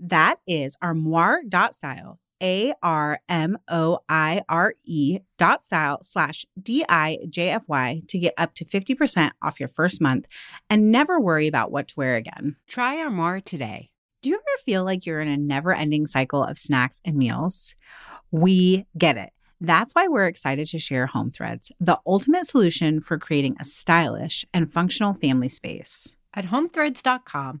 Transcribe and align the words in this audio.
That 0.00 0.40
is 0.46 0.76
armoire.style, 0.80 2.18
A 2.42 2.72
R 2.82 3.20
M 3.28 3.58
O 3.68 3.98
I 4.08 4.42
R 4.48 4.74
E 4.84 5.18
dot 5.36 5.62
style 5.62 5.98
slash 6.02 6.46
D 6.60 6.84
I 6.88 7.18
J 7.28 7.50
F 7.50 7.64
Y 7.68 8.00
to 8.08 8.18
get 8.18 8.32
up 8.38 8.54
to 8.54 8.64
50% 8.64 9.32
off 9.42 9.60
your 9.60 9.68
first 9.68 10.00
month 10.00 10.26
and 10.70 10.90
never 10.90 11.20
worry 11.20 11.46
about 11.46 11.70
what 11.70 11.88
to 11.88 11.94
wear 11.96 12.16
again. 12.16 12.56
Try 12.66 12.98
Armoire 12.98 13.40
today. 13.40 13.90
Do 14.22 14.30
you 14.30 14.36
ever 14.36 14.62
feel 14.64 14.84
like 14.84 15.04
you're 15.04 15.20
in 15.20 15.28
a 15.28 15.36
never 15.36 15.72
ending 15.74 16.06
cycle 16.06 16.42
of 16.42 16.58
snacks 16.58 17.00
and 17.04 17.16
meals? 17.16 17.76
We 18.30 18.86
get 18.96 19.16
it. 19.16 19.30
That's 19.60 19.94
why 19.94 20.08
we're 20.08 20.26
excited 20.26 20.66
to 20.68 20.78
share 20.78 21.06
Home 21.08 21.30
Threads, 21.30 21.70
the 21.78 21.98
ultimate 22.06 22.46
solution 22.46 23.02
for 23.02 23.18
creating 23.18 23.56
a 23.60 23.64
stylish 23.64 24.46
and 24.54 24.72
functional 24.72 25.12
family 25.12 25.48
space. 25.50 26.16
At 26.32 26.46
homethreads.com, 26.46 27.60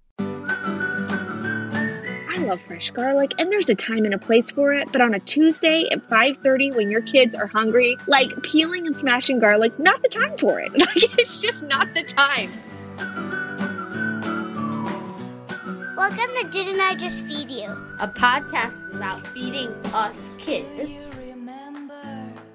love 2.51 2.61
fresh 2.63 2.89
garlic, 2.89 3.31
and 3.37 3.49
there's 3.49 3.69
a 3.69 3.75
time 3.75 4.03
and 4.03 4.13
a 4.13 4.17
place 4.17 4.51
for 4.51 4.73
it. 4.73 4.91
But 4.91 4.99
on 4.99 5.13
a 5.13 5.21
Tuesday 5.21 5.87
at 5.89 6.05
5:30 6.09 6.75
when 6.75 6.91
your 6.91 7.01
kids 7.01 7.33
are 7.33 7.47
hungry, 7.47 7.97
like 8.07 8.29
peeling 8.43 8.85
and 8.87 8.99
smashing 8.99 9.39
garlic, 9.39 9.79
not 9.79 10.01
the 10.01 10.09
time 10.09 10.37
for 10.37 10.59
it. 10.59 10.71
Like 10.81 11.19
it's 11.19 11.39
just 11.39 11.63
not 11.63 11.93
the 11.93 12.03
time. 12.03 12.51
Welcome 15.95 16.35
to 16.41 16.47
Didn't 16.49 16.81
I 16.81 16.95
Just 16.95 17.25
Feed 17.25 17.49
You? 17.49 17.67
A 17.99 18.07
podcast 18.07 18.93
about 18.93 19.21
feeding 19.27 19.69
us 19.93 20.33
kids. 20.37 21.21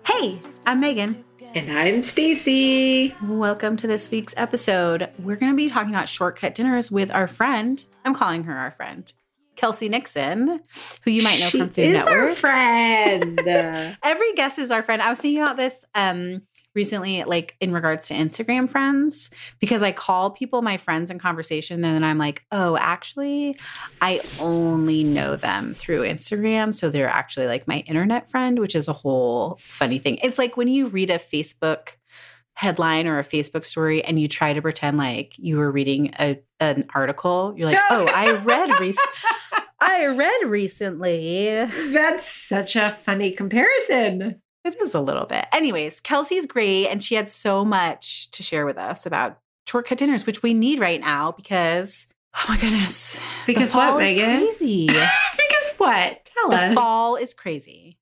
Hey, 0.07 0.39
I'm 0.67 0.81
Megan. 0.81 1.25
And 1.55 1.73
I'm 1.73 2.03
Stacy. 2.03 3.15
Welcome 3.23 3.77
to 3.79 3.87
this 3.87 4.11
week's 4.11 4.35
episode. 4.37 5.09
We're 5.19 5.37
going 5.37 5.53
to 5.53 5.57
be 5.57 5.69
talking 5.69 5.95
about 5.95 6.09
shortcut 6.09 6.55
dinners 6.55 6.91
with 6.91 7.11
our 7.13 7.29
friend. 7.29 7.83
I'm 8.05 8.15
calling 8.15 8.45
her 8.45 8.57
our 8.59 8.73
friend. 8.73 9.11
Kelsey 9.57 9.89
Nixon, 9.89 10.61
who 11.03 11.11
you 11.11 11.23
might 11.23 11.41
know 11.41 11.49
she 11.49 11.59
from 11.59 11.71
Food 11.71 11.87
is 11.87 12.05
Network. 12.05 12.31
Our 12.31 12.35
friend. 12.35 13.41
Every 14.03 14.33
guest 14.35 14.59
is 14.59 14.71
our 14.71 14.83
friend. 14.83 15.03
I 15.03 15.11
was 15.11 15.21
thinking 15.21 15.43
about 15.43 15.57
this 15.57 15.85
um, 15.95 16.43
recently, 16.75 17.25
like 17.25 17.57
in 17.61 17.73
regards 17.73 18.09
to 18.09 18.15
Instagram 18.15 18.69
friends, 18.69 19.31
because 19.59 19.83
I 19.83 19.93
call 19.93 20.31
people 20.31 20.63
my 20.63 20.77
friends 20.77 21.11
in 21.11 21.19
conversation, 21.19 21.77
and 21.77 21.85
then 21.85 22.05
I'm 22.05 22.19
like, 22.19 22.45
oh, 22.53 22.77
actually, 22.77 23.57
I 24.01 24.21
only 24.39 25.03
know 25.03 25.35
them 25.35 25.75
through 25.75 26.03
Instagram. 26.03 26.75
So 26.75 26.91
they're 26.91 27.09
actually 27.09 27.47
like 27.47 27.67
my 27.67 27.79
internet 27.81 28.31
friend, 28.31 28.59
which 28.59 28.77
is 28.77 28.87
a 28.87 28.93
whole 28.93 29.59
funny 29.61 29.99
thing. 29.99 30.19
It's 30.23 30.39
like 30.39 30.57
when 30.57 30.69
you 30.69 30.87
read 30.87 31.11
a 31.11 31.19
Facebook 31.19 31.95
headline 32.57 33.07
or 33.07 33.19
a 33.19 33.25
Facebook 33.25 33.67
story 33.67 34.03
and 34.03 34.19
you 34.19 34.27
try 34.27 34.55
to 34.55 34.63
pretend 34.63 34.97
like 34.97 35.35
you 35.37 35.59
were 35.59 35.71
reading 35.71 36.11
a, 36.19 36.39
an 36.59 36.87
article, 36.95 37.53
you're 37.55 37.69
like, 37.69 37.79
oh, 37.91 38.07
I 38.07 38.33
read 38.33 38.69
recently. 38.81 39.13
I 39.87 40.07
read 40.07 40.43
recently. 40.47 41.47
That's 41.93 42.27
such 42.27 42.75
a 42.75 42.93
funny 42.93 43.31
comparison. 43.31 44.43
It 44.65 44.77
is 44.83 44.95
a 44.95 45.01
little 45.01 45.27
bit. 45.27 45.47
Anyways, 45.53 46.01
Kelsey's 46.01 46.45
great 46.45 46.89
and 46.89 47.01
she 47.01 47.15
had 47.15 47.31
so 47.31 47.65
much 47.65 48.29
to 48.33 48.43
share 48.43 48.67
with 48.67 48.79
us 48.79 49.07
about 49.07 49.39
shortcut 49.69 49.99
dinners, 49.99 50.27
which 50.27 50.43
we 50.43 50.55
need 50.55 50.81
right 50.81 51.01
now 51.01 51.31
because 51.31 52.09
oh 52.35 52.47
my 52.49 52.57
goodness. 52.57 53.21
Because 53.47 53.73
what, 53.73 53.99
Megan? 53.99 54.41
crazy. 54.41 54.87
because 54.87 55.77
what? 55.77 56.25
Tell 56.25 56.51
the 56.51 56.57
us. 56.57 56.69
The 56.71 56.75
fall 56.75 57.15
is 57.15 57.33
crazy. 57.33 57.97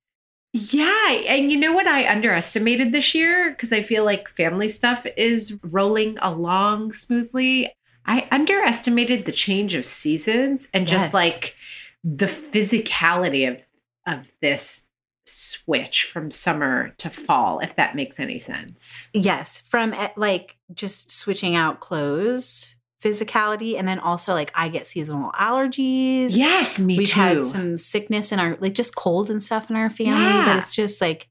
Yeah. 0.53 1.11
And 1.27 1.51
you 1.51 1.59
know 1.59 1.73
what 1.73 1.85
I 1.85 2.11
underestimated 2.11 2.93
this 2.93 3.13
year? 3.13 3.51
Because 3.51 3.71
I 3.71 3.83
feel 3.83 4.05
like 4.05 4.27
family 4.27 4.69
stuff 4.69 5.05
is 5.17 5.55
rolling 5.63 6.17
along 6.19 6.93
smoothly. 6.93 7.71
I 8.05 8.27
underestimated 8.31 9.25
the 9.25 9.31
change 9.31 9.73
of 9.73 9.87
seasons 9.87 10.67
and 10.73 10.87
just 10.87 11.13
like 11.13 11.55
the 12.03 12.27
physicality 12.27 13.51
of 13.51 13.65
of 14.05 14.31
this 14.41 14.87
switch 15.25 16.03
from 16.03 16.29
summer 16.29 16.93
to 16.99 17.09
fall 17.09 17.59
if 17.59 17.75
that 17.75 17.95
makes 17.95 18.19
any 18.19 18.37
sense. 18.37 19.09
Yes, 19.13 19.61
from 19.61 19.93
eh, 19.93 20.09
like 20.15 20.57
just 20.73 21.11
switching 21.11 21.55
out 21.55 21.79
clothes 21.79 22.75
physicality 23.05 23.77
and 23.77 23.87
then 23.87 23.99
also 23.99 24.33
like 24.33 24.51
I 24.55 24.67
get 24.67 24.87
seasonal 24.87 25.31
allergies. 25.33 26.35
Yes, 26.35 26.79
me 26.79 26.97
We've 26.97 27.09
too. 27.09 27.19
had 27.19 27.45
some 27.45 27.77
sickness 27.77 28.31
in 28.31 28.39
our 28.39 28.57
like 28.59 28.73
just 28.73 28.95
cold 28.95 29.29
and 29.29 29.41
stuff 29.41 29.69
in 29.69 29.75
our 29.75 29.89
family, 29.89 30.23
yeah. 30.23 30.45
but 30.45 30.57
it's 30.57 30.75
just 30.75 31.01
like 31.01 31.29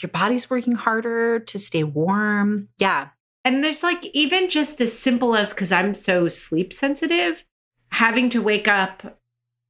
your 0.00 0.10
body's 0.10 0.50
working 0.50 0.74
harder 0.74 1.38
to 1.40 1.58
stay 1.58 1.84
warm. 1.84 2.68
Yeah. 2.78 3.08
And 3.48 3.64
there's 3.64 3.82
like 3.82 4.04
even 4.12 4.50
just 4.50 4.78
as 4.82 4.96
simple 4.96 5.34
as 5.34 5.54
cuz 5.54 5.72
I'm 5.72 5.94
so 5.94 6.28
sleep 6.28 6.70
sensitive, 6.70 7.46
having 7.92 8.28
to 8.28 8.42
wake 8.42 8.68
up 8.68 9.18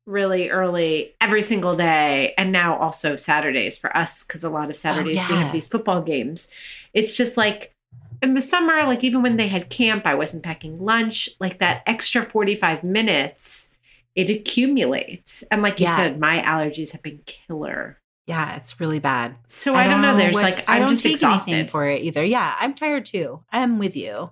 really 0.04 0.50
early 0.50 1.14
every 1.20 1.42
single 1.42 1.76
day 1.76 2.34
and 2.36 2.50
now 2.50 2.76
also 2.76 3.14
Saturdays 3.14 3.78
for 3.78 3.96
us 3.96 4.24
cuz 4.24 4.42
a 4.42 4.50
lot 4.50 4.64
of 4.64 4.70
oh, 4.70 4.72
Saturdays 4.72 5.18
oh, 5.18 5.20
yeah. 5.20 5.28
we 5.30 5.34
have 5.36 5.52
these 5.52 5.68
football 5.68 6.02
games. 6.02 6.48
It's 6.92 7.16
just 7.16 7.36
like 7.36 7.72
in 8.20 8.34
the 8.34 8.40
summer, 8.40 8.82
like 8.82 9.04
even 9.04 9.22
when 9.22 9.36
they 9.36 9.46
had 9.46 9.70
camp, 9.70 10.08
I 10.08 10.16
wasn't 10.16 10.42
packing 10.42 10.80
lunch. 10.80 11.28
Like 11.38 11.58
that 11.58 11.84
extra 11.86 12.24
45 12.24 12.82
minutes, 12.82 13.70
it 14.16 14.28
accumulates. 14.28 15.44
And 15.52 15.62
like 15.62 15.78
you 15.78 15.86
yeah. 15.86 15.94
said, 15.94 16.18
my 16.18 16.40
allergies 16.40 16.90
have 16.90 17.02
been 17.04 17.20
killer. 17.26 18.00
Yeah, 18.28 18.56
it's 18.56 18.78
really 18.78 18.98
bad. 18.98 19.36
So 19.46 19.74
I, 19.74 19.84
I 19.84 19.88
don't 19.88 20.02
know. 20.02 20.14
There's 20.14 20.34
what, 20.34 20.42
like 20.42 20.58
I'm 20.68 20.76
I 20.76 20.78
don't 20.80 20.90
just 20.90 21.02
take 21.02 21.12
exhausted 21.12 21.50
anything 21.50 21.70
for 21.70 21.88
it 21.88 22.02
either. 22.02 22.22
Yeah, 22.22 22.54
I'm 22.60 22.74
tired 22.74 23.06
too. 23.06 23.42
I'm 23.50 23.78
with 23.78 23.96
you. 23.96 24.30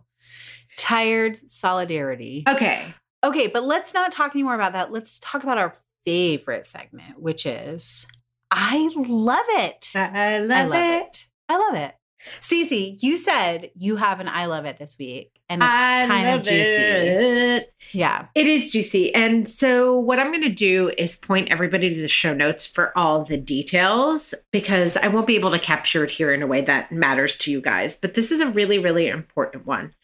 Tired 0.76 1.38
solidarity. 1.50 2.44
Okay. 2.46 2.94
Okay, 3.24 3.46
but 3.46 3.64
let's 3.64 3.94
not 3.94 4.12
talk 4.12 4.34
anymore 4.34 4.54
about 4.54 4.74
that. 4.74 4.92
Let's 4.92 5.18
talk 5.20 5.42
about 5.42 5.56
our 5.56 5.74
favorite 6.04 6.66
segment, 6.66 7.20
which 7.22 7.46
is 7.46 8.06
I 8.50 8.90
love 8.94 9.46
it. 9.48 9.92
I 9.94 10.40
love, 10.40 10.50
I 10.50 10.64
love 10.64 10.74
it. 10.74 11.06
it. 11.06 11.26
I 11.48 11.56
love 11.56 11.74
it. 11.74 11.94
Cece, 12.40 13.02
you 13.02 13.16
said 13.16 13.70
you 13.76 13.96
have 13.96 14.20
an 14.20 14.28
I 14.28 14.46
love 14.46 14.64
it 14.64 14.78
this 14.78 14.96
week, 14.98 15.38
and 15.48 15.62
it's 15.62 15.70
I 15.70 16.06
kind 16.06 16.28
of 16.28 16.42
juicy. 16.42 16.70
it. 16.70 17.74
Yeah. 17.92 18.26
It 18.34 18.46
is 18.46 18.70
juicy. 18.70 19.14
And 19.14 19.48
so, 19.48 19.98
what 19.98 20.18
I'm 20.18 20.30
going 20.30 20.42
to 20.42 20.48
do 20.48 20.92
is 20.98 21.16
point 21.16 21.50
everybody 21.50 21.92
to 21.92 22.00
the 22.00 22.08
show 22.08 22.34
notes 22.34 22.66
for 22.66 22.96
all 22.96 23.24
the 23.24 23.36
details 23.36 24.34
because 24.50 24.96
I 24.96 25.08
won't 25.08 25.26
be 25.26 25.36
able 25.36 25.50
to 25.50 25.58
capture 25.58 26.04
it 26.04 26.10
here 26.10 26.32
in 26.32 26.42
a 26.42 26.46
way 26.46 26.62
that 26.62 26.90
matters 26.90 27.36
to 27.38 27.50
you 27.50 27.60
guys. 27.60 27.96
But 27.96 28.14
this 28.14 28.30
is 28.32 28.40
a 28.40 28.48
really, 28.48 28.78
really 28.78 29.08
important 29.08 29.66
one. 29.66 29.94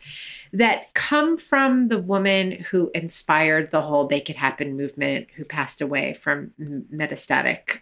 that 0.53 0.93
come 0.95 1.37
from 1.37 1.89
the 1.89 1.99
woman 1.99 2.53
who 2.71 2.91
inspired 2.95 3.71
the 3.71 3.83
whole 3.83 4.06
Bake 4.06 4.31
It 4.31 4.37
Happen 4.37 4.77
movement, 4.77 5.29
who 5.37 5.45
passed 5.45 5.81
away 5.81 6.15
from 6.15 6.53
metastatic 6.59 7.81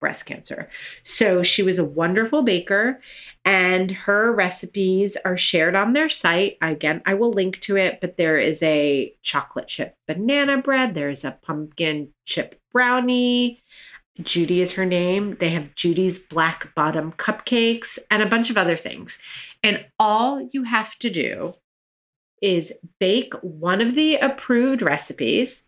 breast 0.00 0.24
cancer. 0.24 0.68
So 1.02 1.42
she 1.42 1.62
was 1.62 1.78
a 1.78 1.84
wonderful 1.84 2.42
baker, 2.42 3.00
and 3.44 3.90
her 3.90 4.32
recipes 4.32 5.16
are 5.24 5.36
shared 5.36 5.76
on 5.76 5.92
their 5.92 6.08
site. 6.08 6.56
Again, 6.62 7.02
I 7.04 7.14
will 7.14 7.30
link 7.30 7.60
to 7.60 7.76
it, 7.76 8.00
but 8.00 8.16
there 8.16 8.38
is 8.38 8.62
a 8.62 9.14
chocolate 9.22 9.68
chip 9.68 9.94
banana 10.08 10.58
bread, 10.62 10.94
there's 10.94 11.24
a 11.24 11.38
pumpkin 11.42 12.12
chip 12.24 12.58
brownie. 12.72 13.62
Judy 14.22 14.60
is 14.60 14.72
her 14.72 14.84
name. 14.84 15.36
They 15.40 15.50
have 15.50 15.74
Judy's 15.74 16.18
Black 16.18 16.74
Bottom 16.74 17.12
cupcakes 17.12 17.98
and 18.10 18.22
a 18.22 18.26
bunch 18.26 18.50
of 18.50 18.58
other 18.58 18.76
things. 18.76 19.18
And 19.62 19.86
all 19.98 20.46
you 20.52 20.64
have 20.64 20.98
to 20.98 21.08
do 21.08 21.54
is 22.40 22.72
bake 22.98 23.34
one 23.42 23.80
of 23.80 23.94
the 23.94 24.16
approved 24.16 24.82
recipes 24.82 25.66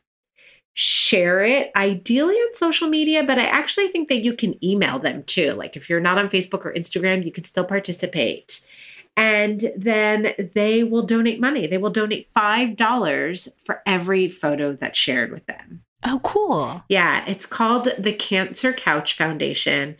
share 0.74 1.42
it 1.42 1.70
ideally 1.76 2.34
on 2.34 2.54
social 2.54 2.88
media 2.88 3.22
but 3.22 3.38
i 3.38 3.44
actually 3.44 3.88
think 3.88 4.08
that 4.08 4.24
you 4.24 4.32
can 4.34 4.62
email 4.64 4.98
them 4.98 5.22
too. 5.24 5.52
Like 5.52 5.76
if 5.76 5.90
you're 5.90 6.00
not 6.00 6.18
on 6.18 6.28
facebook 6.28 6.64
or 6.64 6.72
instagram 6.72 7.24
you 7.24 7.32
can 7.32 7.44
still 7.44 7.64
participate. 7.64 8.66
And 9.14 9.70
then 9.76 10.32
they 10.54 10.82
will 10.84 11.02
donate 11.02 11.38
money. 11.38 11.66
They 11.66 11.76
will 11.76 11.90
donate 11.90 12.26
five 12.26 12.76
dollars 12.76 13.54
for 13.62 13.82
every 13.84 14.28
photo 14.28 14.72
that's 14.72 14.98
shared 14.98 15.30
with 15.30 15.44
them. 15.44 15.82
Oh, 16.04 16.20
cool. 16.24 16.82
yeah 16.88 17.22
it's 17.26 17.44
called 17.44 17.88
the 17.98 18.14
cancer 18.14 18.72
couch 18.72 19.14
foundation. 19.14 19.96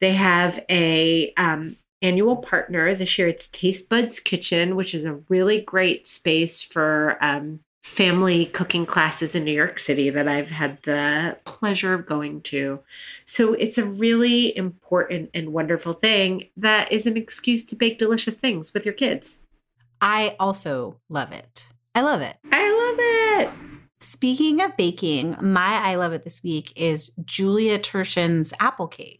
They 0.00 0.14
have 0.14 0.64
a 0.68 1.32
um, 1.36 1.76
annual 2.00 2.36
partner 2.36 2.94
this 2.94 3.18
year 3.18 3.28
it's 3.28 3.48
taste 3.48 3.88
buds 3.88 4.20
kitchen 4.20 4.76
which 4.76 4.94
is 4.94 5.04
a 5.04 5.20
really 5.28 5.60
great 5.60 6.06
space 6.06 6.62
for 6.62 7.18
um, 7.20 7.60
family 7.88 8.44
cooking 8.44 8.84
classes 8.84 9.34
in 9.34 9.44
New 9.44 9.52
York 9.52 9.78
City 9.78 10.10
that 10.10 10.28
I've 10.28 10.50
had 10.50 10.80
the 10.82 11.38
pleasure 11.44 11.94
of 11.94 12.06
going 12.06 12.42
to. 12.42 12.80
So 13.24 13.54
it's 13.54 13.78
a 13.78 13.84
really 13.84 14.54
important 14.56 15.30
and 15.32 15.52
wonderful 15.52 15.94
thing 15.94 16.48
that 16.56 16.92
is 16.92 17.06
an 17.06 17.16
excuse 17.16 17.64
to 17.66 17.76
bake 17.76 17.98
delicious 17.98 18.36
things 18.36 18.74
with 18.74 18.84
your 18.84 18.92
kids. 18.92 19.40
I 20.00 20.36
also 20.38 20.98
love 21.08 21.32
it. 21.32 21.68
I 21.94 22.02
love 22.02 22.20
it. 22.20 22.36
I 22.52 22.70
love 22.70 22.96
it. 23.00 23.50
Speaking 24.00 24.60
of 24.60 24.76
baking, 24.76 25.36
my 25.40 25.80
I 25.82 25.96
love 25.96 26.12
it 26.12 26.22
this 26.22 26.42
week 26.42 26.72
is 26.76 27.10
Julia 27.24 27.78
Turshen's 27.78 28.52
apple 28.60 28.86
cake. 28.86 29.17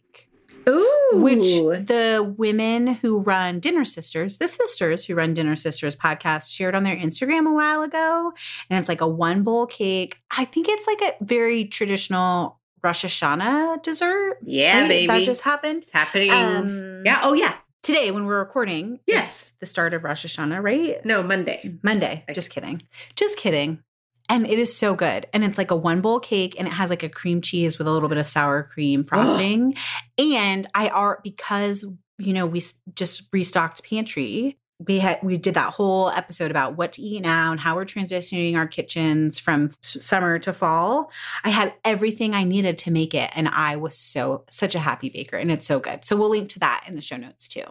Ooh. 0.69 1.09
which 1.21 1.87
the 1.87 2.33
women 2.37 2.87
who 2.87 3.19
run 3.19 3.59
Dinner 3.59 3.83
Sisters, 3.85 4.37
the 4.37 4.47
sisters 4.47 5.05
who 5.05 5.15
run 5.15 5.33
Dinner 5.33 5.55
Sisters 5.55 5.95
podcast, 5.95 6.51
shared 6.51 6.75
on 6.75 6.83
their 6.83 6.95
Instagram 6.95 7.47
a 7.47 7.53
while 7.53 7.81
ago. 7.81 8.33
And 8.69 8.79
it's 8.79 8.89
like 8.89 9.01
a 9.01 9.07
one 9.07 9.43
bowl 9.43 9.65
cake. 9.65 10.17
I 10.35 10.45
think 10.45 10.67
it's 10.69 10.87
like 10.87 11.01
a 11.01 11.23
very 11.23 11.65
traditional 11.65 12.59
Rosh 12.83 13.03
Hashanah 13.05 13.81
dessert. 13.83 14.37
yeah, 14.43 14.81
right? 14.81 14.87
baby. 14.87 15.07
That 15.07 15.23
just 15.23 15.41
happened. 15.41 15.77
it's 15.83 15.91
happening. 15.91 16.31
Um, 16.31 17.03
yeah. 17.05 17.19
Oh, 17.23 17.33
yeah. 17.33 17.55
Today, 17.81 18.11
when 18.11 18.25
we're 18.25 18.39
recording, 18.39 18.99
Yes. 19.07 19.53
the 19.59 19.65
start 19.65 19.93
of 19.93 20.03
Rosh 20.03 20.25
Hashanah, 20.25 20.61
right? 20.61 21.03
No, 21.05 21.23
Monday. 21.23 21.77
Monday. 21.81 22.25
Just 22.33 22.49
kidding. 22.51 22.81
Just 23.15 23.37
kidding. 23.37 23.83
And 24.29 24.45
it 24.47 24.59
is 24.59 24.75
so 24.75 24.93
good. 24.93 25.25
And 25.33 25.43
it's 25.43 25.57
like 25.57 25.71
a 25.71 25.75
one 25.75 26.01
bowl 26.01 26.19
cake 26.19 26.55
and 26.57 26.67
it 26.67 26.73
has 26.73 26.89
like 26.89 27.03
a 27.03 27.09
cream 27.09 27.41
cheese 27.41 27.77
with 27.77 27.87
a 27.87 27.91
little 27.91 28.09
bit 28.09 28.17
of 28.19 28.27
sour 28.27 28.63
cream 28.63 29.03
frosting. 29.09 29.75
and 30.17 30.67
I 30.73 30.89
are 30.89 31.19
because 31.23 31.83
you 32.17 32.33
know 32.33 32.45
we 32.45 32.61
just 32.93 33.23
restocked 33.33 33.83
pantry. 33.83 34.57
We 34.87 34.99
had 34.99 35.19
we 35.21 35.35
did 35.37 35.55
that 35.55 35.73
whole 35.73 36.09
episode 36.09 36.51
about 36.51 36.77
what 36.77 36.93
to 36.93 37.01
eat 37.01 37.21
now 37.21 37.51
and 37.51 37.59
how 37.59 37.75
we're 37.75 37.83
transitioning 37.85 38.55
our 38.55 38.67
kitchens 38.67 39.37
from 39.39 39.71
summer 39.81 40.39
to 40.39 40.53
fall. 40.53 41.11
I 41.43 41.49
had 41.49 41.73
everything 41.83 42.33
I 42.33 42.43
needed 42.45 42.77
to 42.79 42.91
make 42.91 43.13
it 43.13 43.29
and 43.35 43.49
I 43.49 43.75
was 43.75 43.97
so 43.97 44.45
such 44.49 44.75
a 44.75 44.79
happy 44.79 45.09
baker 45.09 45.35
and 45.37 45.51
it's 45.51 45.65
so 45.65 45.79
good. 45.81 46.05
So 46.05 46.15
we'll 46.15 46.29
link 46.29 46.47
to 46.49 46.59
that 46.59 46.85
in 46.87 46.95
the 46.95 47.01
show 47.01 47.17
notes 47.17 47.47
too. 47.49 47.63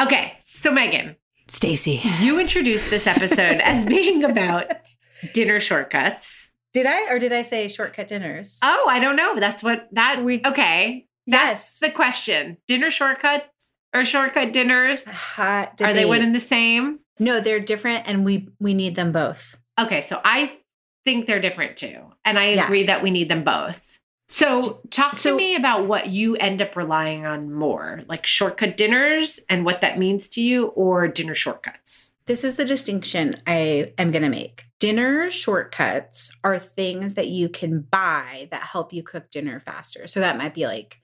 Okay. 0.00 0.38
So, 0.54 0.70
Megan, 0.70 1.16
Stacy. 1.48 2.00
you 2.20 2.38
introduced 2.40 2.88
this 2.88 3.06
episode 3.06 3.60
as 3.60 3.84
being 3.84 4.24
about 4.24 4.66
dinner 5.32 5.60
shortcuts. 5.60 6.50
Did 6.72 6.86
I 6.86 7.10
or 7.12 7.18
did 7.18 7.32
I 7.32 7.42
say 7.42 7.68
shortcut 7.68 8.08
dinners? 8.08 8.58
Oh, 8.62 8.86
I 8.88 9.00
don't 9.00 9.16
know. 9.16 9.38
That's 9.38 9.62
what 9.62 9.88
that 9.92 10.22
We- 10.24 10.42
okay. 10.44 11.06
yes. 11.26 11.78
That's 11.78 11.78
the 11.80 11.90
question. 11.90 12.58
Dinner 12.68 12.90
shortcuts 12.90 13.74
or 13.94 14.04
shortcut 14.04 14.52
dinners? 14.52 15.04
Hot 15.04 15.80
Are 15.82 15.92
they 15.92 16.04
one 16.04 16.22
and 16.22 16.34
the 16.34 16.40
same? 16.40 17.00
No, 17.18 17.40
they're 17.40 17.60
different 17.60 18.08
and 18.08 18.24
we 18.24 18.48
we 18.60 18.72
need 18.74 18.94
them 18.94 19.10
both. 19.12 19.58
Okay, 19.78 20.00
so 20.00 20.20
I 20.24 20.58
think 21.04 21.26
they're 21.26 21.40
different 21.40 21.76
too. 21.76 21.96
And 22.24 22.38
I 22.38 22.50
Yeah. 22.52 22.64
agree 22.64 22.84
that 22.84 23.02
we 23.02 23.10
need 23.10 23.28
them 23.28 23.42
both. 23.42 23.98
So 24.28 24.80
talk 24.90 25.16
So- 25.16 25.30
to 25.30 25.36
me 25.36 25.56
about 25.56 25.86
what 25.86 26.06
you 26.08 26.36
end 26.36 26.62
up 26.62 26.76
relying 26.76 27.26
on 27.26 27.52
more, 27.52 28.02
like 28.06 28.24
shortcut 28.26 28.76
dinners 28.76 29.40
and 29.48 29.64
what 29.64 29.80
that 29.80 29.98
means 29.98 30.28
to 30.30 30.40
you, 30.40 30.66
or 30.66 31.08
dinner 31.08 31.34
shortcuts. 31.34 32.14
This 32.30 32.44
is 32.44 32.54
the 32.54 32.64
distinction 32.64 33.34
I 33.44 33.92
am 33.98 34.12
going 34.12 34.22
to 34.22 34.28
make. 34.28 34.62
Dinner 34.78 35.30
shortcuts 35.32 36.30
are 36.44 36.60
things 36.60 37.14
that 37.14 37.26
you 37.26 37.48
can 37.48 37.80
buy 37.80 38.46
that 38.52 38.62
help 38.62 38.92
you 38.92 39.02
cook 39.02 39.32
dinner 39.32 39.58
faster. 39.58 40.06
So 40.06 40.20
that 40.20 40.38
might 40.38 40.54
be 40.54 40.64
like 40.64 41.00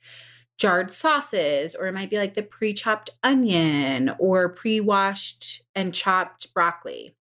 jarred 0.56 0.92
sauces, 0.92 1.74
or 1.74 1.88
it 1.88 1.94
might 1.94 2.10
be 2.10 2.18
like 2.18 2.34
the 2.34 2.44
pre 2.44 2.72
chopped 2.72 3.10
onion 3.24 4.12
or 4.20 4.50
pre 4.50 4.78
washed 4.78 5.62
and 5.74 5.92
chopped 5.92 6.54
broccoli. 6.54 7.16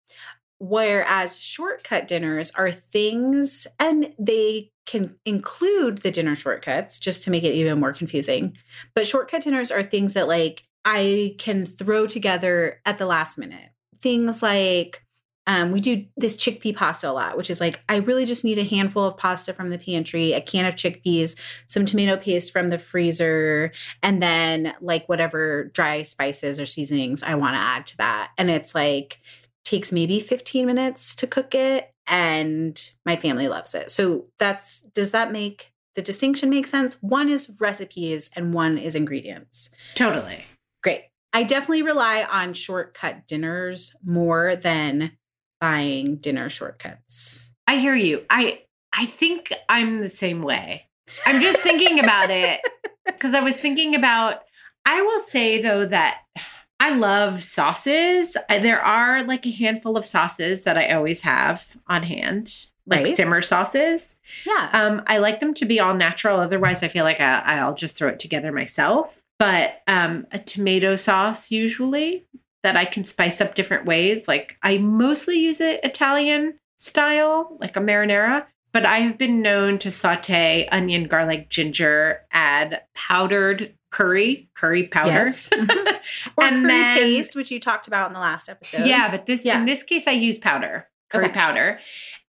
Whereas 0.56 1.38
shortcut 1.38 2.08
dinners 2.08 2.52
are 2.52 2.72
things, 2.72 3.66
and 3.78 4.14
they 4.18 4.70
can 4.86 5.16
include 5.26 5.98
the 5.98 6.10
dinner 6.10 6.36
shortcuts 6.36 7.00
just 7.00 7.22
to 7.24 7.30
make 7.30 7.44
it 7.44 7.52
even 7.52 7.78
more 7.78 7.92
confusing. 7.92 8.56
But 8.94 9.06
shortcut 9.06 9.42
dinners 9.42 9.70
are 9.70 9.82
things 9.82 10.14
that 10.14 10.26
like 10.26 10.62
I 10.86 11.34
can 11.36 11.66
throw 11.66 12.06
together 12.06 12.80
at 12.86 12.96
the 12.96 13.04
last 13.04 13.36
minute. 13.36 13.69
Things 14.00 14.42
like 14.42 15.04
um, 15.46 15.72
we 15.72 15.80
do 15.80 16.04
this 16.16 16.36
chickpea 16.36 16.76
pasta 16.76 17.10
a 17.10 17.12
lot, 17.12 17.36
which 17.36 17.50
is 17.50 17.60
like 17.60 17.80
I 17.88 17.96
really 17.96 18.24
just 18.24 18.44
need 18.44 18.58
a 18.58 18.64
handful 18.64 19.04
of 19.04 19.16
pasta 19.16 19.52
from 19.52 19.70
the 19.70 19.78
pantry, 19.78 20.32
a 20.32 20.40
can 20.40 20.64
of 20.64 20.74
chickpeas, 20.74 21.36
some 21.66 21.84
tomato 21.84 22.16
paste 22.16 22.52
from 22.52 22.70
the 22.70 22.78
freezer, 22.78 23.72
and 24.02 24.22
then 24.22 24.74
like 24.80 25.08
whatever 25.08 25.64
dry 25.74 26.02
spices 26.02 26.60
or 26.60 26.66
seasonings 26.66 27.22
I 27.22 27.34
want 27.34 27.54
to 27.54 27.60
add 27.60 27.86
to 27.88 27.96
that. 27.96 28.30
And 28.38 28.48
it's 28.48 28.74
like 28.74 29.18
takes 29.64 29.92
maybe 29.92 30.20
15 30.20 30.66
minutes 30.66 31.14
to 31.16 31.26
cook 31.26 31.54
it 31.54 31.92
and 32.06 32.90
my 33.06 33.16
family 33.16 33.48
loves 33.48 33.74
it. 33.74 33.90
So 33.90 34.26
that's 34.38 34.82
does 34.82 35.10
that 35.12 35.32
make 35.32 35.72
the 35.94 36.02
distinction 36.02 36.48
make 36.50 36.66
sense? 36.66 36.96
One 37.02 37.28
is 37.28 37.56
recipes 37.60 38.30
and 38.36 38.54
one 38.54 38.78
is 38.78 38.94
ingredients. 38.94 39.70
Totally. 39.94 40.44
Great. 40.82 41.09
I 41.32 41.42
definitely 41.44 41.82
rely 41.82 42.26
on 42.30 42.54
shortcut 42.54 43.26
dinners 43.26 43.94
more 44.04 44.56
than 44.56 45.12
buying 45.60 46.16
dinner 46.16 46.48
shortcuts. 46.48 47.52
I 47.66 47.76
hear 47.76 47.94
you. 47.94 48.24
I 48.30 48.62
I 48.92 49.06
think 49.06 49.52
I'm 49.68 50.00
the 50.00 50.08
same 50.08 50.42
way. 50.42 50.86
I'm 51.26 51.40
just 51.40 51.60
thinking 51.60 51.98
about 52.00 52.30
it 52.30 52.60
because 53.06 53.34
I 53.34 53.40
was 53.40 53.56
thinking 53.56 53.94
about 53.94 54.42
I 54.86 55.02
will 55.02 55.20
say 55.20 55.60
though 55.62 55.86
that 55.86 56.22
I 56.80 56.94
love 56.94 57.42
sauces. 57.42 58.36
There 58.48 58.80
are 58.80 59.22
like 59.22 59.44
a 59.46 59.50
handful 59.50 59.96
of 59.96 60.06
sauces 60.06 60.62
that 60.62 60.78
I 60.78 60.88
always 60.94 61.20
have 61.22 61.76
on 61.86 62.04
hand. 62.04 62.66
like 62.86 63.04
Right. 63.04 63.14
simmer 63.14 63.42
sauces. 63.42 64.16
Yeah. 64.46 64.70
Um, 64.72 65.02
I 65.06 65.18
like 65.18 65.38
them 65.40 65.52
to 65.54 65.66
be 65.66 65.78
all 65.78 65.94
natural. 65.94 66.40
Otherwise, 66.40 66.82
I 66.82 66.88
feel 66.88 67.04
like 67.04 67.20
I, 67.20 67.40
I'll 67.58 67.74
just 67.74 67.96
throw 67.96 68.08
it 68.08 68.18
together 68.18 68.50
myself. 68.50 69.20
But 69.40 69.80
um, 69.88 70.26
a 70.32 70.38
tomato 70.38 70.94
sauce 70.96 71.50
usually 71.50 72.26
that 72.62 72.76
I 72.76 72.84
can 72.84 73.04
spice 73.04 73.40
up 73.40 73.54
different 73.54 73.86
ways. 73.86 74.28
Like 74.28 74.56
I 74.62 74.76
mostly 74.78 75.38
use 75.40 75.60
it 75.62 75.80
Italian 75.82 76.58
style, 76.78 77.56
like 77.58 77.74
a 77.74 77.80
marinara. 77.80 78.44
But 78.72 78.84
I 78.86 78.98
have 78.98 79.16
been 79.18 79.40
known 79.42 79.78
to 79.78 79.90
saute 79.90 80.68
onion, 80.70 81.04
garlic, 81.08 81.48
ginger, 81.48 82.20
add 82.30 82.82
powdered 82.94 83.74
curry, 83.90 84.48
curry 84.54 84.86
powder. 84.86 85.10
Yes. 85.10 85.48
Mhm. 85.52 86.00
or 86.36 86.44
And 86.44 86.56
curry 86.56 86.68
then- 86.68 86.98
paste, 86.98 87.34
which 87.34 87.50
you 87.50 87.58
talked 87.58 87.88
about 87.88 88.08
in 88.08 88.12
the 88.12 88.20
last 88.20 88.48
episode. 88.48 88.86
Yeah, 88.86 89.10
but 89.10 89.24
this 89.26 89.44
Yeah. 89.44 89.58
in 89.58 89.64
this 89.64 89.82
case 89.82 90.06
I 90.06 90.12
use 90.12 90.36
powder, 90.38 90.86
curry 91.08 91.24
Okay. 91.24 91.32
powder. 91.34 91.80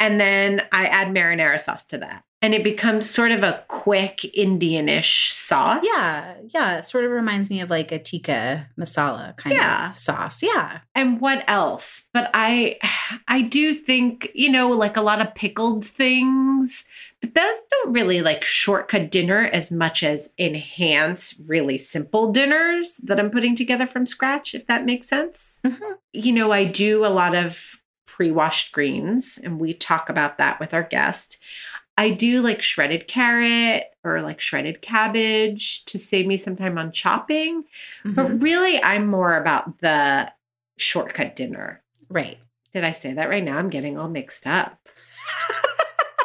And 0.01 0.21
then 0.21 0.63
I 0.73 0.87
add 0.87 1.09
marinara 1.09 1.61
sauce 1.61 1.85
to 1.87 1.99
that. 1.99 2.23
And 2.41 2.55
it 2.55 2.63
becomes 2.63 3.11
sort 3.11 3.33
of 3.33 3.43
a 3.43 3.65
quick 3.67 4.19
Indianish 4.37 5.33
sauce. 5.33 5.85
Yeah, 5.85 6.35
yeah. 6.55 6.79
It 6.79 6.85
sort 6.85 7.05
of 7.05 7.11
reminds 7.11 7.51
me 7.51 7.61
of 7.61 7.69
like 7.69 7.91
a 7.91 7.99
tikka 7.99 8.69
masala 8.79 9.37
kind 9.37 9.57
Yeah. 9.57 9.91
of 9.91 9.97
sauce. 9.97 10.41
Yeah. 10.41 10.79
And 10.95 11.21
what 11.21 11.43
else? 11.49 12.05
But 12.13 12.31
I 12.35 12.79
I 13.29 13.43
do 13.43 13.73
think, 13.73 14.29
you 14.35 14.51
know, 14.51 14.69
like 14.69 14.97
a 14.97 15.01
lot 15.03 15.21
of 15.21 15.35
pickled 15.35 15.85
things, 15.85 16.85
but 17.21 17.35
those 17.35 17.57
don't 17.73 17.93
really 17.93 18.21
like 18.23 18.45
shortcut 18.45 19.11
dinner 19.11 19.51
as 19.53 19.73
much 19.73 20.05
as 20.05 20.33
enhance 20.39 21.35
really 21.49 21.77
simple 21.77 22.31
dinners 22.31 22.99
that 23.03 23.19
I'm 23.19 23.31
putting 23.33 23.57
together 23.57 23.85
from 23.87 24.07
scratch, 24.07 24.55
if 24.55 24.65
that 24.69 24.85
makes 24.85 25.09
sense. 25.09 25.59
Mhm. 25.67 25.81
You 26.13 26.33
know, 26.33 26.53
I 26.53 26.63
do 26.65 27.05
a 27.05 27.09
lot 27.09 27.35
of 27.35 27.75
pre-washed 28.19 28.73
greens 28.73 29.39
and 29.45 29.61
we 29.61 29.73
talk 29.73 30.09
about 30.11 30.39
that 30.39 30.59
with 30.59 30.75
our 30.75 30.83
guest. 30.83 31.39
I 31.97 32.11
do 32.11 32.43
like 32.43 32.63
shredded 32.63 33.07
carrot 33.07 33.85
or 34.03 34.23
like 34.23 34.41
shredded 34.41 34.83
cabbage 34.83 35.85
to 35.85 36.01
save 36.01 36.27
me 36.27 36.37
some 36.37 36.57
time 36.57 36.79
on 36.79 36.91
chopping. 36.91 37.63
Mhm. 38.05 38.15
But 38.17 38.43
really, 38.43 38.83
I'm 38.83 39.07
more 39.07 39.37
about 39.37 39.79
the 39.79 40.33
shortcut 40.79 41.37
dinner. 41.37 41.81
Right. 42.09 42.39
Did 42.73 42.83
I 42.83 42.91
say 42.91 43.13
that 43.13 43.29
right 43.29 43.45
now? 43.45 43.57
I'm 43.57 43.71
getting 43.71 43.97
all 43.97 44.09
mixed 44.09 44.49
up. 44.49 44.81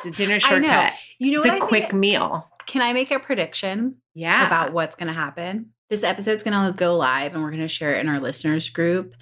The 0.04 0.10
dinner 0.18 0.40
shortcut. 0.40 0.70
I 0.72 0.90
know. 0.90 0.96
You 1.20 1.32
know 1.34 1.42
what 1.42 1.60
the 1.60 1.66
quick 1.68 1.84
think? 1.84 1.94
meal. 1.94 2.50
Can 2.66 2.82
I 2.82 2.94
make 2.94 3.12
a 3.12 3.20
prediction 3.20 3.98
Yeah. 4.16 4.48
about 4.48 4.74
what's 4.74 4.96
going 4.96 5.10
to 5.10 5.14
happen? 5.14 5.73
This 5.90 6.04
episode's 6.04 6.44
going 6.44 6.66
to 6.66 6.76
go 6.76 6.98
live 6.98 7.34
and 7.34 7.44
we're 7.44 7.52
going 7.52 7.62
to 7.62 7.68
share 7.68 7.94
it 7.96 8.00
in 8.00 8.10
our 8.10 8.20
listeners 8.20 8.70
group. 8.70 9.14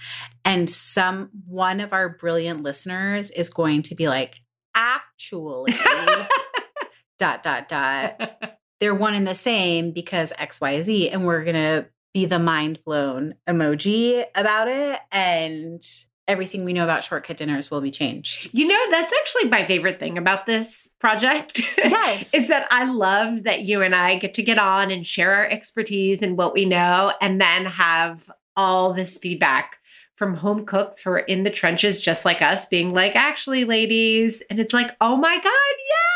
And 0.46 0.70
some 0.70 1.30
one 1.46 1.80
of 1.80 1.92
our 1.92 2.10
brilliant 2.10 2.64
listeners 2.64 3.32
is 3.32 3.50
going 3.50 3.84
to 3.84 3.96
be 3.96 4.08
like, 4.08 4.40
actually, 4.74 5.74
dot, 7.20 7.44
dot, 7.44 7.68
dot. 7.68 8.56
They're 8.80 8.96
one 8.96 9.14
and 9.14 9.28
the 9.28 9.36
same 9.36 9.92
because 9.92 10.34
XYZ. 10.40 11.12
And 11.12 11.26
we're 11.26 11.44
going 11.44 11.56
to 11.56 11.88
be 12.14 12.26
the 12.26 12.40
mind 12.40 12.80
blown 12.86 13.36
emoji 13.48 14.26
about 14.36 14.68
it. 14.68 15.00
And 15.12 15.82
everything 16.32 16.64
we 16.64 16.74
know 16.74 16.84
about 16.84 17.04
shortcut 17.04 17.38
dinners 17.38 17.70
will 17.70 17.82
be 17.82 17.92
changed. 17.92 18.50
you 18.54 18.66
know, 18.66 18.80
that's 18.90 19.12
actually 19.20 19.50
my 19.50 19.66
favorite 19.66 20.00
thing 20.00 20.18
about 20.18 20.46
this 20.46 20.88
project. 21.00 21.62
Yes. 21.78 22.34
is 22.34 22.48
that 22.48 22.68
I 22.72 22.86
love 22.86 23.44
that 23.44 23.62
you 23.64 23.82
and 23.82 23.94
I 23.94 24.18
get 24.18 24.34
to 24.36 24.44
get 24.44 24.58
on 24.58 24.90
and 24.92 25.06
share 25.06 25.36
our 25.36 25.46
expertise 25.46 26.22
and 26.22 26.38
what 26.38 26.54
we 26.54 26.66
know, 26.66 27.14
and 27.22 27.40
then 27.40 27.66
have 27.66 28.30
all 28.56 28.94
this 28.94 29.18
feedback 29.18 29.78
from 30.16 30.36
home 30.36 30.66
cooks 30.66 31.02
who 31.02 31.10
are 31.10 31.20
in 31.20 31.44
the 31.44 31.50
trenches 31.50 32.00
just 32.00 32.26
like 32.26 32.42
us, 32.42 32.66
being 32.66 32.94
like, 32.94 33.16
actually, 33.16 33.66
ladies. 33.66 34.44
And 34.50 34.60
it's 34.60 34.74
like, 34.74 34.96
oh 35.02 35.16
my 35.16 35.36
God, 35.36 35.44
yes. 35.44 36.11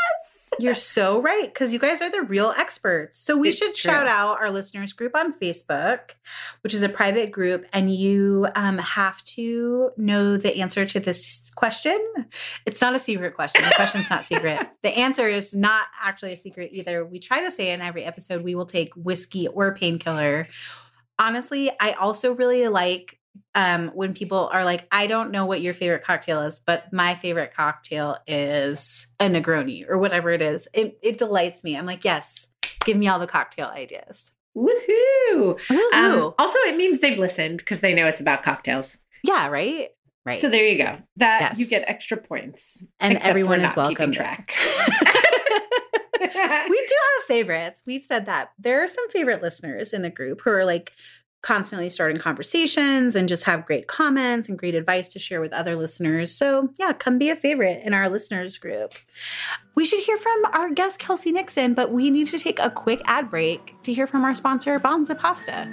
You're 0.60 0.74
so 0.96 1.22
right 1.22 1.46
because 1.46 1.74
you 1.74 1.80
guys 1.80 2.02
are 2.02 2.10
the 2.10 2.22
real 2.22 2.54
experts. 2.58 3.18
So 3.18 3.38
we 3.38 3.50
It's 3.50 3.58
should 3.58 3.75
true. 3.75 3.92
shout 3.92 4.08
out 4.08 4.40
our 4.42 4.50
listeners 4.50 4.94
group 4.94 5.16
on 5.16 5.34
Facebook, 5.34 6.12
which 6.62 6.74
is 6.74 6.84
a 6.84 6.90
private 6.90 7.32
group, 7.32 7.66
and 7.74 7.94
you 7.94 8.48
um, 8.56 8.78
have 8.78 9.24
to 9.24 9.92
know 9.98 10.38
the 10.38 10.62
answer 10.62 10.86
to 10.86 11.00
this 11.00 11.52
question. 11.56 12.00
It's 12.66 12.82
not 12.82 12.96
a 12.96 13.00
secret 13.00 13.36
question. 13.36 13.64
The 13.64 13.74
question's 13.75 14.10
not 14.10 14.25
secret. 14.25 14.60
The 14.84 14.90
answer 15.00 15.28
is 15.28 15.56
not 15.56 15.88
actually 16.02 16.34
a 16.34 16.38
secret 16.38 16.70
either. 16.74 17.04
We 17.04 17.20
try 17.20 17.42
to 17.44 17.50
say 17.50 17.72
in 17.72 17.82
every 17.82 18.04
episode 18.04 18.44
we 18.44 18.54
will 18.54 18.68
take 18.68 18.94
whiskey 18.96 19.48
or 19.48 19.74
painkiller. 19.74 20.48
Honestly, 21.18 21.72
I 21.80 21.94
also 21.94 22.34
really 22.34 22.68
like 22.68 23.18
um, 23.54 23.89
when 23.89 24.13
people 24.13 24.50
are 24.51 24.63
like, 24.65 24.88
I 24.92 25.08
don't 25.08 25.32
know 25.32 25.46
what 25.46 25.62
your 25.62 25.74
favorite 25.74 26.04
cocktail 26.04 26.42
is, 26.42 26.60
but 26.60 26.92
my 26.94 27.15
favorite 27.15 27.54
cocktail 27.54 28.18
is 28.27 29.08
a 29.20 29.25
Negroni 29.27 29.88
or 29.89 29.98
whatever 29.98 30.32
it 30.32 30.42
is. 30.42 30.68
It, 30.74 30.98
it 31.01 31.18
delights 31.18 31.63
me. 31.63 31.77
I'm 31.77 31.86
like, 31.86 32.04
yes, 32.06 32.48
give 32.84 32.98
me 32.98 33.08
all 33.08 33.20
the 33.20 33.27
cocktail 33.27 33.68
ideas. 33.68 34.32
Woohoo. 34.58 35.60
Um, 35.70 35.77
Woohoo. 35.77 36.34
also, 36.39 36.60
it 36.60 36.77
means 36.77 37.00
they've 37.00 37.18
listened 37.18 37.58
because 37.58 37.82
they 37.82 37.94
know 37.94 38.08
it's 38.08 38.20
about 38.22 38.44
cocktails. 38.44 38.98
yeah, 39.24 39.48
right? 39.48 39.89
Right. 40.25 40.39
So 40.39 40.50
there 40.50 40.65
you 40.65 40.77
go. 40.77 40.98
That 41.18 41.42
Yes. 41.42 41.60
you 41.60 41.68
get 41.68 41.84
extra 41.88 42.18
points. 42.18 42.84
and 43.00 43.18
everyone 43.20 43.62
is 43.62 43.75
welcome. 43.75 44.12
track. 44.12 44.54
we 46.20 46.27
do 46.27 46.27
have 46.30 47.24
favorites. 47.27 47.82
We've 47.86 48.04
said 48.04 48.25
that. 48.25 48.51
There 48.58 48.84
are 48.84 48.88
some 48.88 49.10
favorite 49.10 49.42
listeners 49.42 49.94
in 49.94 50.01
the 50.01 50.10
group 50.10 50.42
who 50.42 50.50
are 50.51 50.65
like 50.65 50.94
constantly 51.46 51.90
starting 51.90 52.18
conversations 52.18 53.16
and 53.16 53.30
just 53.30 53.44
have 53.44 53.68
great 53.68 53.86
comments 53.88 54.50
and 54.50 54.58
great 54.58 54.74
advice 54.74 55.08
to 55.08 55.20
share 55.20 55.40
with 55.40 55.54
other 55.54 55.75
listeners. 55.75 56.32
So, 56.32 56.70
yeah, 56.80 56.92
come 56.92 57.20
be 57.20 57.30
a 57.30 57.36
favorite 57.36 57.84
in 57.86 57.94
our 57.94 58.10
listeners 58.10 58.58
group. 58.58 58.96
We 59.75 59.86
should 59.86 60.00
hear 60.00 60.18
from 60.18 60.44
our 60.54 60.72
guest, 60.72 61.00
Kelsey 61.00 61.32
Nixon, 61.32 61.75
but 61.75 61.92
we 61.92 62.10
need 62.10 62.28
to 62.30 62.40
take 62.40 62.58
a 62.60 62.72
quick 62.72 63.00
ad 63.06 63.30
break 63.30 63.75
to 63.84 63.94
hear 63.94 64.08
from 64.08 64.25
our 64.25 64.34
sponsor, 64.34 64.80
Banza 64.80 65.16
Pasta. 65.16 65.70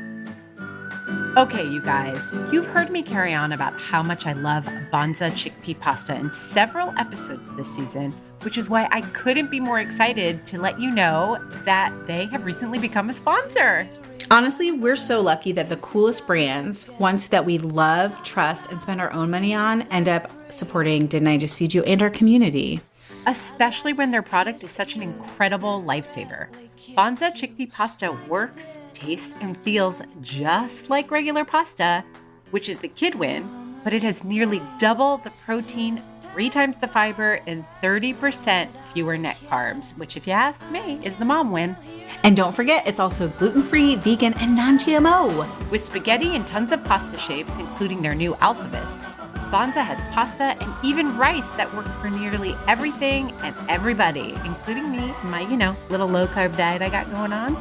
Okay, 1.38 1.64
you 1.64 1.80
guys, 1.80 2.30
you've 2.52 2.66
heard 2.66 2.90
me 2.90 3.02
carry 3.02 3.32
on 3.32 3.52
about 3.52 3.80
how 3.80 4.02
much 4.02 4.26
I 4.26 4.34
love 4.34 4.66
Banza 4.92 5.30
chickpea 5.30 5.80
pasta 5.80 6.14
in 6.14 6.30
several 6.30 6.92
episodes 6.98 7.50
this 7.56 7.74
season, 7.74 8.10
which 8.42 8.58
is 8.58 8.68
why 8.68 8.88
I 8.90 9.00
couldn't 9.00 9.50
be 9.50 9.58
more 9.58 9.80
excited 9.80 10.46
to 10.48 10.60
let 10.60 10.78
you 10.78 10.90
know 10.90 11.38
that 11.64 11.94
they 12.06 12.26
have 12.26 12.44
recently 12.44 12.78
become 12.78 13.08
a 13.08 13.14
sponsor. 13.14 13.88
Honestly, 14.30 14.72
we're 14.72 14.96
so 14.96 15.20
lucky 15.20 15.52
that 15.52 15.68
the 15.68 15.76
coolest 15.76 16.26
brands, 16.26 16.88
ones 16.98 17.28
that 17.28 17.44
we 17.44 17.58
love, 17.58 18.22
trust, 18.22 18.70
and 18.70 18.80
spend 18.80 19.00
our 19.00 19.12
own 19.12 19.30
money 19.30 19.54
on, 19.54 19.82
end 19.82 20.08
up 20.08 20.30
supporting 20.50 21.06
Didn't 21.06 21.28
I 21.28 21.36
Just 21.36 21.56
Feed 21.58 21.74
You 21.74 21.82
and 21.84 22.00
our 22.02 22.10
community. 22.10 22.80
especially 23.26 23.92
when 23.92 24.10
their 24.10 24.22
product 24.22 24.64
is 24.64 24.70
such 24.72 24.96
an 24.96 25.02
incredible 25.02 25.80
lifesaver. 25.80 26.48
Banza 26.96 27.30
chickpea 27.32 27.70
pasta 27.70 28.10
works, 28.28 28.76
tastes, 28.94 29.32
and 29.40 29.56
feels 29.56 30.02
just 30.20 30.90
like 30.90 31.08
regular 31.12 31.44
pasta, 31.44 32.02
which 32.50 32.68
is 32.68 32.78
the 32.80 32.88
kid 32.88 33.14
win, 33.14 33.76
but 33.84 33.94
it 33.94 34.02
has 34.02 34.24
nearly 34.24 34.60
double 34.78 35.18
the 35.18 35.30
protein, 35.44 36.02
three 36.32 36.48
times 36.48 36.78
the 36.78 36.88
fiber, 36.88 37.40
and 37.46 37.64
30% 37.82 38.68
fewer 38.92 39.18
net 39.18 39.36
carbs, 39.48 39.96
which, 39.98 40.16
if 40.16 40.26
you 40.26 40.32
ask 40.32 40.68
me, 40.70 40.98
is 41.02 41.16
the 41.16 41.24
mom 41.24 41.52
win. 41.52 41.76
And 42.24 42.36
don't 42.36 42.54
forget, 42.54 42.86
it's 42.86 43.00
also 43.00 43.28
gluten 43.28 43.62
free, 43.62 43.96
vegan, 43.96 44.34
and 44.34 44.56
non 44.56 44.78
GMO. 44.78 45.70
With 45.70 45.84
spaghetti 45.84 46.34
and 46.34 46.46
tons 46.46 46.72
of 46.72 46.82
pasta 46.84 47.18
shapes, 47.18 47.56
including 47.56 48.00
their 48.00 48.14
new 48.14 48.34
alphabets, 48.36 49.04
Banza 49.52 49.84
has 49.84 50.04
pasta 50.04 50.56
and 50.58 50.74
even 50.82 51.18
rice 51.18 51.50
that 51.50 51.72
works 51.74 51.94
for 51.96 52.08
nearly 52.08 52.56
everything 52.66 53.32
and 53.42 53.54
everybody, 53.68 54.34
including 54.46 54.90
me 54.90 55.12
and 55.20 55.30
my, 55.30 55.42
you 55.42 55.58
know, 55.58 55.76
little 55.90 56.08
low 56.08 56.26
carb 56.26 56.56
diet 56.56 56.80
I 56.80 56.88
got 56.88 57.12
going 57.12 57.34
on. 57.34 57.56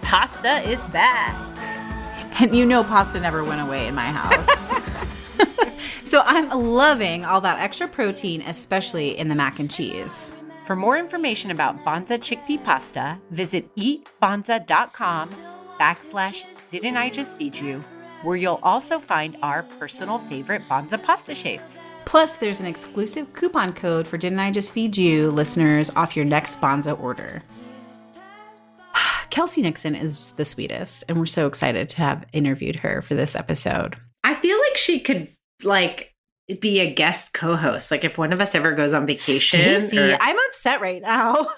Pasta 0.00 0.62
is 0.68 0.80
back. 0.90 1.34
And 2.40 2.54
you 2.54 2.64
know, 2.64 2.82
pasta 2.82 3.20
never 3.20 3.44
went 3.44 3.60
away 3.60 3.86
in 3.86 3.94
my 3.94 4.06
house. 4.06 4.74
so 6.04 6.22
I'm 6.24 6.50
loving 6.50 7.24
all 7.24 7.40
that 7.42 7.60
extra 7.60 7.88
protein, 7.88 8.42
especially 8.42 9.18
in 9.18 9.28
the 9.28 9.34
mac 9.34 9.58
and 9.58 9.70
cheese. 9.70 10.32
For 10.64 10.74
more 10.74 10.96
information 10.96 11.50
about 11.50 11.76
Banza 11.84 12.18
chickpea 12.18 12.64
pasta, 12.64 13.18
visit 13.30 13.74
eatbanza.com 13.76 15.30
backslash 15.78 16.44
didn't 16.70 16.96
I 16.96 17.10
just 17.10 17.36
feed 17.36 17.54
you, 17.54 17.80
where 18.22 18.36
you'll 18.36 18.60
also 18.62 18.98
find 18.98 19.36
our 19.42 19.64
personal 19.78 20.18
favorite 20.18 20.62
Banza 20.62 21.00
pasta 21.00 21.34
shapes. 21.34 21.92
Plus, 22.04 22.36
there's 22.36 22.60
an 22.60 22.66
exclusive 22.66 23.32
coupon 23.34 23.72
code 23.72 24.06
for 24.06 24.16
Didn't 24.16 24.40
I 24.40 24.50
Just 24.50 24.72
Feed 24.72 24.96
You 24.96 25.30
listeners 25.30 25.90
off 25.94 26.16
your 26.16 26.24
next 26.24 26.60
Banza 26.60 26.98
order. 26.98 27.42
Kelsey 29.30 29.62
Nixon 29.62 29.94
is 29.94 30.32
the 30.32 30.44
sweetest, 30.44 31.04
and 31.08 31.18
we're 31.18 31.26
so 31.26 31.46
excited 31.46 31.88
to 31.90 31.98
have 31.98 32.24
interviewed 32.32 32.76
her 32.76 33.02
for 33.02 33.14
this 33.14 33.36
episode. 33.36 33.96
I 34.24 34.34
feel 34.34 34.58
like 34.58 34.76
she 34.76 34.98
could 35.00 35.28
like 35.62 36.12
be 36.60 36.80
a 36.80 36.92
guest 36.92 37.32
co-host. 37.34 37.90
Like 37.90 38.04
if 38.04 38.18
one 38.18 38.32
of 38.32 38.40
us 38.40 38.54
ever 38.54 38.72
goes 38.72 38.92
on 38.92 39.06
vacation. 39.06 39.80
Stacey, 39.80 39.98
or- 39.98 40.18
I'm 40.20 40.36
upset 40.48 40.80
right 40.80 41.00
now. 41.00 41.34
oh, 41.36 41.52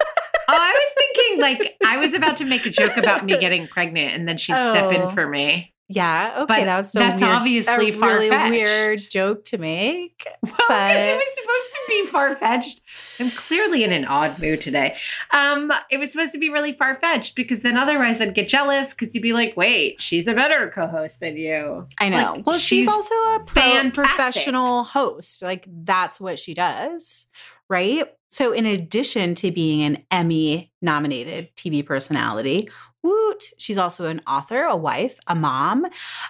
I 0.49 0.73
was 0.73 0.95
thinking 0.99 1.41
like 1.41 1.77
I 1.85 1.97
was 1.97 2.13
about 2.15 2.37
to 2.39 2.45
make 2.45 2.67
a 2.67 2.71
joke 2.71 2.97
about 2.97 3.25
me 3.25 3.39
getting 3.39 3.67
pregnant, 3.67 4.15
and 4.15 4.29
then 4.29 4.37
she'd 4.39 4.53
step 4.53 4.85
Oh. 4.85 4.91
in 4.91 5.15
for 5.15 5.27
me. 5.27 5.73
Yeah. 5.89 6.33
Okay. 6.39 6.47
But 6.47 6.65
that 6.65 6.79
was 6.79 6.91
so 6.93 6.99
that's 6.99 7.23
weird. 7.23 7.33
obviously 7.35 7.91
a 7.91 7.99
really 7.99 8.31
weird 8.51 8.99
joke 8.99 9.45
to 9.47 9.59
make. 9.59 10.25
Well, 10.43 10.53
because 10.57 10.69
But- 10.69 10.97
it 10.97 11.17
was 11.17 11.35
supposed 11.35 11.73
to 11.73 11.79
be 11.89 12.07
far 12.07 12.37
fetched. 12.37 12.81
I'm 13.21 13.31
clearly 13.31 13.85
in 13.85 13.93
an 13.93 14.05
odd 14.05 14.39
mood 14.39 14.61
today. 14.61 14.97
Um, 15.33 15.73
it 15.91 15.99
was 15.99 16.11
supposed 16.13 16.33
to 16.33 16.39
be 16.39 16.51
really 16.51 16.73
far 16.73 16.97
fetched 16.97 17.35
because 17.37 17.63
then 17.63 17.77
otherwise 17.77 18.21
I'd 18.21 18.35
get 18.35 18.49
jealous 18.49 18.95
because 18.95 19.15
you'd 19.15 19.23
be 19.23 19.33
like, 19.33 19.57
"Wait, 19.57 20.01
she's 20.01 20.27
a 20.27 20.35
better 20.35 20.71
co-host 20.75 21.21
than 21.21 21.37
you." 21.37 21.87
I 22.01 22.09
know. 22.09 22.35
Like, 22.37 22.47
well, 22.47 22.59
she's, 22.59 22.85
she's 22.85 22.89
also 22.89 23.15
a 23.15 23.45
pro- 23.47 23.91
professional 23.91 24.83
host. 24.85 25.43
Like 25.43 25.67
that's 25.69 26.19
what 26.21 26.39
she 26.39 26.55
does, 26.55 27.27
right? 27.69 28.07
So, 28.31 28.53
in 28.53 28.67
addition 28.67 29.35
to 29.37 29.51
being 29.51 29.83
an 29.83 30.05
Emmy 30.11 30.73
nominated 30.83 31.55
TV 31.57 31.85
personality, 31.85 32.69
woot, 33.07 33.53
she's 33.57 33.79
also 33.79 34.07
an 34.07 34.21
author, 34.27 34.65
a 34.65 34.77
wife, 34.77 35.19
a 35.27 35.35
mom. 35.35 35.87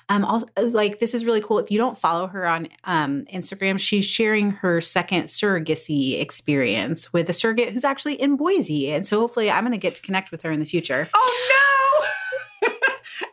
Um, 0.09 0.25
also, 0.25 0.47
like 0.57 0.99
this 0.99 1.15
is 1.15 1.25
really 1.25 1.41
cool. 1.41 1.59
If 1.59 1.71
you 1.71 1.79
don't 1.79 1.97
follow 1.97 2.27
her 2.27 2.47
on 2.47 2.69
um, 2.85 3.25
Instagram, 3.33 3.81
she's 3.81 4.05
sharing 4.05 4.53
her 4.53 4.81
second 4.81 5.25
surrogacy 5.25 6.21
experience 6.21 7.13
with 7.13 7.29
a 7.29 7.33
surrogate 7.33 7.73
who's 7.73 7.85
actually 7.85 8.21
in 8.21 8.37
Boise, 8.37 8.93
and 8.93 9.07
so 9.07 9.21
hopefully, 9.21 9.51
I'm 9.51 9.65
going 9.65 9.73
to 9.73 9.79
get 9.79 9.95
to 9.97 10.03
connect 10.03 10.31
with 10.31 10.43
her 10.43 10.51
in 10.51 10.61
the 10.61 10.67
future. 10.67 11.09
Oh 11.15 12.09
no! 12.63 12.69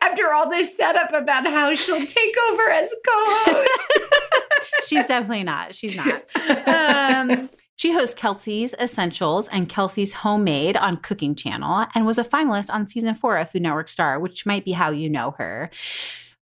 After 0.02 0.32
all 0.32 0.48
this 0.48 0.76
setup 0.76 1.12
about 1.12 1.46
how 1.46 1.74
she'll 1.74 2.06
take 2.06 2.34
over 2.50 2.70
as 2.70 2.94
co-host. 3.06 3.92
she's 4.86 5.06
definitely 5.06 5.44
not. 5.44 5.74
She's 5.74 5.96
not. 5.96 6.22
Um, 6.66 7.50
she 7.76 7.92
hosts 7.92 8.14
Kelsey's 8.14 8.74
Essentials 8.74 9.48
and 9.48 9.68
Kelsey's 9.68 10.12
Homemade 10.12 10.76
on 10.76 10.96
Cooking 10.98 11.34
Channel 11.34 11.86
and 11.94 12.06
was 12.06 12.18
a 12.18 12.24
finalist 12.24 12.72
on 12.72 12.86
season 12.86 13.14
four 13.14 13.36
of 13.36 13.50
Food 13.50 13.62
Network 13.62 13.88
Star, 13.88 14.20
which 14.20 14.46
might 14.46 14.64
be 14.64 14.72
how 14.72 14.90
you 14.90 15.10
know 15.10 15.32
her. 15.38 15.70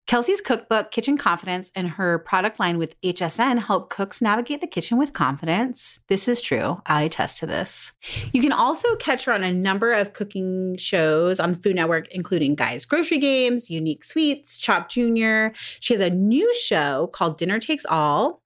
Kelsey's 0.06 0.40
cookbook, 0.40 0.90
Kitchen 0.90 1.16
Confidence, 1.16 1.70
and 1.74 1.90
her 1.90 2.18
product 2.18 2.58
line 2.58 2.76
with 2.76 3.00
HSN 3.02 3.60
help 3.60 3.88
cooks 3.88 4.20
navigate 4.20 4.60
the 4.60 4.66
kitchen 4.66 4.98
with 4.98 5.12
confidence. 5.12 6.00
This 6.08 6.26
is 6.26 6.40
true. 6.40 6.82
I 6.86 7.02
attest 7.02 7.38
to 7.38 7.46
this. 7.46 7.92
You 8.32 8.42
can 8.42 8.52
also 8.52 8.96
catch 8.96 9.24
her 9.24 9.32
on 9.32 9.44
a 9.44 9.54
number 9.54 9.92
of 9.92 10.12
cooking 10.12 10.76
shows 10.76 11.38
on 11.38 11.52
the 11.52 11.58
Food 11.58 11.76
Network, 11.76 12.08
including 12.08 12.56
Guys 12.56 12.84
Grocery 12.84 13.18
Games, 13.18 13.70
Unique 13.70 14.04
Sweets, 14.04 14.58
Chop 14.58 14.88
Junior. 14.88 15.52
She 15.80 15.94
has 15.94 16.00
a 16.00 16.10
new 16.10 16.52
show 16.52 17.06
called 17.12 17.38
Dinner 17.38 17.60
Takes 17.60 17.86
All, 17.86 18.41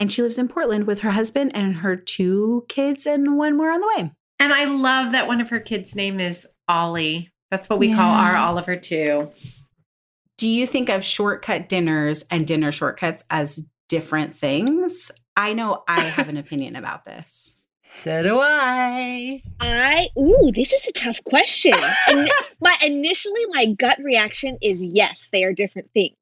and 0.00 0.12
she 0.12 0.22
lives 0.22 0.38
in 0.38 0.48
Portland 0.48 0.86
with 0.86 1.00
her 1.00 1.12
husband 1.12 1.52
and 1.54 1.76
her 1.76 1.96
two 1.96 2.64
kids 2.68 3.06
and 3.06 3.36
one 3.36 3.56
more 3.56 3.70
on 3.70 3.80
the 3.80 3.92
way. 3.96 4.12
and 4.40 4.52
I 4.52 4.64
love 4.64 5.12
that 5.12 5.26
one 5.26 5.40
of 5.40 5.50
her 5.50 5.60
kids' 5.60 5.94
name 5.94 6.20
is 6.20 6.46
Ollie. 6.68 7.30
That's 7.50 7.68
what 7.68 7.78
we 7.78 7.94
call 7.94 8.14
our 8.14 8.36
Oliver 8.36 8.76
too. 8.76 9.30
Do 10.36 10.48
you 10.48 10.66
think 10.66 10.88
of 10.88 11.02
shortcut 11.02 11.68
dinners 11.68 12.24
and 12.30 12.46
dinner 12.46 12.70
shortcuts 12.70 13.24
as 13.30 13.66
different 13.88 14.34
things? 14.34 15.10
I 15.36 15.52
know 15.52 15.82
I 15.88 16.00
have 16.02 16.28
an 16.28 16.36
opinion 16.44 16.76
about 16.76 17.04
this. 17.04 17.60
So 17.90 18.22
do 18.22 18.38
I. 18.38 19.42
I 19.60 20.08
ooh, 20.18 20.52
this 20.54 20.72
is 20.74 20.86
a 20.86 20.92
tough 20.92 21.24
question. 21.24 21.72
and 22.06 22.30
my 22.60 22.76
initially 22.84 23.46
my 23.48 23.64
gut 23.66 23.98
reaction 24.04 24.58
is 24.60 24.84
yes, 24.84 25.30
they 25.32 25.42
are 25.42 25.54
different 25.54 25.90
things. 25.94 26.14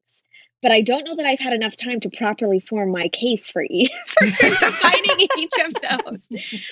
But 0.61 0.71
I 0.71 0.81
don't 0.81 1.03
know 1.05 1.15
that 1.15 1.25
I've 1.25 1.39
had 1.39 1.53
enough 1.53 1.75
time 1.75 1.99
to 2.01 2.09
properly 2.09 2.59
form 2.59 2.91
my 2.91 3.09
case 3.09 3.49
for 3.49 3.63
each 3.69 3.91
for 4.39 4.49
defining 4.49 5.27
each 5.35 5.53
of 5.59 5.75
those. 5.81 6.19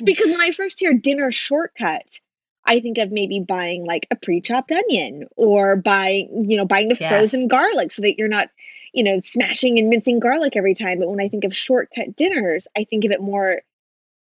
Because 0.04 0.32
when 0.32 0.42
I 0.42 0.52
first 0.52 0.80
hear 0.80 0.94
dinner 0.94 1.32
shortcut, 1.32 2.20
I 2.66 2.80
think 2.80 2.98
of 2.98 3.12
maybe 3.12 3.40
buying 3.40 3.86
like 3.86 4.08
a 4.10 4.16
pre-chopped 4.16 4.72
onion 4.72 5.28
or 5.36 5.76
buying, 5.76 6.46
you 6.50 6.58
know, 6.58 6.66
buying 6.66 6.90
the 6.90 6.98
Yes. 7.00 7.10
frozen 7.12 7.48
garlic 7.48 7.92
so 7.92 8.02
that 8.02 8.18
you're 8.18 8.28
not, 8.28 8.50
you 8.92 9.04
know, 9.04 9.20
smashing 9.24 9.78
and 9.78 9.90
mincing 9.90 10.20
garlic 10.20 10.56
every 10.56 10.74
time. 10.74 11.00
But 11.00 11.10
when 11.10 11.22
I 11.22 11.30
think 11.30 11.44
of 11.44 11.56
shortcut 11.56 12.16
dinners, 12.16 12.68
I 12.76 12.86
think 12.86 13.06
of 13.06 13.12
it 13.12 13.22
more 13.22 13.62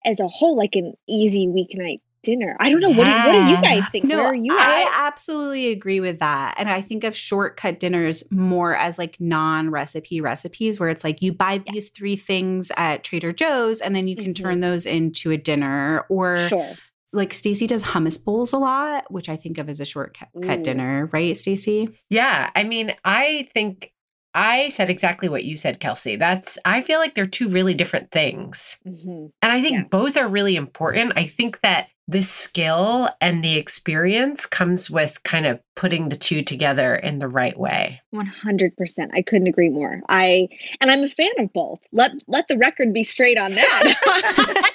as 0.05 0.19
a 0.19 0.27
whole, 0.27 0.55
like 0.55 0.75
an 0.75 0.93
easy 1.07 1.47
weeknight 1.47 2.01
dinner. 2.25 2.57
I 2.59 2.69
don't 2.69 2.81
know. 2.81 2.89
What, 2.89 3.05
do, 3.05 3.11
what 3.11 3.31
do 3.31 3.51
you 3.51 3.61
guys 3.61 3.83
think? 3.91 4.05
No, 4.05 4.17
Where 4.17 4.27
are 4.27 4.35
you 4.35 4.51
I 4.51 4.91
absolutely 5.07 5.67
agree 5.71 5.99
with 5.99 6.19
that. 6.19 6.55
And 6.57 6.67
I 6.69 6.81
think 6.81 7.03
of 7.03 7.15
shortcut 7.15 7.79
dinners 7.79 8.23
more 8.31 8.75
as 8.75 8.97
like 8.97 9.15
non 9.19 9.69
recipe 9.69 10.19
recipes 10.19 10.79
where 10.79 10.89
it's 10.89 11.03
like 11.03 11.21
you 11.21 11.31
buy 11.31 11.59
these 11.71 11.89
three 11.89 12.15
things 12.15 12.71
at 12.75 13.03
Trader 13.03 13.31
Joe's 13.31 13.79
and 13.79 13.95
then 13.95 14.07
you 14.07 14.15
can 14.15 14.33
Mhm. 14.33 14.41
turn 14.43 14.59
those 14.59 14.85
into 14.85 15.31
a 15.31 15.37
dinner. 15.37 16.05
Or 16.09 16.35
Sure. 16.37 16.73
like 17.13 17.33
Stacy 17.33 17.67
does 17.67 17.83
hummus 17.83 18.21
bowls 18.21 18.51
a 18.51 18.57
lot, 18.57 19.09
which 19.11 19.29
I 19.29 19.35
think 19.37 19.57
of 19.57 19.69
as 19.69 19.79
a 19.79 19.85
shortcut 19.85 20.29
cut 20.41 20.59
Ooh. 20.59 20.63
dinner, 20.63 21.09
right, 21.13 21.35
Stacy? 21.37 21.87
Yeah, 22.09 22.49
I 22.55 22.63
mean, 22.63 22.93
I 23.05 23.47
think 23.53 23.91
I 24.37 24.67
said 24.67 24.89
exactly 24.89 25.29
what 25.29 25.45
you 25.45 25.55
said, 25.55 25.79
Kelsey. 25.79 26.17
That's 26.17 26.57
I 26.65 26.81
feel 26.81 26.99
like 26.99 27.15
they're 27.15 27.25
two 27.25 27.47
really 27.47 27.73
different 27.73 28.11
things. 28.11 28.75
hmm 28.83 29.27
And 29.41 29.51
I 29.51 29.61
think 29.61 29.77
Yeah. 29.77 29.83
both 29.89 30.17
are 30.17 30.27
really 30.27 30.57
important. 30.57 31.13
I 31.15 31.25
think 31.25 31.61
that 31.61 31.87
the 32.07 32.21
skill 32.21 33.09
and 33.19 33.43
the 33.43 33.57
experience 33.57 34.45
comes 34.45 34.91
with 34.91 35.23
kind 35.23 35.45
of 35.47 35.59
putting 35.75 36.09
the 36.09 36.15
two 36.15 36.43
together 36.43 36.95
in 36.95 37.17
the 37.19 37.27
right 37.27 37.57
way. 37.57 37.99
One 38.11 38.27
hundred 38.27 38.77
percent. 38.77 39.11
I 39.15 39.21
couldn't 39.23 39.47
agree 39.47 39.69
more. 39.69 40.01
I 40.07 40.47
and 40.79 40.91
I'm 40.91 41.03
a 41.03 41.09
fan 41.09 41.31
of 41.39 41.51
both. 41.53 41.79
Let 41.91 42.11
let 42.27 42.47
the 42.47 42.57
record 42.57 42.93
be 42.93 43.03
straight 43.03 43.39
on 43.39 43.55
that. 43.55 43.95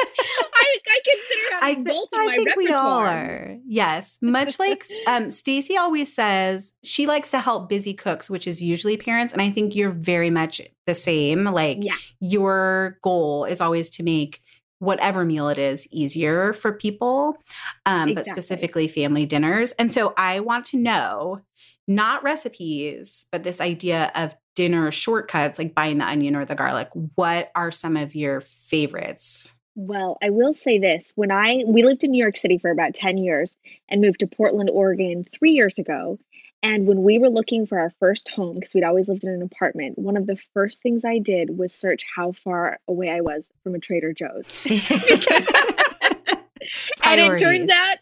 I, 0.62 0.78
I 0.88 1.00
consider 1.04 1.64
I, 1.64 1.68
having 1.70 1.84
thi- 1.84 1.92
both 1.92 2.08
in 2.12 2.18
I 2.20 2.26
my 2.26 2.36
think 2.36 2.56
we 2.56 2.68
all 2.72 3.02
repertoire. 3.02 3.26
are. 3.52 3.56
Yes. 3.66 4.18
Much 4.20 4.58
like 4.58 4.84
um, 5.06 5.30
Stacy 5.30 5.76
always 5.76 6.12
says, 6.12 6.74
she 6.82 7.06
likes 7.06 7.30
to 7.30 7.38
help 7.40 7.68
busy 7.68 7.94
cooks, 7.94 8.28
which 8.28 8.46
is 8.46 8.62
usually 8.62 8.96
parents. 8.96 9.32
And 9.32 9.40
I 9.42 9.50
think 9.50 9.74
you're 9.74 9.90
very 9.90 10.30
much 10.30 10.60
the 10.86 10.94
same. 10.94 11.44
Like 11.44 11.78
Yeah. 11.80 11.94
your 12.20 12.98
goal 13.02 13.44
is 13.44 13.60
always 13.60 13.88
to 13.90 14.02
make 14.02 14.42
whatever 14.80 15.24
meal 15.24 15.48
it 15.48 15.58
is 15.58 15.86
easier 15.92 16.52
for 16.52 16.72
people, 16.72 17.36
um, 17.86 18.14
but 18.14 18.26
specifically 18.26 18.88
family 18.88 19.26
dinners. 19.26 19.72
And 19.72 19.92
so 19.92 20.12
I 20.16 20.40
want 20.40 20.64
to 20.66 20.78
know 20.78 21.42
not 21.86 22.22
recipes, 22.22 23.26
but 23.30 23.44
this 23.44 23.60
idea 23.60 24.10
of 24.14 24.34
dinner 24.56 24.90
shortcuts, 24.90 25.58
like 25.58 25.74
buying 25.74 25.98
the 25.98 26.06
onion 26.06 26.34
or 26.34 26.44
the 26.44 26.54
garlic. 26.54 26.88
What 27.14 27.50
are 27.54 27.70
some 27.70 27.96
of 27.96 28.14
your 28.14 28.40
favorites? 28.40 29.56
Well, 29.76 30.18
I 30.22 30.30
will 30.30 30.54
say 30.54 30.78
this. 30.78 31.12
When 31.14 31.30
I 31.30 31.62
we 31.66 31.82
lived 31.82 32.02
in 32.02 32.10
New 32.10 32.22
York 32.22 32.36
City 32.36 32.58
for 32.58 32.70
about 32.70 32.94
10 32.94 33.18
years 33.18 33.54
and 33.88 34.00
moved 34.00 34.20
to 34.20 34.26
Portland, 34.26 34.70
Oregon 34.70 35.24
3 35.24 35.50
years 35.52 35.78
ago. 35.78 36.18
And 36.62 36.86
when 36.86 37.02
we 37.02 37.18
were 37.18 37.30
looking 37.30 37.66
for 37.66 37.78
our 37.78 37.90
first 38.00 38.28
home 38.28 38.56
because 38.56 38.74
we'd 38.74 38.84
always 38.84 39.08
lived 39.08 39.24
in 39.24 39.30
an 39.30 39.42
apartment, 39.42 39.98
one 39.98 40.16
of 40.16 40.26
the 40.26 40.36
first 40.52 40.82
things 40.82 41.04
I 41.04 41.18
did 41.18 41.56
was 41.56 41.74
search 41.74 42.04
how 42.14 42.32
far 42.32 42.78
away 42.86 43.08
I 43.08 43.22
was 43.22 43.48
from 43.62 43.74
a 43.74 43.78
Trader 43.78 44.12
Joe's. 44.12 44.46
and 47.02 47.20
it 47.20 47.40
turns 47.40 47.70
out 47.70 47.96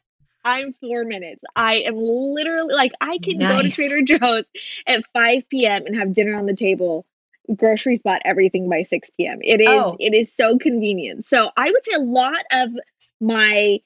I'm 0.44 0.72
4 0.72 1.04
minutes. 1.04 1.42
I 1.54 1.76
am 1.86 1.96
literally 1.96 2.74
like 2.74 2.92
I 3.00 3.18
can 3.18 3.38
go 3.38 3.62
to 3.62 3.70
Trader 3.70 4.02
Joe's 4.02 4.44
at 4.86 5.04
5 5.12 5.48
p.m. 5.48 5.86
and 5.86 5.96
have 5.96 6.14
dinner 6.14 6.36
on 6.36 6.46
the 6.46 6.54
table. 6.54 7.06
Groceries 7.54 8.02
bought 8.02 8.22
everything 8.24 8.68
by 8.68 8.82
6 8.82 9.10
p.m. 9.16 9.38
It 9.42 9.60
is 9.60 9.68
Oh. 9.68 9.96
it 10.00 10.14
is 10.14 10.32
so 10.32 10.58
convenient. 10.58 11.26
So 11.26 11.50
I 11.56 11.70
would 11.70 11.84
say 11.84 11.92
a 11.92 12.00
lot 12.00 12.44
of 12.50 12.70
my 13.20 13.80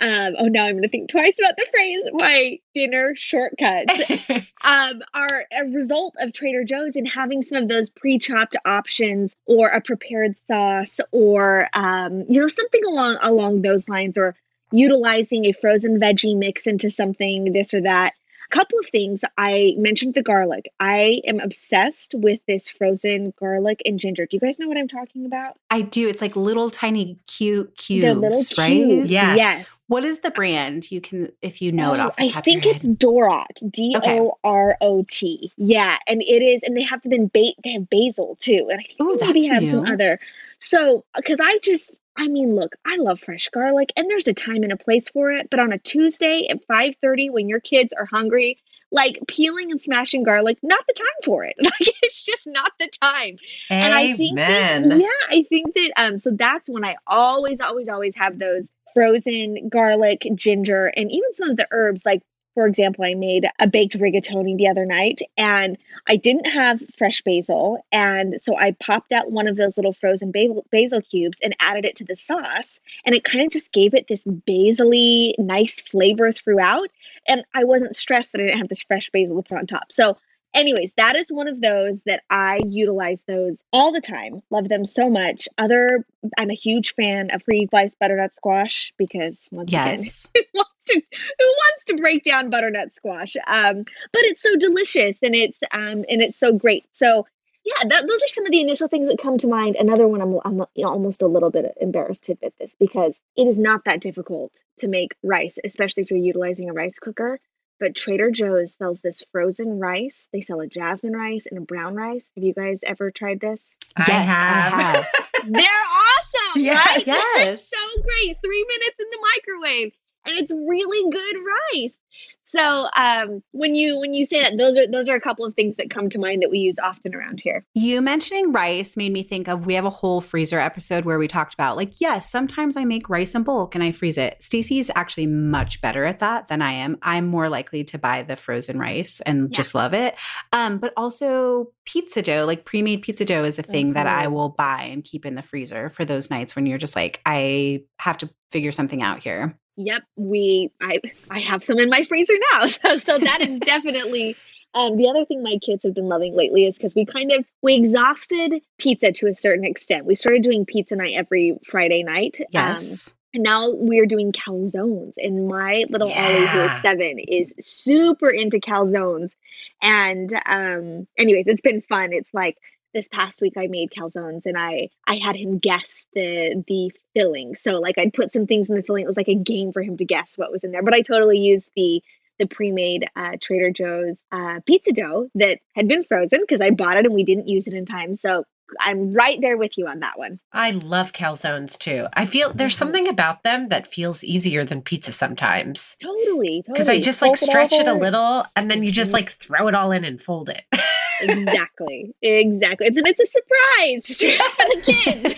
um 0.00 0.34
oh 0.38 0.46
now 0.46 0.66
I'm 0.66 0.76
gonna 0.76 0.88
think 0.88 1.10
twice 1.10 1.36
about 1.38 1.56
the 1.56 1.66
phrase 1.70 2.00
my 2.12 2.58
dinner 2.74 3.14
shortcuts. 3.16 3.92
Um 4.64 5.02
are 5.14 5.44
a 5.52 5.64
result 5.66 6.14
of 6.18 6.32
Trader 6.32 6.64
Joe's 6.64 6.96
and 6.96 7.06
having 7.06 7.42
some 7.42 7.62
of 7.62 7.68
those 7.68 7.90
pre-chopped 7.90 8.56
options 8.64 9.34
or 9.46 9.68
a 9.68 9.80
prepared 9.80 10.36
sauce 10.46 11.00
or 11.12 11.68
um 11.74 12.24
you 12.28 12.40
know 12.40 12.48
something 12.48 12.84
along 12.86 13.16
along 13.22 13.62
those 13.62 13.88
lines 13.88 14.18
or 14.18 14.34
utilizing 14.70 15.46
a 15.46 15.52
frozen 15.52 15.98
veggie 15.98 16.36
mix 16.36 16.66
into 16.66 16.90
something 16.90 17.52
this 17.52 17.72
or 17.72 17.80
that 17.82 18.14
couple 18.50 18.78
of 18.78 18.86
things 18.86 19.20
i 19.36 19.74
mentioned 19.76 20.14
the 20.14 20.22
garlic 20.22 20.72
i 20.80 21.20
am 21.26 21.38
obsessed 21.40 22.14
with 22.14 22.40
this 22.46 22.68
frozen 22.70 23.32
garlic 23.38 23.82
and 23.84 23.98
ginger 24.00 24.24
do 24.26 24.36
you 24.36 24.40
guys 24.40 24.58
know 24.58 24.68
what 24.68 24.76
i'm 24.78 24.88
talking 24.88 25.26
about 25.26 25.56
I 25.70 25.82
do. 25.82 26.08
It's 26.08 26.22
like 26.22 26.34
little 26.34 26.70
tiny 26.70 27.18
cute 27.26 27.66
They're 27.88 28.14
cubes, 28.14 28.20
little 28.20 28.42
right? 28.56 28.72
cubes. 28.72 29.10
Yes. 29.10 29.36
yes 29.36 29.72
What 29.86 30.02
is 30.02 30.20
the 30.20 30.30
brand? 30.30 30.90
You 30.90 31.02
can, 31.02 31.30
if 31.42 31.60
you 31.60 31.72
know 31.72 31.92
it 31.92 32.00
Oh, 32.00 32.06
off 32.06 32.16
the 32.16 32.24
I 32.24 32.28
top 32.28 32.44
think 32.44 32.60
of 32.60 32.64
your 32.66 32.74
it's 32.76 32.86
head. 32.86 32.98
Dorot, 32.98 33.70
D 33.70 33.94
O 34.02 34.38
R 34.44 34.78
O 34.80 35.04
T. 35.10 35.52
Yeah, 35.58 35.98
and 36.06 36.22
it 36.22 36.42
is, 36.42 36.62
and 36.64 36.74
they 36.74 36.82
have 36.84 37.02
them 37.02 37.12
in 37.12 37.26
ba- 37.28 37.52
they 37.62 37.72
have 37.72 37.90
basil 37.90 38.38
too, 38.40 38.68
and 38.70 38.80
I 38.80 38.82
think 38.82 39.00
Ooh, 39.02 39.16
they 39.18 39.26
maybe 39.26 39.48
that's 39.48 39.60
have 39.64 39.68
some 39.68 39.92
other. 39.92 40.18
So, 40.58 41.04
because 41.14 41.38
I 41.38 41.58
just, 41.62 41.98
I 42.18 42.26
mean, 42.26 42.56
look, 42.56 42.74
I 42.84 42.96
love 42.96 43.20
fresh 43.20 43.48
garlic, 43.48 43.92
and 43.96 44.10
there's 44.10 44.26
a 44.26 44.34
time 44.34 44.64
and 44.64 44.72
a 44.72 44.76
place 44.76 45.08
for 45.08 45.30
it. 45.30 45.48
But 45.50 45.60
on 45.60 45.72
a 45.72 45.78
Tuesday 45.78 46.48
at 46.50 46.64
five 46.66 46.96
thirty, 47.00 47.30
when 47.30 47.48
your 47.48 47.60
kids 47.60 47.94
are 47.96 48.06
hungry, 48.06 48.58
like 48.90 49.18
peeling 49.28 49.70
and 49.70 49.80
smashing 49.80 50.24
garlic, 50.24 50.58
not 50.62 50.84
the 50.88 50.94
time 50.94 51.06
for 51.24 51.44
it. 51.44 51.54
Like 51.62 51.94
it's 52.02 52.24
just 52.24 52.46
not 52.46 52.72
the 52.80 52.88
time. 53.00 53.38
And 53.70 53.94
I 53.94 54.16
think 54.16 54.36
that, 54.36 54.98
yeah, 54.98 55.08
I 55.30 55.44
think 55.48 55.74
that 55.74 55.92
um 55.96 56.18
so 56.18 56.30
that's 56.32 56.68
when 56.68 56.84
I 56.84 56.96
always 57.06 57.60
always 57.60 57.88
always 57.88 58.16
have 58.16 58.38
those 58.38 58.68
frozen 58.94 59.68
garlic, 59.68 60.26
ginger, 60.34 60.86
and 60.86 61.12
even 61.12 61.34
some 61.34 61.50
of 61.50 61.56
the 61.56 61.68
herbs 61.70 62.02
like 62.04 62.22
for 62.58 62.66
example, 62.66 63.04
I 63.04 63.14
made 63.14 63.46
a 63.60 63.68
baked 63.68 63.96
rigatoni 64.00 64.56
the 64.56 64.66
other 64.66 64.84
night 64.84 65.20
and 65.36 65.78
I 66.08 66.16
didn't 66.16 66.46
have 66.46 66.82
fresh 66.96 67.22
basil. 67.22 67.86
And 67.92 68.40
so 68.40 68.58
I 68.58 68.72
popped 68.72 69.12
out 69.12 69.30
one 69.30 69.46
of 69.46 69.54
those 69.56 69.76
little 69.76 69.92
frozen 69.92 70.32
basil, 70.32 70.66
basil 70.72 71.00
cubes 71.00 71.38
and 71.40 71.54
added 71.60 71.84
it 71.84 71.94
to 71.96 72.04
the 72.04 72.16
sauce. 72.16 72.80
And 73.06 73.14
it 73.14 73.22
kind 73.22 73.44
of 73.44 73.52
just 73.52 73.70
gave 73.70 73.94
it 73.94 74.08
this 74.08 74.24
basil 74.26 74.90
nice 75.38 75.80
flavor 75.80 76.32
throughout. 76.32 76.88
And 77.28 77.44
I 77.54 77.62
wasn't 77.62 77.94
stressed 77.94 78.32
that 78.32 78.40
I 78.40 78.46
didn't 78.46 78.58
have 78.58 78.68
this 78.68 78.82
fresh 78.82 79.08
basil 79.10 79.40
to 79.40 79.48
put 79.48 79.58
on 79.58 79.68
top. 79.68 79.92
So 79.92 80.16
anyways, 80.54 80.92
that 80.96 81.16
is 81.16 81.28
one 81.30 81.48
of 81.48 81.60
those 81.60 82.00
that 82.06 82.22
I 82.30 82.60
utilize 82.66 83.22
those 83.24 83.62
all 83.72 83.92
the 83.92 84.00
time. 84.00 84.42
Love 84.50 84.68
them 84.68 84.84
so 84.84 85.08
much. 85.08 85.48
Other, 85.58 86.04
I'm 86.38 86.50
a 86.50 86.54
huge 86.54 86.94
fan 86.94 87.30
of 87.30 87.42
free 87.42 87.66
sliced 87.70 87.98
butternut 87.98 88.34
squash 88.34 88.92
because 88.98 89.46
once 89.50 89.72
Yes. 89.72 90.28
again, 90.34 90.44
who 90.52 90.58
wants 90.58 90.84
to 90.86 90.94
who 90.94 91.46
wants 91.46 91.84
to 91.86 91.96
break 91.96 92.24
down 92.24 92.50
butternut 92.50 92.94
squash? 92.94 93.36
Um, 93.46 93.84
but 94.12 94.22
it's 94.24 94.42
so 94.42 94.56
delicious 94.56 95.16
and 95.22 95.34
it's 95.34 95.58
um 95.72 96.04
and 96.08 96.22
it's 96.22 96.38
so 96.38 96.52
great. 96.52 96.84
So 96.92 97.26
yeah, 97.64 97.88
that, 97.88 98.06
those 98.08 98.22
are 98.22 98.28
some 98.28 98.46
of 98.46 98.52
the 98.52 98.62
initial 98.62 98.88
things 98.88 99.08
that 99.08 99.18
come 99.18 99.36
to 99.38 99.48
mind. 99.48 99.76
Another 99.76 100.08
one, 100.08 100.22
I'm, 100.22 100.38
I'm 100.44 100.66
almost 100.84 101.20
a 101.20 101.26
little 101.26 101.50
bit 101.50 101.76
embarrassed 101.78 102.24
to 102.24 102.32
admit 102.32 102.54
this 102.58 102.74
because 102.78 103.20
it 103.36 103.46
is 103.46 103.58
not 103.58 103.84
that 103.84 104.00
difficult 104.00 104.52
to 104.78 104.88
make 104.88 105.14
rice, 105.22 105.58
especially 105.62 106.04
if 106.04 106.10
you're 106.10 106.18
utilizing 106.18 106.70
a 106.70 106.72
rice 106.72 106.98
cooker. 106.98 107.38
But 107.80 107.94
Trader 107.94 108.30
Joe's 108.30 108.74
sells 108.74 109.00
this 109.00 109.22
frozen 109.30 109.78
rice. 109.78 110.26
They 110.32 110.40
sell 110.40 110.60
a 110.60 110.66
jasmine 110.66 111.14
rice 111.14 111.46
and 111.46 111.58
a 111.58 111.62
brown 111.62 111.94
rice. 111.94 112.30
Have 112.34 112.42
you 112.44 112.52
guys 112.54 112.80
ever 112.82 113.10
tried 113.10 113.40
this? 113.40 113.74
Yes, 113.98 114.08
I 114.10 114.12
have. 114.12 115.06
They're 115.48 115.64
awesome, 115.64 116.56
Yeah, 116.62 116.74
right? 116.74 117.04
They're 117.04 117.14
yes. 117.44 117.70
so 117.70 118.02
great. 118.02 118.36
Three 118.44 118.64
minutes 118.68 118.96
in 118.98 119.06
the 119.10 119.18
microwave, 119.36 119.92
and 120.28 120.38
it's 120.38 120.52
really 120.52 121.10
good 121.10 121.36
rice. 121.74 121.96
So 122.44 122.86
um, 122.96 123.42
when 123.50 123.74
you 123.74 123.98
when 123.98 124.14
you 124.14 124.24
say 124.24 124.40
that, 124.40 124.56
those 124.56 124.76
are 124.78 124.86
those 124.90 125.06
are 125.06 125.14
a 125.14 125.20
couple 125.20 125.44
of 125.44 125.54
things 125.54 125.76
that 125.76 125.90
come 125.90 126.08
to 126.08 126.18
mind 126.18 126.40
that 126.42 126.50
we 126.50 126.58
use 126.58 126.78
often 126.78 127.14
around 127.14 127.42
here. 127.42 127.66
You 127.74 128.00
mentioning 128.00 128.52
rice 128.52 128.96
made 128.96 129.12
me 129.12 129.22
think 129.22 129.48
of 129.48 129.66
we 129.66 129.74
have 129.74 129.84
a 129.84 129.90
whole 129.90 130.22
freezer 130.22 130.58
episode 130.58 131.04
where 131.04 131.18
we 131.18 131.28
talked 131.28 131.52
about 131.52 131.76
like 131.76 132.00
yes, 132.00 132.30
sometimes 132.30 132.78
I 132.78 132.84
make 132.84 133.10
rice 133.10 133.34
in 133.34 133.42
bulk 133.42 133.74
and 133.74 133.84
I 133.84 133.92
freeze 133.92 134.16
it. 134.16 134.42
Stacey 134.42 134.78
is 134.78 134.90
actually 134.96 135.26
much 135.26 135.82
better 135.82 136.06
at 136.06 136.20
that 136.20 136.48
than 136.48 136.62
I 136.62 136.72
am. 136.72 136.96
I'm 137.02 137.26
more 137.26 137.50
likely 137.50 137.84
to 137.84 137.98
buy 137.98 138.22
the 138.22 138.34
frozen 138.36 138.78
rice 138.78 139.20
and 139.20 139.50
Yeah. 139.50 139.56
just 139.56 139.74
love 139.74 139.92
it. 139.92 140.14
Um, 140.50 140.78
but 140.78 140.94
also 140.96 141.72
pizza 141.84 142.22
dough, 142.22 142.46
like 142.46 142.64
pre-made 142.64 143.02
pizza 143.02 143.26
dough 143.26 143.44
is 143.44 143.58
a 143.58 143.62
thing 143.62 143.92
that 143.92 144.06
I 144.06 144.24
Mhm. 144.26 144.32
will 144.32 144.48
buy 144.48 144.88
and 144.90 145.04
keep 145.04 145.26
in 145.26 145.34
the 145.34 145.42
freezer 145.42 145.90
for 145.90 146.06
those 146.06 146.30
nights 146.30 146.56
when 146.56 146.64
you're 146.64 146.78
just 146.78 146.96
like 146.96 147.20
I 147.26 147.82
have 148.00 148.16
to 148.18 148.30
figure 148.50 148.72
something 148.72 149.02
out 149.02 149.18
here. 149.22 149.58
Yep, 149.78 150.02
we 150.16 150.70
I 150.80 151.00
I 151.30 151.38
have 151.40 151.62
some 151.64 151.78
in 151.78 151.88
my 151.88 152.04
freezer 152.04 152.34
now. 152.52 152.66
So 152.68 152.96
so 152.96 153.18
that 153.18 153.40
is 153.42 153.60
definitely 153.60 154.36
um 154.74 154.96
the 154.96 155.08
other 155.08 155.24
thing 155.24 155.42
my 155.42 155.56
kids 155.64 155.84
have 155.84 155.94
been 155.94 156.08
loving 156.08 156.34
lately 156.34 156.66
is 156.66 156.74
because 156.76 156.94
we 156.96 157.06
kind 157.06 157.30
of 157.32 157.44
we 157.62 157.76
exhausted 157.76 158.54
pizza 158.78 159.12
to 159.12 159.28
a 159.28 159.34
certain 159.34 159.64
extent. 159.64 160.04
We 160.04 160.16
started 160.16 160.42
doing 160.42 160.66
pizza 160.66 160.96
night 160.96 161.14
every 161.16 161.58
Friday 161.64 162.02
night. 162.02 162.36
Um, 162.40 162.44
Yes. 162.50 163.14
and 163.34 163.42
now 163.44 163.70
we're 163.72 164.06
doing 164.06 164.32
calzones. 164.32 165.12
And 165.16 165.46
my 165.48 165.84
little 165.90 166.12
Ollie, 166.12 166.48
who 166.52 166.64
is 166.64 166.72
seven, 166.82 167.18
is 167.20 167.54
super 167.60 168.30
into 168.30 168.58
calzones. 168.58 169.34
And 169.80 170.32
um, 170.44 171.06
anyways, 171.16 171.44
it's 171.46 171.60
been 171.60 171.82
fun. 171.82 172.12
It's 172.12 172.32
like 172.34 172.56
this 172.94 173.08
past 173.08 173.40
week 173.40 173.54
I 173.56 173.66
made 173.66 173.90
calzones 173.90 174.46
and 174.46 174.56
I 174.56 174.88
I 175.06 175.16
had 175.16 175.36
him 175.36 175.58
guess 175.58 176.04
the 176.14 176.62
the 176.66 176.90
filling. 177.14 177.54
So 177.54 177.72
like 177.80 177.98
I'd 177.98 178.12
put 178.14 178.32
some 178.32 178.46
things 178.46 178.68
in 178.68 178.74
the 178.76 178.82
filling. 178.82 179.04
It 179.04 179.08
was 179.08 179.16
like 179.16 179.28
a 179.28 179.34
game 179.34 179.72
for 179.72 179.82
him 179.82 179.96
to 179.98 180.04
guess 180.04 180.36
what 180.38 180.50
was 180.52 180.64
in 180.64 180.72
there. 180.72 180.82
But 180.82 180.94
I 180.94 181.02
totally 181.02 181.38
used 181.38 181.68
the 181.76 182.02
the 182.38 182.46
pre-made 182.46 183.04
uh, 183.16 183.32
Trader 183.40 183.70
Joe's 183.70 184.16
uh, 184.30 184.60
pizza 184.64 184.92
dough 184.92 185.28
that 185.34 185.58
had 185.74 185.88
been 185.88 186.04
frozen 186.04 186.40
because 186.40 186.60
I 186.60 186.70
bought 186.70 186.96
it 186.96 187.04
and 187.04 187.12
we 187.14 187.24
didn't 187.24 187.48
use 187.48 187.66
it 187.66 187.74
in 187.74 187.84
time. 187.84 188.14
So 188.14 188.44
I'm 188.78 189.12
right 189.12 189.40
there 189.40 189.56
with 189.56 189.76
you 189.76 189.88
on 189.88 190.00
that 190.00 190.18
one. 190.18 190.38
I 190.52 190.70
love 190.70 191.12
calzones 191.12 191.76
too. 191.76 192.06
I 192.12 192.26
feel 192.26 192.52
there's 192.52 192.74
Mhm. 192.74 192.78
something 192.78 193.08
about 193.08 193.42
them 193.42 193.70
that 193.70 193.86
feels 193.88 194.22
easier 194.22 194.64
than 194.64 194.82
pizza 194.82 195.10
sometimes. 195.10 195.96
Totally, 196.00 196.62
Because 196.66 196.88
I 196.88 197.00
just 197.00 197.22
like 197.22 197.36
Fold 197.36 197.48
stretch 197.50 197.72
it 197.72 197.88
a 197.88 197.94
little 197.94 198.44
and 198.54 198.70
then 198.70 198.84
you 198.84 198.92
just 198.92 199.10
Mhm. 199.10 199.14
like 199.14 199.30
throw 199.30 199.66
it 199.68 199.74
all 199.74 199.90
in 199.90 200.04
and 200.04 200.22
fold 200.22 200.48
it. 200.48 200.62
exactly 201.20 202.14
exactly 202.22 202.86
and 202.86 202.96
then 202.96 203.04
it's 203.06 203.20
a 203.20 203.26
surprise 203.26 204.06
for 204.16 204.64
the 204.74 204.92
kids 204.92 205.34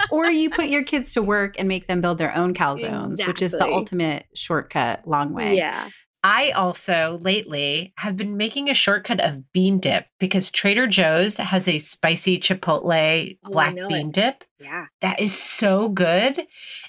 or 0.10 0.26
you 0.26 0.50
put 0.50 0.68
your 0.68 0.82
kids 0.82 1.12
to 1.14 1.22
work 1.22 1.58
and 1.58 1.68
make 1.68 1.86
them 1.86 2.00
build 2.00 2.18
their 2.18 2.34
own 2.36 2.52
calzones, 2.54 3.26
which 3.26 3.40
is 3.42 3.52
the 3.52 3.66
ultimate 3.66 4.26
shortcut 4.34 5.06
long 5.08 5.32
way. 5.32 5.56
yeah 5.56 5.88
I 6.24 6.52
also 6.52 7.18
lately 7.20 7.92
have 7.98 8.16
been 8.16 8.36
making 8.36 8.70
a 8.70 8.74
shortcut 8.74 9.18
of 9.18 9.52
bean 9.52 9.80
dip 9.80 10.06
because 10.20 10.52
Trader 10.52 10.86
Joe's 10.86 11.36
has 11.36 11.66
a 11.66 11.78
spicy 11.78 12.38
chipotle 12.38 13.36
Oh, 13.44 13.50
black 13.50 13.74
bean 13.74 14.10
it. 14.10 14.12
dip. 14.12 14.44
yeah 14.60 14.86
That 15.00 15.18
is 15.18 15.36
so 15.36 15.88
good. 15.88 16.46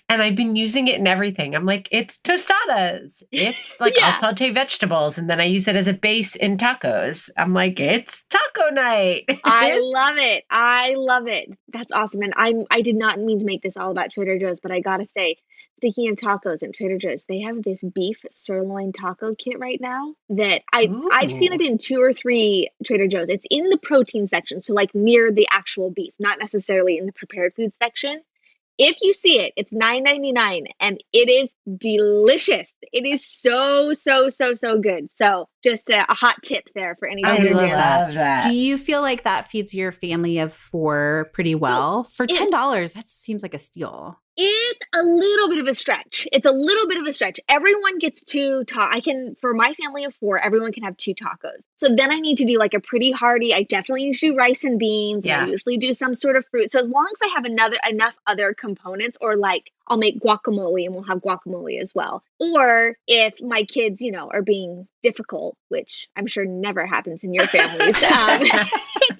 And 0.10 0.22
I've 0.22 0.36
been 0.36 0.56
using 0.56 0.88
it 0.88 1.00
in 1.00 1.08
everything. 1.08 1.56
I'm 1.56 1.66
like, 1.66 1.88
it's 1.92 2.20
tostadas. 2.20 3.24
It's 3.32 3.80
like 3.80 3.96
Yeah. 3.98 4.08
I'll 4.08 4.14
saute 4.14 4.52
vegetables 4.52 5.18
and 5.18 5.30
then 5.30 5.40
I 5.40 5.46
use 5.46 5.68
it 5.68 5.76
as 5.76 5.88
a 5.88 5.94
base 5.94 6.36
in 6.36 6.58
tacos. 6.58 7.30
I'm 7.38 7.54
like, 7.54 7.80
it's 7.80 8.24
taco 8.30 8.70
night. 8.70 9.26
i 9.44 9.78
love 9.80 10.18
it 10.18 10.44
i 10.50 10.94
love 10.96 11.28
it 11.28 11.50
that's 11.72 11.92
awesome 11.92 12.22
and 12.22 12.34
i'm 12.36 12.64
i 12.72 12.82
did 12.82 12.96
not 12.96 13.20
mean 13.20 13.40
to 13.40 13.46
make 13.46 13.62
this 13.62 13.78
all 13.78 13.92
about 13.92 14.12
trader 14.12 14.38
joe's 14.38 14.60
but 14.60 14.72
i 14.72 14.80
gotta 14.80 15.06
say 15.06 15.38
speaking 15.78 16.10
of 16.10 16.16
tacos 16.16 16.62
and 16.62 16.74
trader 16.74 16.98
joe's 16.98 17.24
they 17.26 17.42
have 17.42 17.62
this 17.64 17.84
beef 17.84 18.22
sirloin 18.32 18.92
taco 18.92 19.36
kit 19.36 19.60
right 19.60 19.80
now 19.82 20.14
that 20.30 20.62
i 20.72 20.90
i've 21.12 21.32
seen 21.32 21.54
it 21.54 21.62
in 21.62 21.78
two 21.78 22.02
or 22.02 22.14
three 22.14 22.70
trader 22.86 23.08
joe's 23.08 23.30
it's 23.30 23.46
in 23.50 23.70
the 23.70 23.78
protein 23.78 24.28
section 24.28 24.62
so 24.62 24.74
like 24.74 24.94
near 24.94 25.32
the 25.32 25.48
actual 25.52 25.90
beef 25.90 26.14
not 26.20 26.40
necessarily 26.40 26.98
in 26.98 27.06
the 27.06 27.14
prepared 27.14 27.54
food 27.56 27.72
section 27.78 28.22
if 28.78 28.98
you 29.02 29.14
see 29.14 29.40
it, 29.40 29.54
it's 29.56 29.74
$9.99 29.74 30.64
and 30.80 30.98
it 31.14 31.30
is 31.30 31.50
delicious. 31.80 32.72
It 32.92 33.06
is 33.06 33.26
so, 33.26 33.94
so, 33.94 34.30
so, 34.30 34.56
so 34.56 34.80
good. 34.80 35.12
So, 35.12 35.48
just 35.64 35.90
a, 35.90 36.12
a 36.12 36.14
hot 36.14 36.42
tip 36.44 36.66
there 36.76 36.96
for 37.00 37.08
I 37.08 37.14
anybody. 37.14 37.42
we 37.44 37.48
who's 37.50 37.58
love 37.58 37.68
there. 37.68 37.76
that. 37.76 38.14
that. 38.14 38.44
Do 38.44 38.54
you 38.56 38.78
feel 38.78 39.02
like 39.02 39.24
that 39.24 39.50
feeds 39.50 39.74
your 39.74 39.92
family 39.92 40.38
of 40.40 40.54
four 40.54 41.30
pretty 41.34 41.56
well? 41.56 42.04
For 42.04 42.28
ten 42.28 42.50
dollars, 42.50 42.94
that 42.94 43.10
seems 43.10 43.42
like 43.44 43.54
a 43.54 43.60
steal. 43.60 44.20
It's 44.36 44.86
a 44.96 45.04
little 45.04 45.50
bit 45.50 45.60
of 45.60 45.68
a 45.68 45.74
stretch. 45.76 46.28
It's 46.32 46.46
a 46.46 46.52
little 46.52 46.88
bit 46.88 46.98
of 47.00 47.06
a 47.06 47.14
stretch. 47.14 47.40
Everyone 47.48 48.00
gets 48.00 48.24
two 48.24 48.64
ta- 48.66 48.90
I 48.92 49.00
can 49.00 49.36
for 49.40 49.54
my 49.54 49.74
family 49.76 50.06
of 50.06 50.16
4, 50.16 50.40
everyone 50.40 50.72
can 50.74 50.84
have 50.84 50.98
two 50.98 51.14
tacos. 51.14 51.60
So 51.76 51.90
then 51.96 52.12
I 52.12 52.20
need 52.20 52.38
to 52.40 52.46
do 52.46 52.58
like 52.58 52.74
a 52.74 52.80
pretty 52.80 53.12
hearty. 53.12 53.54
I 53.54 53.64
definitely 53.64 54.06
need 54.06 54.18
to 54.20 54.32
do 54.32 54.36
rice 54.36 54.64
and 54.64 54.80
beans. 54.80 55.18
and 55.18 55.26
Yeah. 55.26 55.46
I 55.46 55.48
usually 55.48 55.78
do 55.78 55.94
some 55.94 56.16
sort 56.16 56.36
of 56.36 56.46
fruit. 56.48 56.72
So 56.72 56.80
as 56.80 56.90
long 56.90 57.08
as 57.12 57.20
I 57.30 57.34
have 57.36 57.46
another 57.46 57.78
enough 57.88 58.16
other 58.26 58.54
components 58.54 59.18
or 59.22 59.36
like 59.36 59.72
I'll 59.88 59.98
make 59.98 60.20
guacamole 60.22 60.86
and 60.86 60.96
we'll 60.96 61.04
have 61.04 61.20
guacamole 61.20 61.80
as 61.82 61.94
well. 61.94 62.24
Or 62.40 62.96
if 63.06 63.40
my 63.42 63.64
kids, 63.64 64.02
you 64.02 64.12
know, 64.14 64.30
are 64.32 64.42
being 64.42 64.88
difficult, 65.04 65.58
which 65.68 66.08
I'm 66.16 66.26
sure 66.26 66.46
never 66.46 66.86
happens 66.86 67.24
in 67.24 67.34
your 67.34 67.46
families. 67.48 68.02
um, 68.04 68.42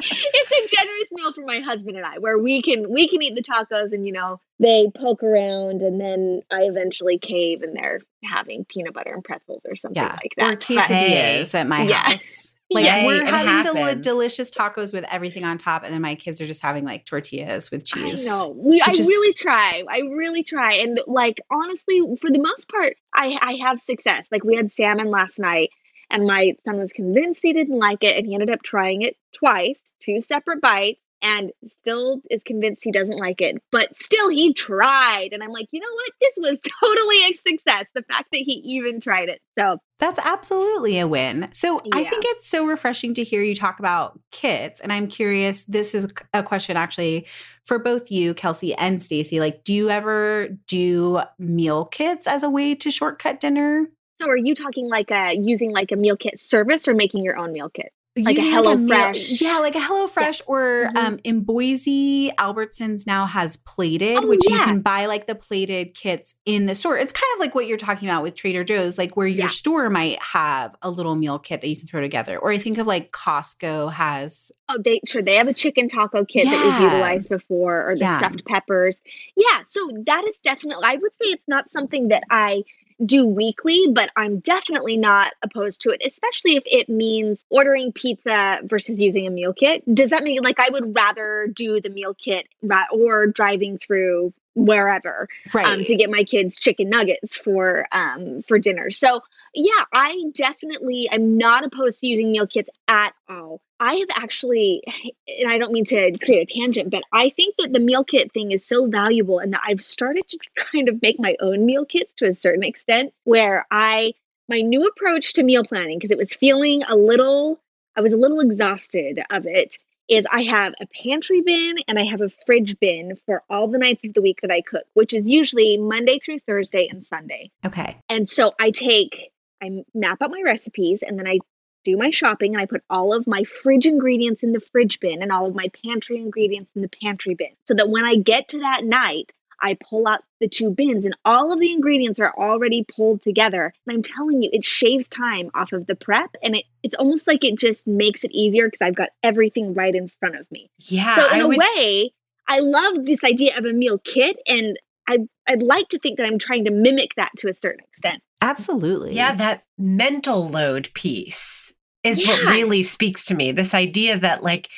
it's 0.12 0.74
a 0.74 0.76
generous 0.76 1.12
meal 1.12 1.34
for 1.34 1.46
my 1.46 1.60
husband 1.60 1.98
and 1.98 2.06
I, 2.06 2.20
where 2.20 2.38
we 2.38 2.62
can 2.62 2.90
we 2.92 3.08
can 3.08 3.22
eat 3.22 3.36
the 3.36 3.44
tacos 3.44 3.92
and 3.94 4.06
you 4.06 4.14
know 4.14 4.40
they 4.60 4.90
poke 4.96 5.24
around 5.24 5.82
and 5.82 6.00
then 6.00 6.42
I 6.52 6.62
eventually 6.64 7.18
cave 7.18 7.62
and 7.64 7.76
they're 7.76 8.02
having 8.24 8.66
peanut 8.66 8.94
butter 8.94 9.14
and 9.14 9.24
pretzels 9.24 9.62
or 9.68 9.76
something 9.76 10.02
Yeah, 10.02 10.14
like 10.14 10.34
or 10.38 10.50
that. 10.50 10.60
But- 10.60 10.78
quesadillas 10.78 11.56
at 11.56 11.68
my 11.68 11.84
Yeah. 11.84 12.12
house. 12.12 12.54
Like 12.72 12.86
Yeah. 12.86 13.06
we're 13.06 13.24
having 13.24 13.72
the 13.86 13.94
delicious 13.94 14.50
tacos 14.50 14.92
with 14.94 15.06
everything 15.12 15.44
on 15.44 15.60
top, 15.60 15.84
and 15.84 15.94
then 15.94 16.02
my 16.02 16.16
kids 16.16 16.42
are 16.42 16.48
just 16.48 16.64
having 16.64 16.84
like 16.84 17.06
tortillas 17.06 17.70
with 17.70 17.86
cheese. 17.86 18.26
I 18.28 18.32
know. 18.32 18.56
We, 18.58 18.82
I 18.82 18.88
which 18.88 19.00
is- 19.02 19.06
really 19.08 19.34
try. 19.34 19.84
I 19.88 20.00
really 20.00 20.42
try. 20.44 20.74
And 20.76 21.00
like 21.06 21.40
honestly, 21.52 22.02
for 22.20 22.32
the 22.32 22.40
most 22.40 22.68
part, 22.70 22.96
I 23.14 23.38
I 23.42 23.54
have 23.62 23.80
success. 23.80 24.28
Like 24.32 24.44
we 24.44 24.56
had 24.56 24.72
salmon 24.74 25.12
last 25.12 25.38
night 25.38 25.70
and 26.10 26.26
my 26.26 26.56
son 26.66 26.78
was 26.78 26.92
convinced 26.92 27.42
he 27.42 27.54
didn't 27.54 27.80
like 27.80 28.04
it 28.04 28.18
and 28.18 28.26
he 28.26 28.34
ended 28.34 28.50
up 28.50 28.64
trying 28.64 29.02
it 29.02 29.18
twice, 29.34 29.82
two 30.00 30.22
separate 30.22 30.62
bites 30.62 31.00
and 31.24 31.52
still 31.68 32.22
is 32.30 32.44
convinced 32.44 32.84
he 32.84 32.92
doesn't 32.92 33.18
like 33.18 33.40
it. 33.40 33.56
But 33.72 33.98
still 34.00 34.30
he 34.30 34.54
tried 34.54 35.30
and 35.32 35.42
I'm 35.42 35.52
like, 35.52 35.68
"You 35.72 35.80
know 35.80 35.94
what? 35.94 36.12
This 36.22 36.34
was 36.38 36.60
totally 36.82 37.24
a 37.24 37.34
success. 37.34 37.86
The 37.96 38.04
fact 38.04 38.28
that 38.32 38.42
he 38.42 38.62
even 38.66 39.00
tried 39.00 39.30
it." 39.30 39.42
So, 39.58 39.78
That's 40.00 40.20
absolutely 40.20 41.00
a 41.00 41.08
win. 41.08 41.48
So 41.54 41.82
I 41.94 42.04
think 42.04 42.26
it's 42.28 42.48
so 42.48 42.66
refreshing 42.68 43.14
to 43.14 43.24
hear 43.24 43.42
you 43.42 43.56
talk 43.56 43.80
about 43.80 44.20
kits. 44.32 44.82
And 44.82 44.92
I'm 44.92 45.08
curious, 45.08 45.64
this 45.64 45.96
is 45.96 46.14
a 46.34 46.44
question 46.44 46.76
actually 46.76 47.26
for 47.66 47.80
both 47.80 48.12
you, 48.12 48.34
Kelsey 48.34 48.74
and 48.76 49.02
Stacy. 49.02 49.40
Like, 49.40 49.64
do 49.64 49.74
you 49.74 49.90
ever 49.90 50.50
do 50.68 51.22
meal 51.40 51.86
kits 51.86 52.28
as 52.28 52.44
a 52.44 52.50
way 52.50 52.76
to 52.76 52.92
shortcut 52.92 53.40
dinner? 53.40 53.88
So 54.22 54.28
are 54.30 54.38
you 54.38 54.56
talking 54.56 54.88
like 54.90 55.12
a 55.12 55.34
using 55.34 55.72
like 55.72 55.92
a 55.92 55.96
meal 55.96 56.18
kit 56.18 56.40
service 56.40 56.88
or 56.88 56.94
making 56.94 57.24
your 57.24 57.38
own 57.38 57.52
meal 57.52 57.70
kit? 57.70 57.92
Like 58.16 58.38
a 58.38 58.42
using 58.42 58.54
Hello 58.54 58.76
meal- 58.76 58.88
Fresh. 58.90 59.42
yeah, 59.42 59.58
like 59.58 59.74
a 59.74 59.80
Hello 59.82 60.06
Fresh, 60.06 60.40
or 60.46 60.92
Mhm. 60.94 60.98
um, 61.04 61.20
in 61.24 61.42
Boise, 61.42 62.30
Albertsons 62.38 63.08
now 63.08 63.26
has 63.26 63.58
plated, 63.58 64.18
Oh, 64.24 64.28
which 64.28 64.48
you 64.48 64.56
can 64.60 64.82
buy 64.82 65.08
like 65.08 65.26
the 65.26 65.34
plated 65.34 65.96
kits 65.96 66.36
in 66.46 66.68
the 66.68 66.76
store. 66.76 66.96
It's 66.96 67.12
kind 67.12 67.26
of 67.34 67.40
like 67.40 67.56
what 67.56 67.66
you're 67.66 67.76
talking 67.80 68.08
about 68.08 68.22
with 68.22 68.36
Trader 68.36 68.64
Joe's, 68.64 69.00
like 69.00 69.18
where 69.18 69.26
your 69.26 69.46
Yeah. 69.46 69.48
store 69.48 69.90
might 69.90 70.22
have 70.22 70.76
a 70.84 70.92
little 70.92 71.16
meal 71.16 71.40
kit 71.40 71.62
that 71.62 71.68
you 71.68 71.76
can 71.76 71.88
throw 71.88 72.02
together. 72.02 72.38
Or 72.38 72.52
I 72.52 72.60
think 72.60 72.78
of 72.78 72.86
like 72.86 73.12
Costco 73.12 73.92
has 73.94 74.52
Oh, 74.70 74.78
they 74.80 75.00
sure 75.08 75.24
they 75.24 75.36
have 75.38 75.48
a 75.48 75.54
chicken 75.54 75.90
taco 75.90 76.24
kit 76.24 76.46
that 76.46 76.64
we've 76.80 76.92
utilized 76.92 77.30
before, 77.30 77.90
or 77.90 77.96
the 77.96 78.02
Yeah. 78.02 78.18
stuffed 78.20 78.46
peppers. 78.46 79.00
Yeah, 79.36 79.62
so 79.66 79.90
that 80.06 80.24
is 80.28 80.38
definitely. 80.44 80.84
I 80.86 80.98
would 80.98 81.12
say 81.20 81.30
it's 81.30 81.48
not 81.48 81.72
something 81.72 82.10
that 82.10 82.24
I 82.30 82.62
do 83.04 83.26
weekly, 83.26 83.88
but 83.92 84.10
I'm 84.16 84.40
definitely 84.40 84.98
not 84.98 85.34
opposed 85.42 85.82
to 85.82 85.90
it, 85.90 86.02
especially 86.06 86.56
if 86.56 86.64
it 86.66 86.90
means 86.90 87.40
ordering 87.50 87.92
pizza 87.92 88.60
versus 88.64 89.00
using 89.00 89.28
a 89.28 89.32
meal 89.32 89.54
kit. 89.54 89.84
Does 89.94 90.12
that 90.12 90.24
mean 90.24 90.42
like 90.42 90.60
I 90.60 90.70
would 90.70 90.96
rather 90.96 91.48
do 91.54 91.82
the 91.82 91.90
meal 91.90 92.14
kit 92.14 92.48
ra- 92.62 92.88
or 92.92 93.28
driving 93.28 93.78
through 93.78 94.34
wherever 94.56 95.28
right. 95.54 95.66
um, 95.66 95.84
to 95.84 95.96
get 95.96 96.10
my 96.10 96.24
kids 96.24 96.60
chicken 96.60 96.90
nuggets 96.90 97.36
for 97.36 97.88
um, 97.92 98.44
for 98.44 98.60
dinner. 98.60 98.92
So 98.92 99.22
yeah, 99.54 99.84
I 99.94 100.24
definitely 100.34 101.08
am 101.10 101.38
not 101.38 101.64
opposed 101.64 102.00
to 102.00 102.08
using 102.08 102.32
meal 102.32 102.48
kits 102.48 102.70
at 102.88 103.14
all. 103.30 103.62
I 103.80 103.96
have 103.96 104.10
actually, 104.12 104.82
and 105.28 105.52
I 105.52 105.58
don't 105.58 105.74
mean 105.74 105.86
to 105.86 106.18
create 106.18 106.50
a 106.50 106.60
tangent, 106.60 106.90
but 106.90 107.04
I 107.12 107.30
think 107.30 107.56
that 107.58 107.74
the 107.74 107.80
meal 107.80 108.04
kit 108.04 108.32
thing 108.32 108.52
is 108.52 108.66
so 108.66 108.88
valuable, 108.88 109.40
and 109.40 109.54
that 109.54 109.62
I've 109.66 109.82
started 109.82 110.28
to 110.30 110.40
kind 110.72 110.90
of 110.90 111.02
make 111.02 111.20
my 111.20 111.36
own 111.40 111.66
meal 111.66 111.86
kits 111.86 112.14
to 112.16 112.28
a 112.28 112.34
certain 112.34 112.64
extent, 112.64 113.14
where 113.24 113.66
I 113.70 114.14
my 114.50 114.62
new 114.62 114.86
approach 114.86 115.34
to 115.34 115.44
meal 115.44 115.64
planning 115.64 115.98
because 115.98 116.12
it 116.12 116.18
was 116.18 116.34
feeling 116.34 116.84
a 116.84 116.96
little, 116.96 117.60
I 117.96 118.02
was 118.02 118.14
a 118.14 118.18
little 118.18 118.42
exhausted 118.42 119.22
of 119.30 119.46
it 119.46 119.78
is 120.10 120.26
I 120.30 120.44
have 120.44 120.74
a 120.82 120.88
pantry 121.02 121.42
bin 121.42 121.78
and 121.88 121.98
I 121.98 122.04
have 122.04 122.22
a 122.22 122.30
fridge 122.46 122.78
bin 122.80 123.16
for 123.26 123.42
all 123.50 123.68
the 123.68 123.78
nights 123.78 124.04
of 124.04 124.14
the 124.14 124.22
week 124.22 124.42
that 124.42 124.52
I 124.52 124.62
cook, 124.62 124.84
which 124.94 125.14
is 125.14 125.28
usually 125.28 125.78
Monday 125.78 126.20
through 126.20 126.40
Thursday 126.40 126.88
and 126.92 127.06
Sunday. 127.06 127.52
okay. 127.66 127.98
And 128.10 128.30
so 128.30 128.54
I 128.60 128.72
take, 128.72 129.32
I 129.64 129.84
map 129.94 130.22
out 130.22 130.32
my 130.32 130.42
recipes 130.44 131.02
and 131.02 131.18
then 131.18 131.28
I 131.28 131.40
do 131.84 131.98
my 131.98 132.12
shopping 132.12 132.54
and 132.54 132.62
I 132.62 132.66
put 132.66 132.84
all 132.90 133.14
of 133.14 133.28
my 133.28 133.44
fridge 133.44 133.86
ingredients 133.86 134.44
in 134.44 134.52
the 134.52 134.60
fridge 134.60 135.00
bin 135.00 135.22
and 135.22 135.32
all 135.32 135.46
of 135.46 135.56
my 135.56 135.70
pantry 135.86 136.18
ingredients 136.18 136.72
in 136.76 136.82
the 136.82 136.90
pantry 137.02 137.36
bin 137.36 137.50
so 137.66 137.74
that 137.74 137.90
when 137.90 138.06
I 138.06 138.16
get 138.16 138.50
to 138.50 138.60
that 138.60 138.84
night, 138.84 139.32
I 139.60 139.78
pull 139.90 140.08
out 140.08 140.22
the 140.42 140.50
two 140.50 140.72
bins 140.72 141.06
and 141.06 141.16
all 141.24 141.54
of 141.54 141.60
the 141.60 141.72
ingredients 141.72 142.20
are 142.20 142.34
already 142.38 142.84
pulled 142.84 143.22
together. 143.22 143.74
And 143.88 143.96
I'm 143.96 144.04
telling 144.04 144.42
you, 144.42 144.50
it 144.52 144.66
shaves 144.66 145.08
time 145.08 145.52
off 145.54 145.72
of 145.72 145.88
the 145.88 145.96
prep 145.96 146.36
and 146.42 146.56
it, 146.56 146.66
it's 146.84 146.96
almost 146.96 147.28
like 147.28 147.46
it 147.46 147.58
just 147.58 147.88
makes 147.88 148.26
it 148.26 148.32
easier 148.32 148.68
because 148.68 148.82
I've 148.82 148.96
got 148.96 149.10
everything 149.22 149.74
right 149.74 149.96
in 149.96 150.10
front 150.10 150.36
of 150.36 150.52
me. 150.52 150.70
Yeah. 150.80 151.16
So 151.16 151.28
in 151.28 151.34
I 151.34 151.40
a 151.40 151.48
would, 151.48 151.58
way, 151.58 152.12
I 152.48 152.60
love 152.60 153.06
this 153.06 153.24
idea 153.24 153.58
of 153.58 153.64
a 153.66 153.72
meal 153.72 154.00
kit 154.00 154.38
and 154.48 154.78
I'd, 155.08 155.28
I'd 155.48 155.64
like 155.64 155.90
to 155.90 156.00
think 156.00 156.18
that 156.18 156.26
I'm 156.26 156.40
trying 156.40 156.66
to 156.66 156.72
mimic 156.72 157.16
that 157.16 157.32
to 157.38 157.48
a 157.48 157.54
certain 157.54 157.86
extent. 157.86 158.22
Absolutely. 158.44 159.16
yeah, 159.16 159.34
that 159.36 159.64
mental 159.78 160.48
load 160.48 160.90
piece 160.94 161.74
is 162.04 162.26
what 162.28 162.44
really 162.44 162.84
speaks 162.84 163.26
to 163.26 163.36
me. 163.36 163.52
This 163.52 163.74
idea 163.74 164.20
that, 164.20 164.44
like, 164.44 164.70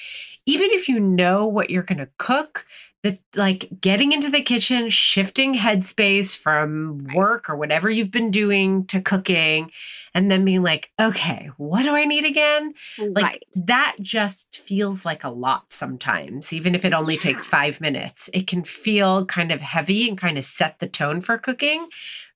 even 0.45 0.69
if 0.71 0.87
you 0.87 0.99
know 0.99 1.47
what 1.47 1.71
you're 1.71 1.83
going 1.83 1.97
to 1.97 2.09
cook, 2.19 2.65
that 3.03 3.19
like 3.35 3.69
getting 3.81 4.11
into 4.11 4.29
the 4.29 4.41
kitchen, 4.41 4.89
shifting 4.89 5.55
headspace 5.55 6.35
from 6.35 7.07
work 7.13 7.49
or 7.49 7.55
whatever 7.55 7.89
you've 7.89 8.11
been 8.11 8.31
doing 8.31 8.85
to 8.87 9.01
cooking, 9.01 9.71
and 10.13 10.31
then 10.31 10.45
being 10.45 10.63
like, 10.63 10.91
okay, 10.99 11.49
what 11.57 11.83
do 11.83 11.95
I 11.95 12.05
need 12.05 12.25
again? 12.25 12.73
Like 12.97 13.23
right. 13.23 13.43
that 13.55 13.97
just 14.01 14.57
feels 14.57 15.05
like 15.05 15.23
a 15.23 15.29
lot 15.29 15.71
sometimes, 15.71 16.53
even 16.53 16.73
if 16.73 16.85
it 16.85 16.93
only 16.93 17.17
takes 17.17 17.47
five 17.47 17.81
minutes. 17.81 18.29
It 18.33 18.47
can 18.47 18.63
feel 18.63 19.25
kind 19.25 19.51
of 19.51 19.61
heavy 19.61 20.07
and 20.07 20.17
kind 20.17 20.37
of 20.37 20.45
set 20.45 20.79
the 20.79 20.87
tone 20.87 21.21
for 21.21 21.37
cooking 21.37 21.87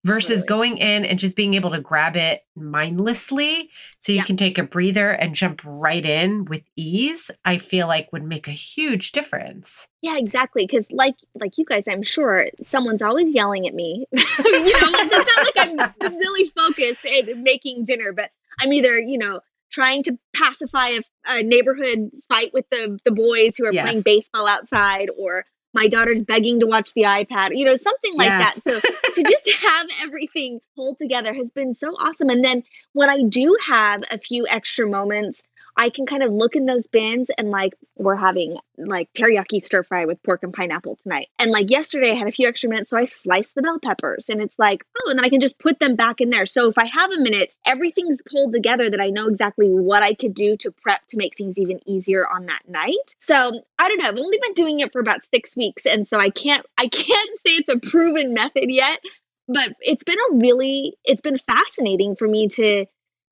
versus 0.06 0.44
Totally. 0.44 0.48
going 0.48 0.78
in 0.78 1.06
and 1.06 1.20
just 1.20 1.36
being 1.36 1.54
able 1.56 1.72
to 1.72 1.82
grab 1.82 2.16
it 2.16 2.42
mindlessly 2.56 3.70
so 4.00 4.12
you 4.12 4.18
Yeah. 4.20 4.24
can 4.26 4.38
take 4.38 4.58
a 4.58 4.64
breather 4.64 5.10
and 5.12 5.36
jump 5.36 5.62
right 5.66 6.06
in 6.06 6.46
with 6.46 6.64
ease. 6.76 7.30
I 7.46 7.58
feel 7.58 7.88
like 7.88 8.12
would 8.14 8.24
make 8.24 8.48
a 8.48 8.52
huge 8.52 9.12
difference. 9.12 9.88
Yeah, 10.02 10.18
exactly. 10.18 10.66
Because 10.66 10.86
like 10.92 11.16
like 11.40 11.58
you 11.58 11.66
guys, 11.66 11.84
I'm 11.90 12.04
sure 12.04 12.48
someone's 12.64 13.02
always 13.02 13.34
yelling 13.34 13.68
at 13.68 13.74
me. 13.74 14.06
you 14.12 14.18
know, 14.18 14.30
it's 14.44 15.56
not 15.58 15.84
like 15.84 15.94
I'm 16.02 16.16
really 16.18 16.50
focused 16.56 17.06
in 17.06 17.44
making 17.44 17.86
dinner, 17.86 18.14
but 18.14 18.30
I'm 18.60 18.72
either 18.74 19.00
you 19.00 19.18
know 19.18 19.42
trying 19.72 20.02
to 20.04 20.18
pacify 20.36 20.90
a, 20.90 21.02
a 21.28 21.44
neighborhood 21.44 22.10
fight 22.28 22.52
with 22.54 22.66
the 22.72 22.98
the 23.06 23.12
boys 23.12 23.56
who 23.58 23.66
are 23.66 23.72
playing 23.72 24.02
baseball 24.02 24.48
outside, 24.48 25.10
or 25.18 25.46
my 25.74 25.88
daughter's 25.88 26.22
begging 26.22 26.60
to 26.60 26.68
watch 26.68 26.94
the 26.94 27.04
iPad. 27.04 27.50
You 27.58 27.66
know, 27.66 27.76
something 27.76 28.16
like 28.16 28.38
Yes. 28.38 28.38
that. 28.38 28.62
So 28.64 28.82
to 29.16 29.24
just 29.24 29.50
have 29.52 29.88
everything 30.02 30.60
pulled 30.76 30.98
together 30.98 31.34
has 31.34 31.50
been 31.50 31.74
so 31.74 31.90
awesome. 31.96 32.30
And 32.30 32.44
then 32.44 32.64
when 32.94 33.10
I 33.10 33.24
do 33.24 33.56
have 33.68 34.04
a 34.12 34.18
few 34.18 34.48
extra 34.48 34.88
moments, 34.88 35.42
I 35.78 35.90
can 35.90 36.06
kind 36.06 36.24
of 36.24 36.32
look 36.32 36.56
in 36.56 36.66
those 36.66 36.88
bins 36.88 37.30
and 37.38 37.52
like 37.52 37.74
we're 37.96 38.16
having 38.16 38.58
like 38.78 39.12
teriyaki 39.14 39.64
stir 39.64 39.84
fry 39.84 40.06
with 40.06 40.22
pork 40.24 40.44
and 40.44 40.54
pineapple 40.54 40.98
tonight. 41.04 41.28
And 41.38 41.52
like 41.52 41.70
yesterday 41.70 42.12
I 42.12 42.16
had 42.16 42.28
a 42.28 42.32
few 42.32 42.48
extra 42.48 42.70
minutes, 42.70 42.90
so 42.90 42.98
I 42.98 43.06
sliced 43.06 43.56
the 43.56 43.62
bell 43.62 43.80
peppers 43.80 44.30
and 44.30 44.42
it's 44.42 44.58
like, 44.58 44.84
oh, 44.98 45.10
and 45.10 45.20
then 45.20 45.26
I 45.26 45.30
can 45.30 45.42
just 45.42 45.60
put 45.60 45.80
them 45.80 45.96
back 45.96 46.22
in 46.22 46.30
there. 46.30 46.46
So 46.46 46.70
if 46.70 46.78
I 46.78 46.86
have 46.86 47.12
a 47.12 47.20
minute, 47.20 47.52
everything's 47.66 48.22
pulled 48.30 48.54
together 48.54 48.90
that 48.90 49.02
I 49.02 49.10
know 49.10 49.28
exactly 49.28 49.70
what 49.70 50.04
I 50.04 50.14
could 50.14 50.34
do 50.34 50.58
to 50.58 50.72
prep 50.72 51.08
to 51.10 51.18
make 51.18 51.38
things 51.38 51.58
even 51.58 51.80
easier 51.88 52.28
on 52.28 52.48
that 52.48 52.62
night. 52.68 52.96
So 53.18 53.36
I 53.36 53.88
don't 53.88 54.00
know. 54.00 54.10
I've 54.10 54.18
only 54.18 54.40
been 54.42 54.54
doing 54.54 54.80
it 54.80 54.92
for 54.92 55.00
about 55.00 55.26
six 55.34 55.56
weeks. 55.56 55.86
And 55.86 56.08
so 56.08 56.18
I 56.18 56.30
can't 56.30 56.66
I 56.78 56.88
can't 56.88 57.30
say 57.46 57.54
it's 57.56 57.70
a 57.70 57.80
proven 57.80 58.34
method 58.34 58.70
yet, 58.70 59.00
but 59.48 59.74
it's 59.80 60.04
been 60.04 60.18
a 60.32 60.36
really 60.36 60.98
it's 61.04 61.22
been 61.22 61.40
fascinating 61.40 62.16
for 62.16 62.28
me 62.28 62.48
to 62.50 62.86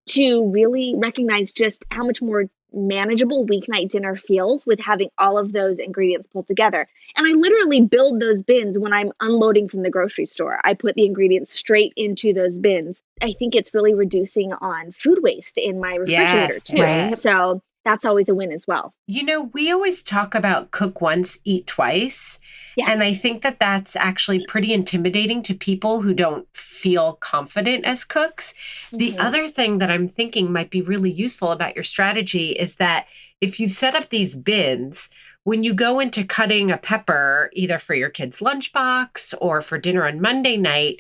to 0.08 0.50
really 0.50 0.94
recognize 0.98 1.52
just 1.52 1.86
how 1.92 2.06
much 2.06 2.22
more 2.22 2.46
manageable 2.74 3.46
weeknight 3.46 3.90
dinner 3.90 4.16
feels 4.16 4.66
with 4.66 4.80
having 4.80 5.10
all 5.18 5.38
of 5.38 5.52
those 5.54 5.80
ingredients 5.80 6.28
pulled 6.28 6.48
together. 6.48 6.88
And 7.16 7.26
I 7.26 7.32
literally 7.32 7.82
build 7.82 8.20
those 8.20 8.42
bins 8.42 8.78
when 8.78 8.94
I'm 8.94 9.12
unloading 9.22 9.70
from 9.70 9.84
the 9.84 9.90
grocery 9.90 10.26
store. 10.26 10.60
I 10.64 10.74
put 10.74 10.96
the 10.96 11.06
ingredients 11.06 11.54
straight 11.54 11.94
into 11.96 12.34
those 12.34 12.58
bins. 12.58 13.00
I 13.22 13.32
think 13.32 13.56
it's 13.56 13.74
really 13.74 13.94
reducing 13.94 14.54
on 14.54 14.92
food 14.92 15.20
waste 15.22 15.58
in 15.58 15.80
my 15.80 15.96
refrigerator 15.96 16.54
Yes, 16.54 16.64
too. 16.66 16.82
right. 16.82 17.18
So 17.18 17.62
that's 17.88 18.04
always 18.04 18.28
a 18.28 18.36
win 18.36 18.52
as 18.52 18.66
well. 18.68 18.94
You 19.08 19.24
know, 19.24 19.44
we 19.54 19.72
always 19.72 20.04
talk 20.04 20.36
about 20.36 20.72
cook 20.72 21.00
once, 21.00 21.40
eat 21.46 21.68
twice. 21.68 22.38
Yeah. 22.76 22.92
And 22.92 23.02
I 23.02 23.14
think 23.14 23.44
that 23.44 23.60
that's 23.60 23.96
actually 23.96 24.46
pretty 24.46 24.74
intimidating 24.74 25.42
to 25.44 25.54
people 25.56 26.02
who 26.02 26.14
don't 26.14 26.46
feel 26.54 27.14
confident 27.14 27.86
as 27.86 28.04
cooks. 28.04 28.54
The 28.92 29.14
Mhm. 29.14 29.26
other 29.26 29.48
thing 29.48 29.78
that 29.78 29.90
I'm 29.90 30.08
thinking 30.08 30.52
might 30.52 30.70
be 30.70 30.82
really 30.82 31.10
useful 31.12 31.52
about 31.52 31.76
your 31.76 31.84
strategy 31.84 32.52
is 32.52 32.76
that 32.76 33.08
if 33.40 33.60
you've 33.60 33.72
set 33.72 33.96
up 33.96 34.10
these 34.10 34.36
bins, 34.36 35.10
when 35.44 35.64
you 35.64 35.74
go 35.74 36.02
into 36.02 36.26
cutting 36.26 36.70
a 36.70 36.78
pepper, 36.78 37.50
either 37.54 37.80
for 37.80 37.96
your 37.96 38.10
kid's 38.10 38.42
lunchbox 38.42 39.34
or 39.40 39.62
for 39.62 39.78
dinner 39.78 40.06
on 40.06 40.20
Monday 40.20 40.58
night, 40.58 41.00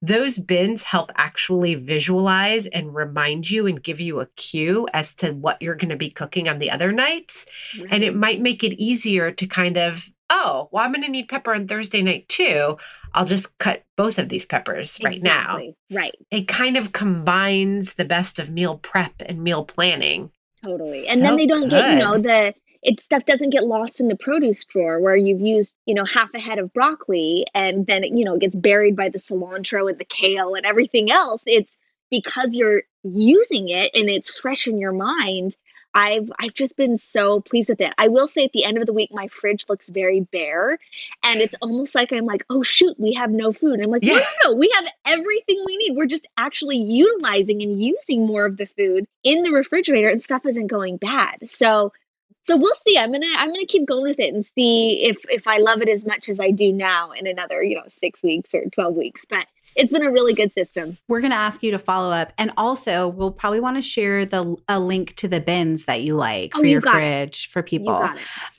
those 0.00 0.38
bins 0.38 0.82
help 0.82 1.10
actually 1.16 1.74
visualize 1.74 2.66
and 2.66 2.94
remind 2.94 3.50
you 3.50 3.66
and 3.66 3.82
give 3.82 4.00
you 4.00 4.20
a 4.20 4.26
cue 4.36 4.86
as 4.92 5.14
to 5.16 5.32
what 5.32 5.60
you're 5.60 5.74
going 5.74 5.88
to 5.88 5.96
be 5.96 6.10
cooking 6.10 6.48
on 6.48 6.58
the 6.58 6.70
other 6.70 6.92
nights. 6.92 7.46
And 7.90 8.04
it 8.04 8.14
might 8.14 8.40
make 8.40 8.62
it 8.62 8.80
easier 8.80 9.32
to 9.32 9.46
kind 9.46 9.76
of, 9.76 10.08
oh, 10.30 10.68
well, 10.70 10.84
I'm 10.84 10.92
going 10.92 11.04
to 11.04 11.10
need 11.10 11.28
pepper 11.28 11.54
on 11.54 11.66
Thursday 11.66 12.02
night 12.02 12.28
too. 12.28 12.76
I'll 13.12 13.24
just 13.24 13.58
cut 13.58 13.84
both 13.96 14.18
of 14.18 14.28
these 14.28 14.46
peppers 14.46 14.98
right 15.02 15.22
now. 15.22 15.58
Right. 15.90 16.14
It 16.30 16.46
kind 16.46 16.76
of 16.76 16.92
combines 16.92 17.94
the 17.94 18.04
best 18.04 18.38
of 18.38 18.50
meal 18.50 18.78
prep 18.78 19.14
and 19.26 19.42
meal 19.42 19.64
planning. 19.64 20.30
Totally. 20.62 21.08
And 21.08 21.22
then 21.22 21.36
they 21.36 21.46
don't 21.46 21.68
get, 21.68 21.92
you 21.92 21.98
know, 21.98 22.18
the 22.18 22.54
it 22.82 23.00
stuff 23.00 23.24
doesn't 23.24 23.50
get 23.50 23.64
lost 23.64 24.00
in 24.00 24.08
the 24.08 24.16
produce 24.16 24.64
drawer 24.64 25.00
where 25.00 25.16
you've 25.16 25.40
used, 25.40 25.74
you 25.86 25.94
know, 25.94 26.04
half 26.04 26.32
a 26.34 26.38
head 26.38 26.58
of 26.58 26.72
broccoli 26.72 27.46
and 27.54 27.86
then 27.86 28.04
it, 28.04 28.12
you 28.12 28.24
know, 28.24 28.38
gets 28.38 28.54
buried 28.54 28.96
by 28.96 29.08
the 29.08 29.18
cilantro 29.18 29.90
and 29.90 29.98
the 29.98 30.04
kale 30.04 30.54
and 30.54 30.64
everything 30.64 31.10
else. 31.10 31.42
It's 31.46 31.76
because 32.10 32.54
you're 32.54 32.82
using 33.02 33.68
it 33.68 33.90
and 33.94 34.08
it's 34.08 34.30
fresh 34.30 34.66
in 34.66 34.78
your 34.78 34.92
mind. 34.92 35.56
I've 35.94 36.30
I've 36.38 36.54
just 36.54 36.76
been 36.76 36.98
so 36.98 37.40
pleased 37.40 37.70
with 37.70 37.80
it. 37.80 37.92
I 37.98 38.08
will 38.08 38.28
say 38.28 38.44
at 38.44 38.52
the 38.52 38.64
end 38.64 38.78
of 38.78 38.86
the 38.86 38.92
week 38.92 39.10
my 39.12 39.26
fridge 39.28 39.64
looks 39.68 39.88
very 39.88 40.20
bare 40.20 40.78
and 41.24 41.40
it's 41.40 41.56
almost 41.62 41.94
like 41.94 42.12
I'm 42.12 42.26
like, 42.26 42.44
"Oh 42.50 42.62
shoot, 42.62 42.94
we 43.00 43.14
have 43.14 43.30
no 43.30 43.52
food." 43.52 43.74
And 43.74 43.84
I'm 43.84 43.90
like, 43.90 44.02
"No, 44.02 44.14
no, 44.14 44.24
no, 44.44 44.52
we 44.54 44.70
have 44.74 44.86
everything 45.06 45.62
we 45.66 45.76
need. 45.78 45.96
We're 45.96 46.06
just 46.06 46.26
actually 46.36 46.76
utilizing 46.76 47.62
and 47.62 47.82
using 47.82 48.26
more 48.26 48.44
of 48.44 48.58
the 48.58 48.66
food 48.66 49.06
in 49.24 49.42
the 49.42 49.50
refrigerator 49.50 50.08
and 50.08 50.22
stuff 50.22 50.44
isn't 50.46 50.66
going 50.66 50.98
bad." 50.98 51.48
So 51.50 51.92
so 52.42 52.56
we'll 52.56 52.74
see. 52.86 52.96
I'm 52.98 53.12
gonna 53.12 53.26
I'm 53.36 53.48
gonna 53.48 53.66
keep 53.66 53.86
going 53.86 54.04
with 54.04 54.18
it 54.18 54.32
and 54.34 54.44
see 54.54 55.02
if 55.04 55.18
if 55.30 55.46
I 55.46 55.58
love 55.58 55.82
it 55.82 55.88
as 55.88 56.04
much 56.06 56.28
as 56.28 56.40
I 56.40 56.50
do 56.50 56.72
now 56.72 57.12
in 57.12 57.26
another 57.26 57.62
you 57.62 57.74
know 57.76 57.82
six 57.88 58.22
weeks 58.22 58.54
or 58.54 58.64
twelve 58.70 58.94
weeks. 58.94 59.24
But 59.28 59.46
it's 59.76 59.92
been 59.92 60.02
a 60.02 60.10
really 60.10 60.34
good 60.34 60.52
system. 60.54 60.96
We're 61.06 61.20
going 61.20 61.30
to 61.30 61.36
ask 61.36 61.62
you 61.62 61.70
to 61.70 61.78
follow 61.78 62.10
up. 62.10 62.32
And 62.36 62.50
also, 62.56 63.06
we'll 63.06 63.30
probably 63.30 63.60
want 63.60 63.76
to 63.76 63.82
share 63.82 64.24
the 64.24 64.56
a 64.66 64.80
link 64.80 65.14
to 65.16 65.28
the 65.28 65.40
bins 65.40 65.84
that 65.84 66.02
you 66.02 66.16
like 66.16 66.52
Oh, 66.56 66.60
for 66.60 66.64
you 66.64 66.72
your 66.72 66.80
got 66.80 66.96
it. 66.96 66.98
fridge 66.98 67.48
for 67.48 67.62
people. 67.62 68.10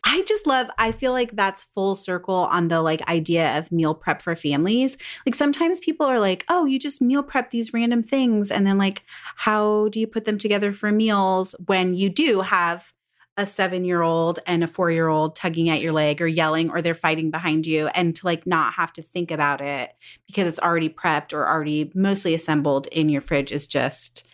I 0.05 0.23
just 0.27 0.47
love, 0.47 0.69
I 0.77 0.93
feel 0.93 1.11
like 1.11 1.31
that's 1.31 1.63
full 1.73 1.95
circle 1.95 2.35
on 2.51 2.69
the 2.69 2.81
like 2.81 3.05
idea 3.09 3.57
of 3.57 3.69
meal 3.69 3.95
prep 3.95 4.21
for 4.21 4.33
families. 4.35 4.97
Like 5.25 5.35
sometimes 5.35 5.81
people 5.81 6.05
are 6.05 6.19
like, 6.19 6.45
oh, 6.47 6.65
you 6.65 6.79
just 6.79 7.01
meal 7.01 7.23
prep 7.23 7.51
these 7.51 7.73
random 7.73 8.01
things. 8.01 8.49
And 8.49 8.65
then 8.65 8.77
like, 8.77 9.01
how 9.35 9.89
do 9.89 9.99
you 9.99 10.07
put 10.07 10.23
them 10.23 10.37
together 10.37 10.71
for 10.71 10.89
meals 10.91 11.53
when 11.65 11.95
you 11.95 12.09
do 12.09 12.41
have 12.41 12.93
a 13.39 13.45
seven 13.45 13.85
year 13.85 14.01
old 14.01 14.37
and 14.45 14.65
a 14.65 14.67
four 14.67 14.91
year 14.91 15.07
old 15.07 15.33
tugging 15.33 15.69
at 15.69 15.79
your 15.79 15.93
leg 15.93 16.21
or 16.21 16.27
yelling 16.27 16.69
or 16.69 16.81
they're 16.81 16.93
fighting 16.93 17.31
behind 17.31 17.65
you 17.65 17.87
and 17.87 18.13
to 18.13 18.25
like 18.25 18.45
not 18.45 18.73
have 18.73 18.91
to 18.91 19.01
think 19.01 19.31
about 19.31 19.61
it 19.61 19.93
because 20.27 20.45
it's 20.45 20.59
already 20.59 20.89
prepped 20.89 21.31
or 21.31 21.47
already 21.47 21.89
mostly 21.95 22.33
assembled 22.33 22.87
in 22.87 23.07
your 23.07 23.21
fridge 23.21 23.53
is 23.53 23.65
just 23.65 24.27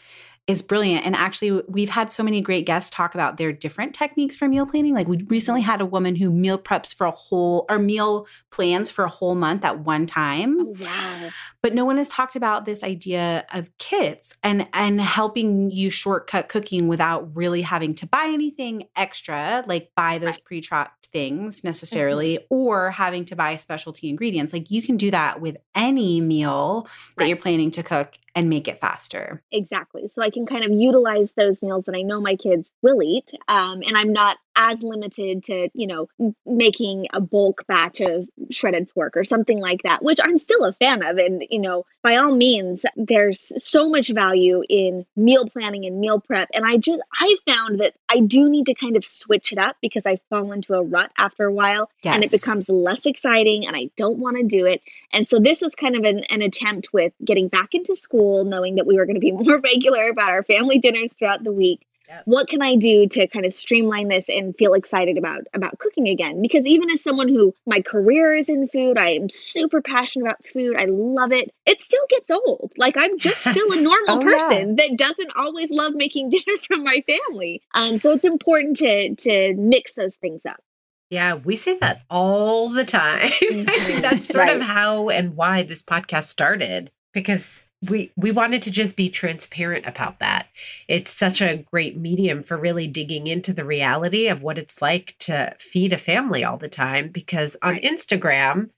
is 0.48 0.62
brilliant. 0.62 1.06
And 1.06 1.16
actually, 1.16 1.64
we've 1.68 1.90
had 1.90 2.12
so 2.12 2.22
many 2.22 2.40
great 2.40 2.66
guests 2.68 2.92
talk 2.92 3.16
about 3.16 3.38
their 3.38 3.52
different 3.52 3.96
techniques 3.96 4.36
for 4.36 4.48
meal 4.48 4.66
planning. 4.68 4.94
Like 4.94 5.08
we 5.08 5.26
recently 5.28 5.62
had 5.62 5.82
a 5.82 5.86
woman 5.86 6.16
who 6.16 6.30
meal 6.30 6.60
preps 6.60 6.94
for 6.94 7.06
a 7.08 7.12
whole 7.12 7.66
or 7.68 7.80
meal 7.80 8.28
plans 8.52 8.92
for 8.92 9.06
a 9.06 9.10
whole 9.10 9.34
month 9.34 9.66
at 9.66 9.80
one 9.80 10.06
time. 10.06 10.60
Oh, 10.60 10.76
wow. 10.80 11.30
But 11.64 11.74
no 11.74 11.84
one 11.84 11.98
has 11.98 12.08
talked 12.10 12.36
about 12.36 12.66
this 12.66 12.84
idea 12.84 13.46
of 13.54 13.76
kits 13.80 14.34
and 14.44 14.68
and 14.74 15.02
helping 15.02 15.72
you 15.72 15.90
shortcut 15.90 16.48
cooking 16.48 16.88
without 16.88 17.36
really 17.36 17.64
having 17.64 17.96
to 17.96 18.06
buy 18.08 18.26
anything 18.28 18.88
extra, 18.96 19.64
like 19.66 19.90
buy 19.96 20.20
those 20.20 20.38
pre-chopped 20.38 21.08
things 21.08 21.64
necessarily, 21.64 22.36
mm-hmm. 22.36 22.54
or 22.54 22.92
having 22.92 23.26
to 23.26 23.36
buy 23.36 23.56
specialty 23.56 24.10
ingredients. 24.10 24.54
Like 24.54 24.70
you 24.70 24.84
can 24.84 24.96
do 24.96 25.10
that 25.10 25.42
with 25.42 25.58
any 25.74 26.22
meal 26.22 26.84
that 27.18 27.24
Right. 27.24 27.28
you're 27.30 27.38
planning 27.38 27.72
to 27.72 27.82
cook 27.84 28.16
and 28.36 28.50
make 28.50 28.68
it 28.68 28.82
faster. 28.82 29.42
Exactly. 29.52 30.08
So 30.08 30.22
I 30.22 30.30
can 30.30 30.46
kind 30.46 30.66
of 30.66 30.72
utilize 30.72 31.32
those 31.32 31.64
meals 31.64 31.86
that 31.86 31.96
I 31.96 32.02
know 32.02 32.20
my 32.20 32.36
kids 32.36 32.72
will 32.82 33.02
eat. 33.02 33.32
Um, 33.48 33.82
and 33.82 33.98
I'm 33.98 34.12
not 34.12 34.38
as 34.56 34.82
limited 34.84 35.44
to, 35.46 35.70
you 35.74 35.88
know, 35.88 36.08
m- 36.20 36.36
making 36.46 37.08
a 37.14 37.20
bulk 37.20 37.66
batch 37.68 38.00
of 38.02 38.28
shredded 38.52 38.90
pork 38.94 39.18
or 39.18 39.24
something 39.24 39.60
like 39.60 39.84
that, 39.84 40.04
which 40.04 40.20
I'm 40.24 40.38
still 40.38 40.64
a 40.66 40.74
fan 40.74 41.04
of. 41.04 41.18
And, 41.18 41.44
you 41.50 41.60
know, 41.60 41.86
by 42.04 42.16
all 42.16 42.36
means, 42.36 42.86
there's 42.96 43.52
so 43.64 43.90
much 43.90 44.10
value 44.10 44.64
in 44.70 45.06
meal 45.16 45.50
planning 45.50 45.86
and 45.86 46.00
meal 46.00 46.20
prep. 46.20 46.50
And 46.54 46.66
I 46.66 46.78
just, 46.78 47.02
I 47.20 47.36
found 47.48 47.80
that 47.80 47.96
I 48.10 48.22
do 48.22 48.50
need 48.50 48.68
to 48.68 48.74
kind 48.74 48.96
of 48.96 49.06
switch 49.06 49.52
it 49.52 49.58
up 49.58 49.76
because 49.82 50.06
I 50.06 50.20
fall 50.30 50.52
into 50.52 50.74
a 50.74 50.84
rut 50.84 51.12
after 51.18 51.46
a 51.46 51.54
while 51.54 51.90
and 52.04 52.24
it 52.24 52.32
becomes 52.32 52.70
less 52.70 53.06
exciting 53.06 53.68
and 53.68 53.76
I 53.76 53.90
don't 53.98 54.20
want 54.20 54.38
to 54.38 54.44
do 54.44 54.66
it. 54.66 54.82
And 55.12 55.28
so 55.28 55.40
this 55.40 55.62
was 55.62 55.76
kind 55.76 55.96
of 55.96 56.04
an, 56.04 56.24
an 56.26 56.42
attempt 56.42 56.94
with 56.94 57.14
getting 57.24 57.48
back 57.50 57.74
into 57.74 57.96
school, 57.96 58.25
knowing 58.44 58.76
that 58.76 58.88
we 58.88 58.96
were 58.98 59.06
going 59.06 59.16
to 59.16 59.20
be 59.20 59.32
more 59.46 59.60
regular 59.60 60.10
about 60.10 60.30
our 60.30 60.44
family 60.44 60.80
dinners 60.80 61.12
throughout 61.18 61.44
the 61.44 61.52
week. 61.52 61.86
Yep. 62.08 62.22
What 62.26 62.48
can 62.50 62.62
I 62.62 62.76
do 62.76 63.08
to 63.08 63.26
kind 63.26 63.48
of 63.48 63.54
streamline 63.54 64.10
this 64.10 64.26
and 64.30 64.56
feel 64.58 64.76
excited 64.76 65.18
about 65.18 65.42
about 65.56 65.80
cooking 65.80 66.08
again? 66.08 66.40
Because 66.40 66.64
even 66.68 66.92
as 66.92 67.02
someone 67.02 67.28
who 67.28 67.52
my 67.66 67.82
career 67.82 68.32
is 68.32 68.48
in 68.48 68.68
food, 68.68 68.96
I 68.96 69.14
am 69.14 69.28
super 69.32 69.82
passionate 69.82 70.26
about 70.26 70.46
food. 70.54 70.76
I 70.80 70.86
love 70.86 71.32
it. 71.32 71.52
It 71.66 71.82
still 71.82 72.06
gets 72.10 72.30
old. 72.30 72.72
Like 72.78 72.96
I'm 72.96 73.18
just 73.18 73.42
still 73.50 73.72
a 73.72 73.82
normal 73.82 74.18
Oh, 74.18 74.20
yeah. 74.20 74.38
person 74.38 74.76
that 74.76 74.96
doesn't 74.98 75.32
always 75.36 75.72
love 75.72 75.94
making 75.96 76.30
dinner 76.30 76.58
for 76.68 76.78
my 76.78 77.04
family. 77.08 77.64
Um, 77.74 77.98
so 77.98 78.12
it's 78.12 78.24
important 78.24 78.78
to 78.78 79.16
to 79.16 79.56
mix 79.56 79.94
those 79.94 80.14
things 80.16 80.46
up. 80.46 80.62
Yeah, 81.10 81.34
we 81.36 81.56
say 81.56 81.76
that 81.80 82.02
all 82.10 82.70
the 82.70 82.86
time. 82.86 83.32
I 83.42 83.80
think 83.80 84.02
that's 84.02 84.28
sort 84.28 84.50
of 84.50 84.62
how 84.62 85.10
and 85.10 85.36
why 85.36 85.64
this 85.64 85.82
podcast 85.82 86.26
started 86.26 86.92
because 87.16 87.66
we 87.90 88.12
we 88.18 88.32
wanted 88.32 88.62
to 88.64 88.72
just 88.72 88.96
be 88.98 89.10
transparent 89.10 89.88
about 89.88 90.20
that. 90.20 90.48
It's 90.88 91.12
such 91.12 91.42
a 91.42 91.58
great 91.72 91.98
medium 91.98 92.44
for 92.44 92.58
really 92.58 92.88
digging 92.88 93.28
into 93.28 93.54
the 93.54 93.66
reality 93.66 94.28
of 94.28 94.44
what 94.44 94.60
it's 94.60 94.82
like 94.84 95.16
to 95.22 95.56
feed 95.60 95.94
a 95.94 95.98
family 95.98 96.44
all 96.44 96.58
the 96.58 96.70
time 96.70 97.10
because 97.10 97.58
on 97.64 97.76
Right. 97.76 97.84
Instagram 97.84 98.70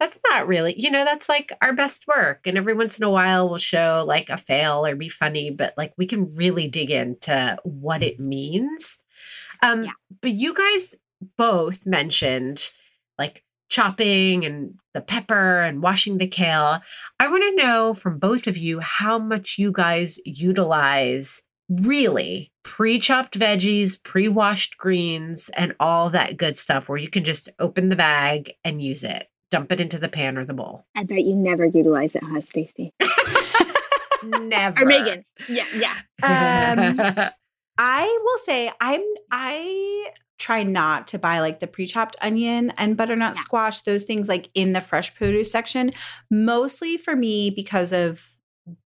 that's 0.00 0.18
not 0.30 0.46
really, 0.46 0.74
you 0.78 0.90
know, 0.90 1.04
that's 1.04 1.28
like 1.28 1.52
our 1.62 1.72
best 1.72 2.06
work. 2.06 2.46
And 2.46 2.56
every 2.58 2.74
once 2.74 2.98
in 2.98 3.04
a 3.04 3.10
while 3.10 3.48
we'll 3.48 3.58
show 3.58 4.04
like 4.06 4.30
a 4.30 4.36
fail 4.36 4.86
or 4.86 4.94
be 4.94 5.08
funny, 5.08 5.50
but 5.50 5.74
like 5.76 5.92
we 5.98 6.06
can 6.06 6.34
really 6.34 6.68
dig 6.68 6.90
into 6.90 7.56
what 7.64 8.02
it 8.02 8.20
means. 8.20 8.98
Um, 9.62 9.84
Yeah. 9.84 9.92
But 10.20 10.32
you 10.32 10.54
guys 10.54 10.94
both 11.36 11.86
mentioned 11.86 12.70
like 13.18 13.42
chopping 13.68 14.44
and 14.44 14.74
the 14.94 15.00
pepper 15.00 15.60
and 15.60 15.82
washing 15.82 16.18
the 16.18 16.26
kale. 16.26 16.80
I 17.20 17.28
want 17.28 17.42
to 17.42 17.62
know 17.62 17.94
from 17.94 18.18
both 18.18 18.46
of 18.46 18.56
you 18.56 18.80
how 18.80 19.18
much 19.18 19.56
you 19.58 19.72
guys 19.72 20.18
utilize 20.24 21.42
really 21.68 22.52
pre 22.62 22.98
chopped 22.98 23.38
veggies, 23.38 24.02
pre 24.02 24.28
washed 24.28 24.76
greens, 24.78 25.50
and 25.56 25.74
all 25.80 26.10
that 26.10 26.36
good 26.36 26.58
stuff 26.58 26.88
where 26.88 26.98
you 26.98 27.08
can 27.08 27.24
just 27.24 27.48
open 27.58 27.88
the 27.88 27.96
bag 27.96 28.52
and 28.64 28.82
use 28.82 29.04
it, 29.04 29.28
dump 29.50 29.72
it 29.72 29.80
into 29.80 29.98
the 29.98 30.08
pan 30.08 30.38
or 30.38 30.44
the 30.44 30.54
bowl. 30.54 30.86
I 30.94 31.04
bet 31.04 31.24
you 31.24 31.34
never 31.34 31.64
utilize 31.64 32.14
it, 32.14 32.22
huh, 32.24 32.40
Stacy? 32.40 32.92
Never. 34.24 34.82
Or 34.82 34.86
Megan. 34.86 35.24
Yeah, 35.48 35.66
yeah. 35.74 35.94
Um, 37.28 37.30
I 37.78 38.18
will 38.24 38.38
say 38.38 38.70
I'm 38.80 39.02
I 39.30 40.10
try 40.38 40.62
not 40.62 41.06
to 41.08 41.18
buy 41.18 41.40
like 41.40 41.60
the 41.60 41.66
pre-chopped 41.66 42.16
onion 42.20 42.70
and 42.76 42.96
butternut 42.96 43.34
Yeah. 43.34 43.40
squash, 43.40 43.80
those 43.82 44.04
things 44.04 44.28
like 44.28 44.50
in 44.54 44.72
the 44.72 44.80
fresh 44.80 45.14
produce 45.14 45.50
section, 45.50 45.92
mostly 46.30 46.96
for 46.96 47.16
me 47.16 47.50
because 47.50 47.92
of 47.92 48.35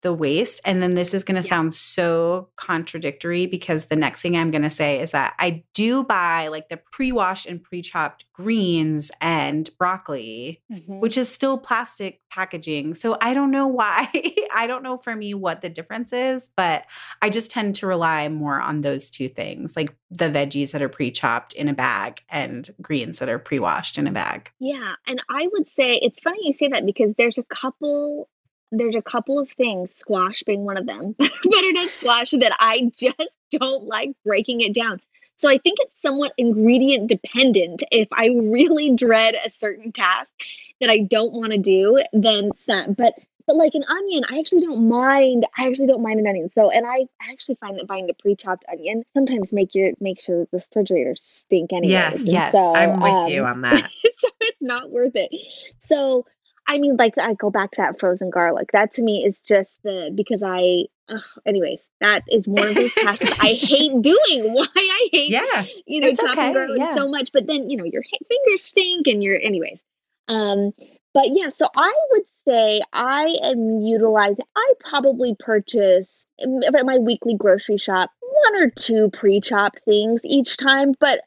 the 0.03 0.13
waste. 0.13 0.61
And 0.65 0.83
then 0.83 0.95
this 0.95 1.15
is 1.15 1.25
going 1.25 1.41
to 1.41 1.47
Yeah. 1.47 1.51
sound 1.51 1.75
so 1.75 2.49
contradictory 2.57 3.47
because 3.47 3.87
the 3.87 3.97
next 3.97 4.23
thing 4.23 4.37
I'm 4.37 4.51
going 4.51 4.63
to 4.63 4.71
say 4.71 5.01
is 5.01 5.13
that 5.13 5.35
I 5.39 5.65
do 5.75 6.03
buy 6.05 6.49
like 6.49 6.69
the 6.69 6.77
pre-washed 6.79 7.47
and 7.47 7.63
pre-chopped 7.63 8.25
greens 8.33 9.11
and 9.21 9.69
broccoli 9.79 10.63
Mhm. 10.73 11.01
which 11.01 11.17
is 11.19 11.29
still 11.29 11.59
plastic 11.59 12.21
packaging. 12.31 12.95
So 12.95 13.17
I 13.21 13.35
don't 13.35 13.51
know 13.51 13.67
why. 13.67 14.09
I 14.55 14.67
don't 14.67 14.83
know 14.83 14.97
for 14.97 15.15
me 15.15 15.35
what 15.35 15.63
the 15.63 15.69
difference 15.69 16.13
is, 16.13 16.49
but 16.57 16.85
I 17.23 17.31
just 17.31 17.51
tend 17.51 17.75
to 17.77 17.87
rely 17.87 18.29
more 18.29 18.61
on 18.61 18.81
those 18.81 19.11
two 19.11 19.29
things, 19.29 19.77
like 19.77 19.95
the 20.11 20.31
veggies 20.31 20.73
that 20.73 20.83
are 20.83 20.89
pre-chopped 20.89 21.53
in 21.55 21.69
a 21.69 21.75
bag 21.75 22.23
and 22.29 22.69
greens 22.83 23.19
that 23.19 23.29
are 23.29 23.39
pre-washed 23.39 23.99
in 23.99 24.07
a 24.07 24.13
bag. 24.13 24.51
Yeah, 24.59 24.95
and 25.07 25.23
I 25.29 25.49
would 25.53 25.69
say 25.69 25.93
it's 25.95 26.21
funny 26.21 26.47
you 26.47 26.53
say 26.53 26.69
that 26.69 26.87
because 26.87 27.15
there's 27.17 27.39
a 27.39 27.45
couple 27.45 28.29
there's 28.71 28.95
a 28.95 29.03
couple 29.03 29.39
of 29.39 29.51
things, 29.51 29.95
squash 29.95 30.43
being 30.45 30.65
one 30.65 30.77
of 30.77 30.87
them, 30.87 31.15
butternut 31.19 31.91
squash 31.91 32.31
that 32.33 32.57
I 32.59 32.91
just 32.99 33.31
don't 33.51 33.85
like 33.85 34.11
breaking 34.25 34.61
it 34.61 34.75
down. 34.75 35.01
So 35.37 35.49
I 35.49 35.59
think 35.59 35.79
it's 35.81 36.01
somewhat 36.01 36.33
ingredient 36.37 37.09
dependent. 37.09 37.85
If 37.93 38.09
I 38.13 38.27
really 38.27 38.95
dread 38.97 39.37
a 39.45 39.49
certain 39.49 39.93
task 39.93 40.33
that 40.81 40.91
I 40.91 41.01
don't 41.01 41.33
want 41.33 41.53
to 41.53 41.59
do, 41.59 42.03
then 42.13 42.51
that. 42.67 42.97
But 42.97 43.15
but 43.47 43.57
like 43.57 43.75
an 43.75 43.85
onion, 43.89 44.25
I 44.31 44.39
actually 44.39 44.61
don't 44.61 44.89
mind. 44.89 45.47
I 45.57 45.69
actually 45.69 45.87
don't 45.87 46.03
mind 46.03 46.21
an 46.21 46.27
onion. 46.27 46.51
So 46.51 46.71
and 46.71 46.85
I 46.87 47.07
actually 47.31 47.55
find 47.55 47.79
that 47.79 47.87
buying 47.87 48.07
the 48.07 48.15
pre-chopped 48.15 48.65
onion 48.71 49.05
sometimes 49.15 49.53
make 49.53 49.75
your 49.75 49.93
makes 50.01 50.29
your 50.29 50.47
refrigerator 50.53 51.15
stink 51.17 51.73
anyway. 51.73 51.93
Yes, 51.93 52.27
yes, 52.27 52.53
so, 52.53 52.75
I'm 52.75 53.01
with 53.01 53.33
you 53.33 53.45
um, 53.45 53.53
on 53.53 53.61
that. 53.63 53.91
so 54.19 54.29
it's 54.41 54.63
not 54.63 54.91
worth 54.91 55.15
it. 55.15 55.31
So 55.79 56.27
I 56.69 56.79
mean, 56.79 56.97
like 56.97 57.17
I 57.19 57.35
go 57.35 57.51
back 57.51 57.73
to 57.73 57.77
that 57.83 57.99
frozen 57.99 58.31
garlic. 58.31 58.71
That 58.73 58.93
to 58.93 59.03
me 59.03 59.25
is 59.25 59.41
just 59.41 59.77
the 59.83 60.13
because 60.15 60.43
I. 60.45 60.85
Ugh, 61.11 61.23
anyways, 61.47 61.89
that 62.03 62.23
is 62.29 62.47
one 62.47 62.69
of 62.69 62.75
those 62.75 62.93
tasks 62.93 63.33
I 63.41 63.55
hate 63.61 64.03
doing. 64.03 64.53
Why 64.55 64.67
I 64.77 65.09
hate, 65.11 65.31
Yeah. 65.31 65.65
you 65.87 66.03
know, 66.03 66.13
chopping 66.13 66.31
okay, 66.33 66.53
garlic 66.53 66.79
yeah. 66.79 66.95
so 66.95 67.09
much, 67.09 67.31
but 67.33 67.47
then 67.47 67.71
you 67.71 67.79
know 67.79 67.85
your 67.85 68.03
fingers 68.29 68.63
stink 68.63 69.07
and 69.07 69.25
you're, 69.25 69.41
anyways. 69.41 69.81
Um, 70.29 70.73
but 71.15 71.31
yeah, 71.35 71.49
so 71.49 71.67
I 71.75 71.93
would 72.11 72.29
say 72.47 72.83
I 72.93 73.35
am 73.43 73.81
utilizing. 73.81 74.45
I 74.55 74.73
probably 74.81 75.35
purchase 75.39 76.27
at 76.39 76.85
my 76.85 76.99
weekly 76.99 77.37
grocery 77.37 77.79
shop 77.79 78.11
one 78.21 78.63
or 78.63 78.71
two 78.71 79.11
pre-chopped 79.11 79.81
things 79.85 80.21
each 80.25 80.57
time, 80.59 80.95
but 81.01 81.21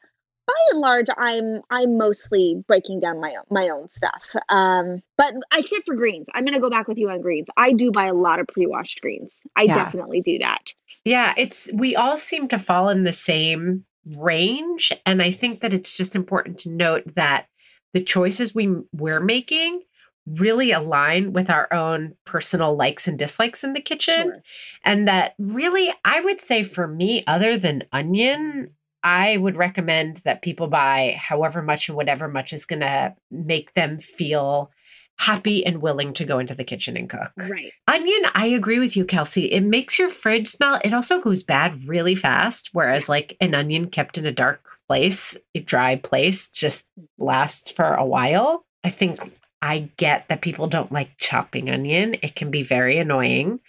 by 0.54 0.72
and 0.72 0.80
large, 0.80 1.08
I'm 1.18 1.62
I'm 1.70 1.98
mostly 1.98 2.64
breaking 2.68 3.00
down 3.00 3.20
my 3.20 3.32
own 3.36 3.44
my 3.50 3.70
own 3.70 3.90
stuff. 3.90 4.24
Um, 4.50 5.02
but 5.18 5.34
except 5.54 5.86
for 5.86 5.96
greens, 5.96 6.28
I'm 6.34 6.46
gonna 6.46 6.60
go 6.60 6.70
back 6.70 6.88
with 6.88 6.98
you 6.98 7.10
on 7.10 7.22
greens. 7.22 7.48
I 7.58 7.74
do 7.74 7.92
buy 7.92 8.06
a 8.06 8.14
lot 8.14 8.40
of 8.40 8.48
pre-washed 8.48 9.02
greens. 9.02 9.40
I 9.56 9.64
Yeah. 9.64 9.76
definitely 9.76 10.22
do 10.22 10.38
that. 10.40 10.74
Yeah, 11.06 11.34
it's 11.38 11.70
we 11.74 11.96
all 11.96 12.18
seem 12.18 12.48
to 12.50 12.60
fall 12.60 12.90
in 12.90 13.04
the 13.04 13.14
same 13.14 13.86
range 14.06 14.92
and 15.06 15.22
I 15.22 15.32
think 15.32 15.60
that 15.62 15.74
it's 15.74 15.96
just 15.96 16.16
important 16.16 16.58
to 16.60 16.70
note 16.70 17.04
that 17.16 17.46
the 17.94 18.04
choices 18.04 18.56
we 18.56 18.68
we're 18.94 19.20
making 19.20 19.82
really 20.26 20.72
align 20.72 21.34
with 21.34 21.50
our 21.50 21.72
own 21.74 22.16
personal 22.26 22.76
likes 22.76 23.08
and 23.08 23.18
dislikes 23.20 23.64
in 23.64 23.74
the 23.74 23.82
kitchen 23.82 24.24
Sure. 24.24 24.44
and 24.86 25.08
that 25.08 25.34
really 25.40 25.92
I 26.06 26.22
would 26.22 26.42
say 26.42 26.64
for 26.64 26.88
me 26.88 27.24
other 27.28 27.58
than 27.58 27.84
onion 27.92 28.72
I 29.04 29.38
would 29.38 29.58
recommend 29.58 30.18
that 30.18 30.42
people 30.42 30.68
buy 30.68 31.18
however 31.20 31.62
much 31.62 31.90
and 31.90 31.96
whatever 31.96 32.28
much 32.28 32.54
is 32.54 32.66
going 32.66 32.82
to 32.82 33.16
make 33.30 33.74
them 33.74 33.98
feel 33.98 34.72
happy 35.18 35.64
and 35.66 35.82
willing 35.82 36.14
to 36.16 36.26
go 36.26 36.40
into 36.40 36.56
the 36.56 36.64
kitchen 36.64 36.98
and 36.98 37.10
cook. 37.10 37.32
Right. 37.38 37.72
Onion, 37.88 38.24
I 38.34 38.48
agree 38.48 38.80
with 38.80 38.98
you, 38.98 39.06
Kelsey. 39.06 39.52
It 39.52 39.62
makes 39.62 40.00
your 40.00 40.10
fridge 40.10 40.48
smell. 40.48 40.80
It 40.84 40.94
also 40.94 41.22
goes 41.22 41.44
bad 41.44 41.76
really 41.86 42.16
fast. 42.16 42.70
Whereas, 42.74 43.08
like 43.08 43.38
an 43.40 43.54
onion 43.54 43.90
kept 43.90 44.18
in 44.18 44.26
a 44.26 44.32
dark 44.32 44.68
place, 44.88 45.38
a 45.54 45.60
dry 45.60 45.96
place, 45.98 46.48
just 46.48 46.88
lasts 47.20 47.70
for 47.70 47.94
a 47.94 48.06
while. 48.06 48.66
I 48.84 48.90
think 48.90 49.20
I 49.62 49.92
get 49.98 50.28
that 50.30 50.42
people 50.42 50.68
don't 50.68 50.92
like 50.92 51.18
chopping 51.18 51.70
onion. 51.70 52.16
It 52.24 52.36
can 52.36 52.50
be 52.50 52.64
very 52.64 52.98
annoying. 52.98 53.60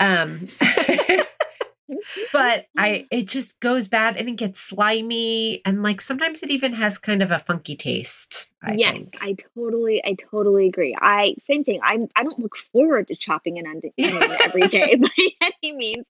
Um, 0.00 0.48
but 2.32 2.66
I 2.78 3.06
it 3.10 3.26
just 3.28 3.60
goes 3.60 3.88
bad 3.88 4.16
and 4.16 4.28
it 4.28 4.36
gets 4.36 4.60
slimy 4.60 5.62
and 5.64 5.82
like 5.82 6.00
sometimes 6.00 6.42
it 6.42 6.50
even 6.50 6.72
has 6.74 6.98
kind 6.98 7.22
of 7.22 7.30
a 7.30 7.38
funky 7.38 7.76
taste. 7.76 8.50
I 8.62 8.74
yes, 8.74 9.10
think. 9.10 9.16
I 9.20 9.36
totally, 9.54 10.02
I 10.04 10.14
totally 10.14 10.66
agree. 10.66 10.96
I 10.98 11.34
same 11.38 11.64
thing. 11.64 11.80
I 11.82 11.98
I 12.16 12.22
don't 12.24 12.38
look 12.38 12.56
forward 12.56 13.08
to 13.08 13.16
chopping 13.16 13.58
an 13.58 13.66
onion 13.66 13.92
every 14.42 14.66
day 14.68 14.94
by 15.00 15.08
any 15.42 15.74
means. 15.74 16.06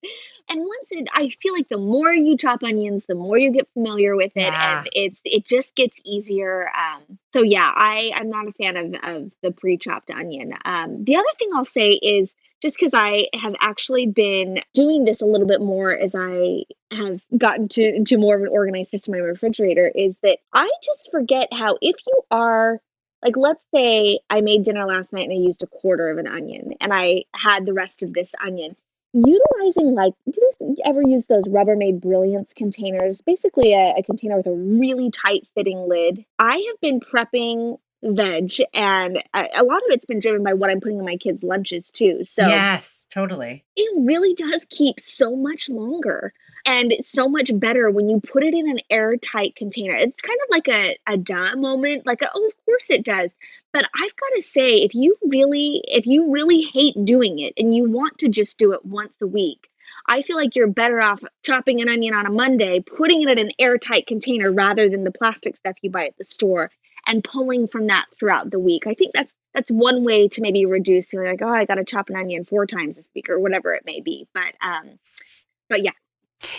And 0.48 0.60
once 0.60 0.88
it, 0.90 1.08
I 1.12 1.28
feel 1.42 1.52
like 1.54 1.68
the 1.68 1.78
more 1.78 2.12
you 2.12 2.36
chop 2.36 2.62
onions, 2.62 3.04
the 3.08 3.14
more 3.14 3.38
you 3.38 3.50
get 3.50 3.66
familiar 3.72 4.14
with 4.14 4.32
it, 4.36 4.52
Yeah. 4.52 4.78
and 4.80 4.88
it's 4.92 5.20
it 5.24 5.46
just 5.46 5.74
gets 5.74 6.00
easier. 6.04 6.68
Um, 6.68 7.18
so 7.32 7.42
yeah, 7.42 7.72
I 7.74 8.12
I'm 8.14 8.30
not 8.30 8.46
a 8.46 8.52
fan 8.52 8.76
of 8.76 8.94
of 9.02 9.32
the 9.42 9.50
pre-chopped 9.50 10.10
onion. 10.10 10.52
Um, 10.64 11.04
the 11.04 11.16
other 11.16 11.26
thing 11.38 11.48
I'll 11.54 11.64
say 11.64 11.90
is 11.90 12.34
just 12.64 12.76
because 12.80 12.94
I 12.94 13.28
have 13.34 13.54
actually 13.60 14.06
been 14.06 14.60
doing 14.72 15.04
this 15.04 15.20
a 15.20 15.26
little 15.26 15.46
bit 15.46 15.60
more 15.60 15.94
as 15.94 16.14
I 16.18 16.64
have 16.90 17.20
gotten 17.36 17.68
to 17.68 17.82
into 17.82 18.16
more 18.16 18.36
of 18.36 18.40
an 18.40 18.48
organized 18.48 18.90
system 18.90 19.12
in 19.12 19.20
my 19.20 19.26
refrigerator 19.26 19.86
is 19.94 20.16
that 20.22 20.38
I 20.50 20.70
just 20.82 21.10
forget 21.10 21.48
how 21.52 21.76
if 21.82 21.96
you 22.06 22.22
are 22.30 22.80
like 23.22 23.36
let's 23.36 23.60
say 23.74 24.20
I 24.30 24.40
made 24.40 24.64
dinner 24.64 24.86
last 24.86 25.12
night 25.12 25.28
and 25.28 25.32
I 25.32 25.42
used 25.42 25.62
a 25.62 25.66
quarter 25.66 26.08
of 26.08 26.16
an 26.16 26.26
onion 26.26 26.72
and 26.80 26.90
I 26.90 27.24
had 27.34 27.66
the 27.66 27.74
rest 27.74 28.02
of 28.02 28.14
this 28.14 28.32
onion 28.42 28.76
utilizing 29.12 29.94
like 29.94 30.14
do 30.32 30.40
you 30.58 30.76
ever 30.86 31.02
use 31.02 31.26
those 31.26 31.46
Rubbermaid 31.48 32.00
Brilliance 32.00 32.54
containers? 32.54 33.20
Basically 33.20 33.74
a, 33.74 33.94
a 33.98 34.02
container 34.02 34.38
with 34.38 34.46
a 34.46 34.52
really 34.52 35.10
tight 35.10 35.46
fitting 35.54 35.86
lid. 35.86 36.24
I 36.38 36.56
have 36.56 36.80
been 36.80 37.00
prepping 37.00 37.78
veg 38.04 38.52
and 38.72 39.22
a, 39.34 39.48
a 39.56 39.64
lot 39.64 39.78
of 39.78 39.90
it's 39.90 40.04
been 40.04 40.20
driven 40.20 40.42
by 40.42 40.54
what 40.54 40.70
I'm 40.70 40.80
putting 40.80 40.98
in 40.98 41.04
my 41.04 41.16
kids 41.16 41.42
lunches 41.42 41.90
too 41.90 42.24
so 42.24 42.46
yes, 42.46 43.04
totally. 43.10 43.64
it 43.76 44.04
really 44.04 44.34
does 44.34 44.66
keep 44.68 45.00
so 45.00 45.34
much 45.34 45.68
longer 45.68 46.32
and 46.66 46.92
it's 46.92 47.10
so 47.10 47.28
much 47.28 47.50
better 47.54 47.90
when 47.90 48.08
you 48.08 48.20
put 48.20 48.42
it 48.42 48.54
in 48.54 48.68
an 48.68 48.80
airtight 48.88 49.54
container. 49.54 49.94
It's 49.94 50.22
kind 50.22 50.38
of 50.44 50.50
like 50.50 50.68
a, 50.68 50.96
a 51.06 51.16
duh 51.18 51.56
moment, 51.56 52.06
like 52.06 52.22
a, 52.22 52.30
oh, 52.34 52.46
of 52.46 52.64
course 52.64 52.88
it 52.88 53.04
does. 53.04 53.32
But 53.72 53.84
I've 53.84 54.16
got 54.16 54.36
to 54.36 54.42
say, 54.42 54.76
if 54.76 54.94
you 54.94 55.12
really, 55.26 55.82
if 55.86 56.06
you 56.06 56.30
really 56.30 56.62
hate 56.62 56.94
doing 57.04 57.38
it 57.38 57.54
and 57.58 57.74
you 57.74 57.90
want 57.90 58.18
to 58.18 58.28
just 58.28 58.56
do 58.56 58.72
it 58.72 58.84
once 58.84 59.14
a 59.20 59.26
week, 59.26 59.68
I 60.06 60.22
feel 60.22 60.36
like 60.36 60.54
you're 60.54 60.68
better 60.68 61.00
off 61.00 61.22
chopping 61.42 61.80
an 61.80 61.88
onion 61.88 62.14
on 62.14 62.26
a 62.26 62.30
Monday, 62.30 62.80
putting 62.80 63.22
it 63.22 63.28
in 63.28 63.38
an 63.38 63.52
airtight 63.58 64.06
container 64.06 64.50
rather 64.50 64.88
than 64.88 65.04
the 65.04 65.12
plastic 65.12 65.56
stuff 65.56 65.76
you 65.82 65.90
buy 65.90 66.06
at 66.06 66.16
the 66.18 66.24
store, 66.24 66.70
and 67.06 67.22
pulling 67.24 67.68
from 67.68 67.86
that 67.88 68.06
throughout 68.18 68.50
the 68.50 68.58
week. 68.58 68.86
I 68.86 68.94
think 68.94 69.12
that's 69.14 69.32
that's 69.54 69.70
one 69.70 70.04
way 70.04 70.26
to 70.28 70.40
maybe 70.40 70.66
reduce 70.66 71.10
feeling 71.10 71.28
like, 71.28 71.42
oh, 71.42 71.48
I 71.48 71.64
got 71.64 71.76
to 71.76 71.84
chop 71.84 72.10
an 72.10 72.16
onion 72.16 72.44
four 72.44 72.66
times 72.66 72.96
this 72.96 73.08
week 73.14 73.30
or 73.30 73.38
whatever 73.38 73.72
it 73.72 73.84
may 73.86 74.00
be. 74.00 74.26
But 74.34 74.54
um, 74.60 74.98
but 75.68 75.82
yeah, 75.84 75.92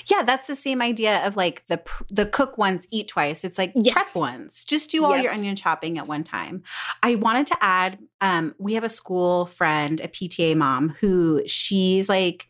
Yeah, 0.09 0.21
that's 0.23 0.47
the 0.47 0.55
same 0.55 0.81
idea 0.81 1.25
of 1.27 1.35
like 1.35 1.65
the 1.67 1.81
the 2.09 2.25
cook 2.25 2.57
once, 2.57 2.87
eat 2.91 3.07
twice. 3.09 3.43
It's 3.43 3.57
like 3.57 3.73
Yes. 3.75 3.93
prep 3.93 4.15
once. 4.15 4.63
Just 4.63 4.89
do 4.91 5.03
all 5.03 5.15
Yep. 5.15 5.23
your 5.23 5.33
onion 5.33 5.55
chopping 5.55 5.97
at 5.97 6.07
one 6.07 6.23
time. 6.23 6.63
I 7.03 7.15
wanted 7.15 7.47
to 7.47 7.57
add 7.61 7.99
um 8.21 8.55
we 8.57 8.75
have 8.75 8.83
a 8.85 8.89
school 8.89 9.45
friend, 9.45 9.99
a 9.99 10.07
PTA 10.07 10.55
mom 10.55 10.89
who 11.01 11.41
she's 11.47 12.07
like 12.07 12.47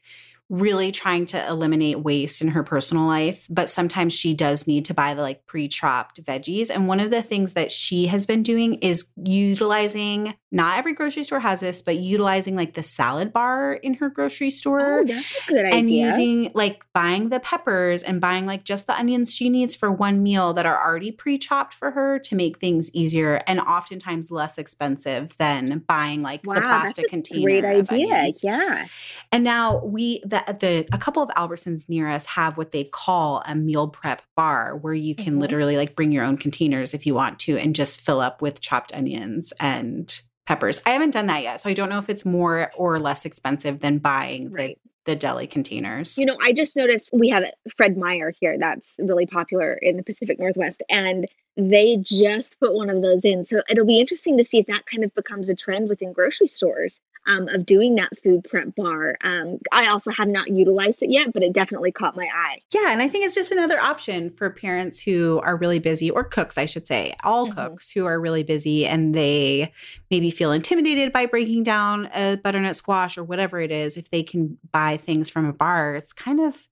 really 0.49 0.91
trying 0.91 1.25
to 1.25 1.47
eliminate 1.47 1.99
waste 1.99 2.41
in 2.41 2.49
her 2.49 2.63
personal 2.63 3.05
life, 3.05 3.47
but 3.49 3.69
sometimes 3.69 4.13
she 4.13 4.33
does 4.33 4.67
need 4.67 4.85
to 4.85 4.93
buy 4.93 5.13
the 5.13 5.21
like 5.21 5.45
pre-chopped 5.45 6.23
veggies. 6.23 6.69
And 6.69 6.87
one 6.87 6.99
of 6.99 7.09
the 7.09 7.21
things 7.21 7.53
that 7.53 7.71
she 7.71 8.07
has 8.07 8.25
been 8.25 8.43
doing 8.43 8.75
is 8.75 9.09
utilizing 9.15 10.35
not 10.55 10.77
every 10.77 10.93
grocery 10.93 11.23
store 11.23 11.41
has 11.41 11.59
this, 11.59 11.81
but 11.81 11.97
utilizing 11.97 12.55
like 12.55 12.73
the 12.75 12.81
salad 12.81 13.33
bar 13.33 13.73
in 13.73 13.95
her 13.95 14.09
grocery 14.09 14.49
store 14.49 14.99
oh, 15.01 15.03
that's 15.05 15.35
a 15.47 15.51
good 15.51 15.65
idea. 15.65 15.77
and 15.77 15.89
using 15.91 16.51
like 16.55 16.85
buying 16.93 17.27
the 17.29 17.41
peppers 17.41 18.01
and 18.03 18.21
buying 18.21 18.45
like 18.45 18.63
just 18.63 18.87
the 18.87 18.97
onions 18.97 19.33
she 19.35 19.49
needs 19.49 19.75
for 19.75 19.91
one 19.91 20.23
meal 20.23 20.53
that 20.53 20.65
are 20.65 20.81
already 20.81 21.11
pre-chopped 21.11 21.73
for 21.73 21.91
her 21.91 22.17
to 22.19 22.35
make 22.35 22.57
things 22.59 22.89
easier 22.93 23.41
and 23.47 23.59
oftentimes 23.59 24.31
less 24.31 24.57
expensive 24.57 25.35
than 25.37 25.79
buying 25.87 26.21
like 26.21 26.41
wow, 26.45 26.55
the 26.55 26.61
plastic 26.61 26.95
that's 26.95 26.99
a 27.07 27.09
container. 27.09 27.43
great 27.43 27.65
idea. 27.65 28.31
Yeah. 28.41 28.87
And 29.33 29.43
now 29.43 29.83
we 29.83 30.21
the 30.23 30.41
the 30.59 30.87
a 30.93 30.97
couple 30.97 31.21
of 31.21 31.29
Albertsons 31.31 31.89
near 31.89 32.07
us 32.07 32.25
have 32.27 32.57
what 32.57 32.71
they 32.71 32.85
call 32.85 33.43
a 33.45 33.55
meal 33.55 33.89
prep 33.89 34.21
bar 34.37 34.77
where 34.77 34.93
you 34.93 35.15
can 35.15 35.35
Mhm. 35.35 35.39
literally 35.41 35.75
like 35.75 35.95
bring 35.97 36.13
your 36.13 36.23
own 36.23 36.37
containers 36.37 36.93
if 36.93 37.05
you 37.05 37.13
want 37.13 37.39
to 37.39 37.57
and 37.57 37.75
just 37.75 37.99
fill 37.99 38.21
up 38.21 38.41
with 38.41 38.61
chopped 38.61 38.93
onions 38.93 39.51
and 39.59 40.21
peppers. 40.45 40.81
I 40.85 40.91
haven't 40.91 41.11
done 41.11 41.27
that 41.27 41.43
yet, 41.43 41.59
so 41.59 41.69
I 41.69 41.73
don't 41.73 41.89
know 41.89 41.99
if 41.99 42.09
it's 42.09 42.25
more 42.25 42.71
or 42.75 42.99
less 42.99 43.25
expensive 43.25 43.79
than 43.79 43.97
buying 43.99 44.51
Right. 44.51 44.79
the, 45.05 45.11
the 45.13 45.15
deli 45.15 45.47
containers. 45.47 46.17
You 46.17 46.25
know, 46.25 46.37
I 46.41 46.53
just 46.53 46.75
noticed 46.75 47.09
we 47.11 47.29
have 47.29 47.43
Fred 47.75 47.97
Meyer 47.97 48.31
here 48.39 48.57
that's 48.59 48.95
really 48.99 49.25
popular 49.25 49.73
in 49.73 49.97
the 49.97 50.03
Pacific 50.03 50.39
Northwest, 50.39 50.83
and 50.89 51.27
they 51.57 51.97
just 52.01 52.59
put 52.59 52.73
one 52.73 52.89
of 52.89 53.01
those 53.01 53.23
in. 53.23 53.45
So 53.45 53.61
it'll 53.69 53.85
be 53.85 53.99
interesting 53.99 54.37
to 54.37 54.43
see 54.43 54.59
if 54.59 54.67
that 54.67 54.85
kind 54.85 55.03
of 55.03 55.13
becomes 55.15 55.49
a 55.49 55.55
trend 55.55 55.89
within 55.89 56.11
grocery 56.13 56.47
stores 56.47 56.99
um, 57.27 57.47
of 57.47 57.65
doing 57.65 57.95
that 57.95 58.11
food 58.21 58.45
prep 58.47 58.75
bar. 58.75 59.15
Um, 59.21 59.59
I 59.71 59.87
also 59.87 60.11
have 60.11 60.27
not 60.27 60.49
utilized 60.49 61.01
it 61.01 61.09
yet, 61.09 61.33
but 61.33 61.43
it 61.43 61.53
definitely 61.53 61.91
caught 61.91 62.15
my 62.15 62.25
eye. 62.25 62.61
Yeah, 62.73 62.91
and 62.91 63.01
I 63.01 63.07
think 63.07 63.25
it's 63.25 63.33
just 63.33 63.51
another 63.51 63.79
option 63.79 64.29
for 64.29 64.49
parents 64.49 65.01
who 65.01 65.39
are 65.43 65.57
really 65.57 65.79
busy, 65.79 66.11
or 66.11 66.23
cooks, 66.23 66.57
I 66.57 66.65
should 66.65 66.85
say, 66.85 67.15
all 67.23 67.47
Mhm. 67.47 67.55
cooks 67.55 67.91
who 67.91 68.05
are 68.05 68.19
really 68.19 68.43
busy 68.43 68.85
and 68.85 69.15
they 69.15 69.71
maybe 70.11 70.29
feel 70.29 70.51
intimidated 70.51 71.11
by 71.11 71.25
breaking 71.25 71.63
down 71.63 72.09
a 72.13 72.35
butternut 72.35 72.75
squash 72.75 73.17
or 73.17 73.23
whatever 73.23 73.59
it 73.59 73.71
is. 73.71 73.97
If 73.97 74.09
they 74.11 74.21
can 74.21 74.57
buy 74.71 74.97
things 74.97 75.29
from 75.29 75.45
a 75.45 75.53
bar, 75.53 75.95
it's 75.95 76.13
kind 76.13 76.39
of, 76.39 76.67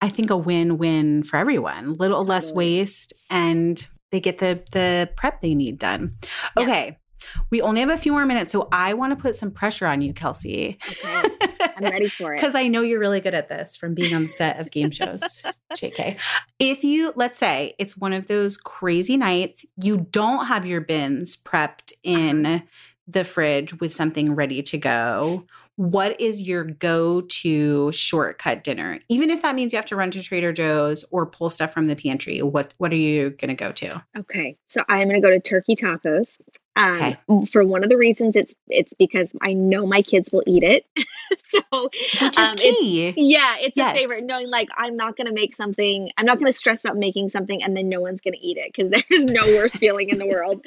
I 0.00 0.08
think, 0.08 0.30
a 0.30 0.36
win-win 0.36 1.24
for 1.24 1.36
everyone. 1.36 1.94
Little 1.94 2.24
less 2.24 2.52
waste, 2.52 3.12
and 3.28 3.86
they 4.10 4.20
get 4.20 4.38
the 4.38 4.62
the 4.72 5.10
prep 5.16 5.40
they 5.40 5.54
need 5.54 5.78
done. 5.78 6.14
Yeah. 6.56 6.62
Okay. 6.62 6.98
We 7.50 7.60
only 7.60 7.80
have 7.80 7.90
a 7.90 7.98
few 7.98 8.12
more 8.12 8.26
minutes, 8.26 8.50
so 8.50 8.68
I 8.72 8.94
want 8.94 9.16
to 9.16 9.16
put 9.16 9.34
some 9.34 9.50
pressure 9.50 9.86
on 9.86 10.00
you, 10.00 10.12
Kelsey. 10.12 10.78
Okay. 11.04 11.28
I'm 11.76 11.84
ready 11.84 12.08
for 12.08 12.32
it. 12.34 12.38
Because 12.38 12.54
I 12.54 12.66
know 12.66 12.82
you're 12.82 12.98
really 12.98 13.20
good 13.20 13.34
at 13.34 13.48
this 13.48 13.76
from 13.76 13.94
being 13.94 14.14
on 14.14 14.24
the 14.24 14.28
set 14.28 14.58
of 14.58 14.70
game 14.70 14.90
shows, 14.90 15.44
JK. 15.74 16.18
If 16.58 16.82
you, 16.82 17.12
let's 17.16 17.38
say 17.38 17.74
it's 17.78 17.96
one 17.96 18.12
of 18.12 18.26
those 18.26 18.56
crazy 18.56 19.16
nights, 19.16 19.64
you 19.76 20.08
don't 20.10 20.46
have 20.46 20.66
your 20.66 20.80
bins 20.80 21.36
prepped 21.36 21.92
in 22.02 22.46
uh-huh. 22.46 22.64
the 23.06 23.24
fridge 23.24 23.78
with 23.80 23.92
something 23.92 24.34
ready 24.34 24.62
to 24.62 24.78
go. 24.78 25.44
What 25.80 26.20
is 26.20 26.42
your 26.42 26.64
go 26.64 27.22
to 27.22 27.90
shortcut 27.92 28.62
dinner? 28.62 28.98
Even 29.08 29.30
if 29.30 29.40
that 29.40 29.54
means 29.54 29.72
you 29.72 29.78
have 29.78 29.86
to 29.86 29.96
run 29.96 30.10
to 30.10 30.22
Trader 30.22 30.52
Joe's 30.52 31.06
or 31.10 31.24
pull 31.24 31.48
stuff 31.48 31.72
from 31.72 31.86
the 31.86 31.96
pantry, 31.96 32.42
what, 32.42 32.74
what 32.76 32.92
are 32.92 32.96
you 32.96 33.30
going 33.30 33.48
to 33.48 33.54
go 33.54 33.72
to? 33.72 34.04
Okay, 34.18 34.58
so 34.66 34.84
I'm 34.90 35.08
gonna 35.08 35.22
go 35.22 35.30
to 35.30 35.40
turkey 35.40 35.74
tacos. 35.74 36.38
Um, 36.80 36.96
Okay. 36.96 37.16
For 37.50 37.64
one 37.64 37.84
of 37.84 37.90
the 37.90 37.96
reasons, 37.96 38.36
it's 38.36 38.54
it's 38.68 38.92
because 38.94 39.30
I 39.42 39.52
know 39.52 39.86
my 39.86 40.02
kids 40.02 40.30
will 40.32 40.42
eat 40.46 40.62
it. 40.62 40.86
so 41.48 41.60
Which 42.20 42.38
is 42.38 42.38
um, 42.38 42.54
it's- 42.54 42.60
key. 42.78 43.12
Yeah, 43.16 43.56
it's 43.60 43.76
Yes. 43.76 43.96
a 43.96 43.98
favorite. 44.00 44.24
Knowing 44.24 44.48
like 44.48 44.68
I'm 44.76 44.96
not 44.96 45.16
gonna 45.16 45.32
make 45.32 45.54
something, 45.54 46.10
I'm 46.16 46.26
not 46.26 46.38
gonna 46.38 46.52
stress 46.52 46.80
about 46.84 46.96
making 46.96 47.28
something 47.28 47.62
and 47.62 47.76
then 47.76 47.88
no 47.88 48.00
one's 48.00 48.20
gonna 48.20 48.36
eat 48.40 48.56
it 48.56 48.72
because 48.74 48.90
there's 49.10 49.26
no 49.26 49.44
worse 49.56 49.76
feeling 49.76 50.08
in 50.10 50.18
the 50.18 50.26
world. 50.26 50.64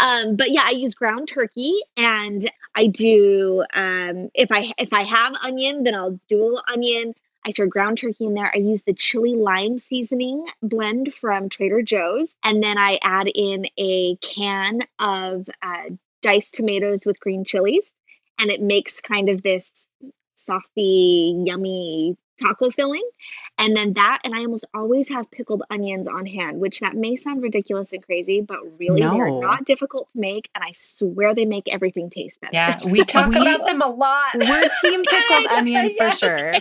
Um, 0.00 0.36
but 0.36 0.50
yeah, 0.50 0.62
I 0.64 0.70
use 0.70 0.94
ground 0.94 1.28
turkey 1.28 1.74
and 1.96 2.50
I 2.74 2.86
do 2.86 3.64
um, 3.74 4.30
if 4.34 4.52
I 4.52 4.72
if 4.78 4.92
I 4.92 5.02
have 5.02 5.34
onion, 5.42 5.82
then 5.82 5.94
I'll 5.94 6.18
do 6.28 6.38
a 6.40 6.42
little 6.42 6.62
onion. 6.72 7.14
I 7.44 7.52
throw 7.52 7.66
ground 7.66 7.98
turkey 7.98 8.26
in 8.26 8.34
there. 8.34 8.50
I 8.54 8.58
use 8.58 8.82
the 8.82 8.94
chili 8.94 9.34
lime 9.34 9.78
seasoning 9.78 10.46
blend 10.62 11.14
from 11.14 11.48
Trader 11.48 11.82
Joe's, 11.82 12.34
and 12.44 12.62
then 12.62 12.78
I 12.78 12.98
add 13.02 13.28
in 13.28 13.66
a 13.78 14.16
can 14.16 14.80
of 14.98 15.48
uh, 15.62 15.90
diced 16.22 16.54
tomatoes 16.54 17.06
with 17.06 17.20
green 17.20 17.44
chilies, 17.44 17.90
and 18.38 18.50
it 18.50 18.60
makes 18.60 19.00
kind 19.00 19.28
of 19.28 19.42
this 19.42 19.86
saucy, 20.34 21.42
yummy 21.46 22.16
taco 22.40 22.70
filling. 22.70 23.08
And 23.58 23.76
then 23.76 23.94
that, 23.94 24.20
and 24.22 24.34
I 24.34 24.38
almost 24.38 24.64
always 24.72 25.08
have 25.08 25.28
pickled 25.32 25.64
onions 25.68 26.06
on 26.06 26.26
hand, 26.26 26.60
which 26.60 26.78
that 26.80 26.94
may 26.94 27.16
sound 27.16 27.42
ridiculous 27.42 27.92
and 27.92 28.02
crazy, 28.04 28.40
but 28.40 28.58
really 28.78 29.00
they're 29.00 29.40
not 29.40 29.64
difficult 29.64 30.08
to 30.12 30.20
make. 30.20 30.48
And 30.54 30.62
I 30.62 30.70
swear 30.76 31.34
they 31.34 31.44
make 31.44 31.68
everything 31.68 32.08
taste 32.08 32.40
better. 32.40 32.52
Yeah, 32.52 32.78
we 32.90 33.04
talk 33.04 33.28
We- 33.28 33.40
about 33.40 33.66
them 33.66 33.82
a 33.82 33.88
lot. 33.88 34.26
We're 34.34 34.68
team 34.82 35.02
pickled 35.04 35.46
onion 35.50 35.92
for 35.96 36.10
sure. 36.12 36.54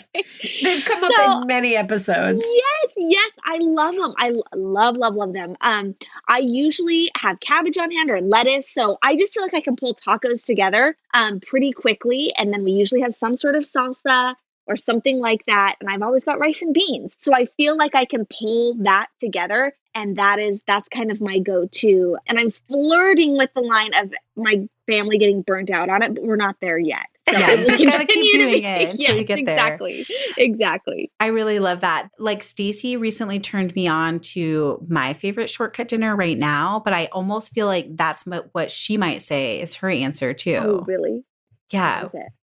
They've 0.64 0.84
come 0.84 1.04
up 1.04 1.42
in 1.44 1.48
many 1.48 1.76
episodes. 1.76 2.44
Yes, 2.44 2.94
yes, 2.98 3.32
I 3.46 3.58
love 3.60 3.96
them. 3.96 4.14
i 4.18 4.34
love, 4.56 4.98
love, 4.98 5.14
love 5.14 5.34
them. 5.34 5.56
Um, 5.62 5.96
I 6.28 6.40
usually 6.40 7.12
have 7.18 7.40
cabbage 7.40 7.78
on 7.78 7.92
hand 7.92 8.10
or 8.10 8.22
lettuce, 8.22 8.70
so 8.70 8.98
I 9.04 9.16
just 9.16 9.34
feel 9.36 9.44
like 9.44 9.54
I 9.54 9.62
can 9.62 9.76
pull 9.76 9.96
tacos 9.96 10.44
together 10.46 10.96
um 11.14 11.40
pretty 11.42 11.72
quickly, 11.72 12.34
and 12.38 12.52
then 12.52 12.64
we 12.64 12.72
usually 12.72 13.02
have 13.02 13.14
some 13.14 13.36
sort 13.36 13.56
of 13.56 13.64
salsa 13.64 14.34
or 14.68 14.78
something 14.78 15.20
like 15.20 15.46
that, 15.46 15.76
and 15.80 15.90
I've 15.90 16.02
always 16.02 16.24
got 16.24 16.40
rice 16.40 16.62
and 16.62 16.74
beans, 16.74 17.16
so 17.18 17.34
I 17.34 17.46
feel 17.58 17.78
like 17.78 17.96
I 17.96 18.06
can 18.06 18.26
pull 18.26 18.76
that 18.84 19.08
together, 19.20 19.74
and 19.96 20.18
that 20.18 20.40
is 20.40 20.62
that's 20.68 20.88
kind 20.90 21.12
of 21.12 21.22
my 21.22 21.40
go-to. 21.40 22.18
And 22.28 22.40
I'm 22.40 22.52
flirting 22.52 23.38
with 23.38 23.50
the 23.56 23.62
line 23.62 23.94
of 23.94 24.14
my 24.36 24.68
family 24.86 25.18
getting 25.18 25.42
burnt 25.42 25.70
out 25.70 25.90
on 25.90 26.02
it, 26.02 26.14
but 26.16 26.24
we're 26.24 26.36
not 26.36 26.56
there 26.62 26.78
yet. 26.78 27.06
So 27.30 27.38
Yeah, 27.38 27.54
you 27.54 27.68
just 27.68 27.84
gotta 27.84 28.06
keep 28.06 28.32
to 28.32 28.38
doing 28.38 28.64
it 28.64 28.90
until 28.90 29.16
you 29.16 29.26
Yes, 29.26 29.28
get 29.28 29.46
there. 29.46 29.56
Exactly, 29.56 30.06
exactly. 30.38 31.12
I 31.20 31.28
really 31.28 31.60
love 31.60 31.82
that. 31.82 32.10
Like 32.18 32.42
Stacy 32.42 32.96
recently 32.96 33.40
turned 33.40 33.76
me 33.76 33.88
on 33.88 34.20
to 34.20 34.86
my 34.88 35.14
favorite 35.14 35.50
shortcut 35.50 35.90
dinner 35.90 36.16
right 36.16 36.38
now, 36.38 36.82
but 36.86 36.94
I 36.94 37.08
almost 37.12 37.52
feel 37.54 37.68
like 37.68 37.98
that's 37.98 38.26
what 38.26 38.50
what 38.54 38.72
she 38.72 38.96
might 38.96 39.22
say 39.22 39.60
is 39.60 39.76
her 39.76 39.90
answer 39.90 40.34
too. 40.34 40.60
Oh, 40.62 40.84
really? 40.88 41.26
yeah. 41.72 42.06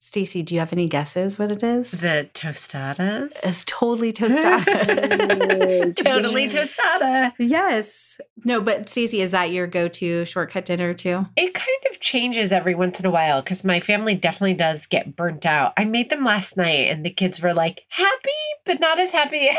What 0.08 0.18
is 0.22 0.26
it? 0.26 0.30
Stacy, 0.30 0.44
do 0.44 0.54
you 0.56 0.60
have 0.60 0.74
any 0.74 0.88
guesses 0.88 1.38
what 1.38 1.52
it 1.52 1.64
is? 1.64 1.92
The 2.02 2.30
tostadas. 2.34 3.32
It's 3.44 3.64
totally 3.66 4.14
tostada. 4.14 4.64
totally 5.96 6.50
tostada. 6.50 7.34
yes. 7.38 8.20
No, 8.46 8.62
but 8.62 8.88
Stacy, 8.90 9.22
is 9.22 9.32
that 9.32 9.52
your 9.52 9.68
go-to 9.68 10.26
shortcut 10.26 10.66
dinner 10.66 10.94
too? 10.94 11.26
It 11.36 11.54
kind 11.54 11.86
of 11.92 12.00
changes 12.00 12.52
every 12.52 12.76
once 12.76 13.00
in 13.00 13.06
a 13.06 13.12
while 13.12 13.42
because 13.42 13.64
my 13.64 13.80
family 13.80 14.16
definitely 14.16 14.54
does 14.54 14.86
get 14.86 15.16
burnt 15.16 15.46
out. 15.46 15.74
I 15.78 15.86
made 15.86 16.10
them 16.10 16.24
last 16.24 16.56
night 16.58 16.90
and 16.90 17.06
the 17.06 17.10
kids 17.10 17.42
were 17.42 17.54
like 17.54 17.84
happy, 17.90 18.30
but 18.66 18.80
not 18.80 19.00
as 19.00 19.12
happy 19.12 19.48
as 19.50 19.56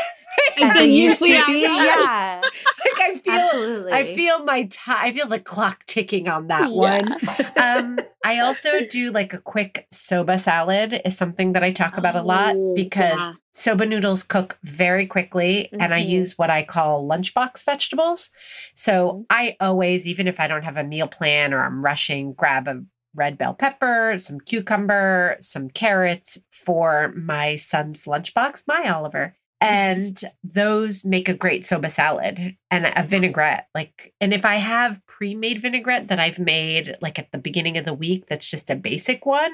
they 0.57 0.63
As 0.63 0.69
As 0.71 0.75
they 0.77 0.85
it 0.85 0.91
used 0.91 1.19
to 1.19 1.25
be. 1.25 1.31
are. 1.65 1.85
Yeah. 1.85 2.41
like 2.85 3.01
I 3.09 3.15
feel 3.17 3.33
Absolutely. 3.33 3.91
I 3.93 4.15
feel 4.15 4.43
my 4.45 4.63
time 4.63 4.97
I 4.99 5.11
feel 5.11 5.27
the 5.27 5.39
clock 5.39 5.85
ticking 5.85 6.27
on 6.27 6.47
that 6.47 6.69
Yeah. 6.71 6.75
one. 6.75 7.13
um 7.57 7.99
I 8.23 8.39
also 8.39 8.85
do 8.89 9.11
like 9.11 9.33
a 9.33 9.37
quick 9.37 9.87
soba 9.91 10.37
salad 10.39 11.01
is 11.05 11.17
something 11.17 11.53
that 11.53 11.63
I 11.63 11.71
talk 11.71 11.97
about 11.97 12.15
a 12.15 12.21
lot 12.21 12.55
Oh, 12.55 12.73
because 12.75 13.19
yeah. 13.19 13.33
soba 13.53 13.85
noodles 13.85 14.23
cook 14.23 14.57
very 14.63 15.05
quickly 15.05 15.69
and 15.73 15.93
I 15.93 16.01
Mhm. 16.01 16.09
use 16.09 16.37
what 16.37 16.49
I 16.49 16.63
call 16.63 17.07
lunchbox 17.07 17.63
vegetables. 17.65 18.31
So 18.73 19.11
Mhm. 19.11 19.25
I 19.29 19.55
always 19.59 20.07
even 20.07 20.27
if 20.27 20.39
I 20.39 20.47
don't 20.47 20.63
have 20.63 20.77
a 20.77 20.83
meal 20.83 21.07
plan 21.07 21.53
or 21.53 21.63
I'm 21.63 21.81
rushing 21.81 22.33
grab 22.33 22.67
a 22.67 22.81
red 23.15 23.37
bell 23.37 23.53
pepper, 23.55 24.15
some 24.17 24.39
cucumber, 24.39 25.35
some 25.41 25.69
carrots 25.69 26.37
for 26.51 27.11
my 27.15 27.55
son's 27.55 28.05
lunchbox, 28.05 28.63
my 28.67 28.87
Oliver. 28.89 29.35
And 29.61 30.19
those 30.43 31.03
make 31.03 31.27
a 31.27 31.33
great 31.33 31.65
soba 31.65 31.89
salad 31.89 32.55
and 32.71 32.93
a 32.95 33.03
vinaigrette. 33.03 33.67
Like, 33.75 34.13
and 34.21 34.33
if 34.33 34.45
I 34.45 34.55
have 34.55 35.05
pre 35.05 35.35
made 35.35 35.61
vinaigrette 35.61 36.07
that 36.07 36.19
I've 36.19 36.39
made 36.39 36.95
like 37.01 37.19
at 37.19 37.31
the 37.31 37.37
beginning 37.37 37.77
of 37.77 37.83
the 37.85 37.93
week, 37.93 38.25
that's 38.27 38.45
just 38.47 38.69
a 38.69 38.75
basic 38.75 39.25
one. 39.25 39.51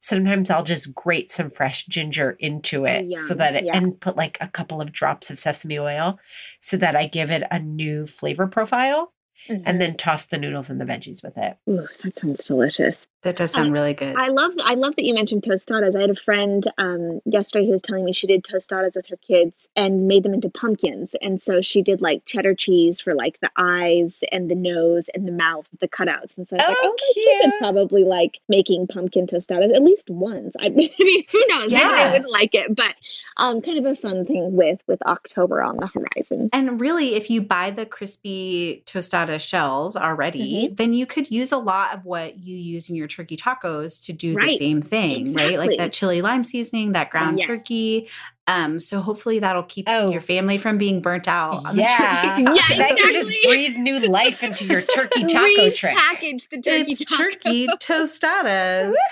Sometimes 0.00 0.50
I'll 0.50 0.64
just 0.64 0.92
grate 0.94 1.30
some 1.30 1.50
fresh 1.50 1.86
ginger 1.86 2.32
into 2.40 2.84
it 2.84 3.06
so 3.28 3.34
that 3.34 3.54
it, 3.54 3.64
yeah. 3.66 3.76
and 3.76 3.98
put 4.00 4.16
like 4.16 4.38
a 4.40 4.48
couple 4.48 4.80
of 4.80 4.90
drops 4.92 5.30
of 5.30 5.38
sesame 5.38 5.78
oil 5.78 6.18
so 6.58 6.76
that 6.78 6.96
I 6.96 7.06
give 7.06 7.30
it 7.30 7.44
a 7.50 7.58
new 7.60 8.06
flavor 8.06 8.46
profile 8.48 9.12
Mhm. 9.50 9.62
and 9.66 9.78
then 9.80 9.94
toss 9.96 10.24
the 10.26 10.38
noodles 10.38 10.70
and 10.70 10.80
the 10.80 10.86
veggies 10.86 11.22
with 11.22 11.36
it. 11.36 11.58
Ooh, 11.68 11.86
that 12.02 12.18
sounds 12.18 12.44
delicious. 12.44 13.06
That 13.24 13.36
does 13.36 13.50
sound 13.52 13.72
really 13.72 13.94
good. 13.94 14.14
I 14.16 14.28
love 14.28 14.52
I 14.62 14.74
love 14.74 14.94
that 14.96 15.04
you 15.04 15.12
mentioned 15.14 15.42
tostadas. 15.42 15.96
I 15.96 16.02
had 16.02 16.10
a 16.10 16.14
friend 16.14 16.64
um, 16.78 17.20
yesterday 17.24 17.66
who 17.66 17.72
was 17.72 17.82
telling 17.82 18.04
me 18.04 18.12
she 18.12 18.26
did 18.26 18.44
tostadas 18.44 18.94
with 18.94 19.06
her 19.08 19.16
kids 19.16 19.66
and 19.74 20.06
made 20.06 20.22
them 20.22 20.32
into 20.34 20.48
pumpkins. 20.48 21.14
And 21.20 21.42
so 21.42 21.60
she 21.60 21.82
did 21.82 22.00
like 22.00 22.24
cheddar 22.26 22.54
cheese 22.54 23.00
for 23.00 23.14
like 23.14 23.40
the 23.40 23.50
eyes 23.56 24.20
and 24.30 24.50
the 24.50 24.54
nose 24.54 25.06
and 25.14 25.26
the 25.26 25.32
mouth, 25.32 25.68
the 25.80 25.88
cutouts. 25.88 26.36
And 26.36 26.46
so 26.46 26.56
I 26.56 26.60
was 26.60 26.68
like, 26.68 26.76
Oh, 26.80 26.84
oh, 26.84 26.96
my 26.96 27.12
kids 27.14 27.40
would 27.44 27.50
cute. 27.52 27.60
probably 27.60 28.04
like 28.04 28.40
making 28.48 28.86
pumpkin 28.86 29.26
tostadas 29.26 29.74
at 29.74 29.82
least 29.82 30.10
once. 30.10 30.54
I 30.60 30.68
mean, 30.70 30.90
who 31.32 31.44
knows? 31.48 31.72
Maybe 31.72 31.94
they 31.94 32.10
wouldn't 32.12 32.30
like 32.30 32.54
it, 32.54 32.76
but 32.76 32.94
um, 33.38 33.62
kind 33.62 33.78
of 33.78 33.84
a 33.86 33.96
fun 33.96 34.26
thing 34.26 34.54
with 34.54 34.80
with 34.86 35.00
October 35.02 35.62
on 35.62 35.76
the 35.78 35.86
horizon. 35.86 36.50
And 36.52 36.80
really, 36.80 37.14
if 37.14 37.30
you 37.30 37.40
buy 37.40 37.70
the 37.70 37.86
crispy 37.86 38.82
tostada 38.86 39.40
shells 39.40 39.96
already, 39.96 40.34
Mm-hmm. 40.34 40.74
then 40.74 40.92
you 40.92 41.06
could 41.06 41.30
use 41.30 41.52
a 41.52 41.58
lot 41.58 41.94
of 41.94 42.04
what 42.04 42.38
you 42.38 42.56
use 42.56 42.90
in 42.90 42.96
your 42.96 43.08
turkey 43.14 43.36
tacos 43.36 44.02
to 44.06 44.12
do 44.12 44.34
the 44.34 44.48
same 44.56 44.82
thing, 44.82 45.32
right? 45.34 45.58
Like 45.58 45.76
that 45.78 45.92
chili 45.92 46.22
lime 46.22 46.44
seasoning, 46.44 46.92
that 46.92 47.10
ground 47.10 47.38
Yes. 47.38 47.46
turkey. 47.46 48.08
Um, 48.46 48.78
so 48.78 49.00
hopefully 49.00 49.38
that'll 49.38 49.62
keep 49.62 49.86
Oh. 49.88 50.10
your 50.10 50.20
family 50.20 50.58
from 50.58 50.76
being 50.76 51.00
burnt 51.00 51.26
out. 51.28 51.64
On 51.64 51.76
Yeah. 51.78 52.36
the 52.36 52.42
turkey 52.42 52.56
Yeah, 52.56 52.62
taco. 52.68 52.76
That 52.76 52.98
could 52.98 53.12
just 53.14 53.42
breathe 53.44 53.76
new 53.76 53.98
life 54.00 54.42
into 54.42 54.66
your 54.66 54.82
turkey 54.82 55.24
taco 55.24 55.70
trick. 55.70 55.96
Repackage 55.96 56.48
the 56.50 56.60
turkey 56.60 56.92
It's 56.92 57.04
taco. 57.04 57.22
turkey 57.24 57.66
tostadas. 57.80 58.92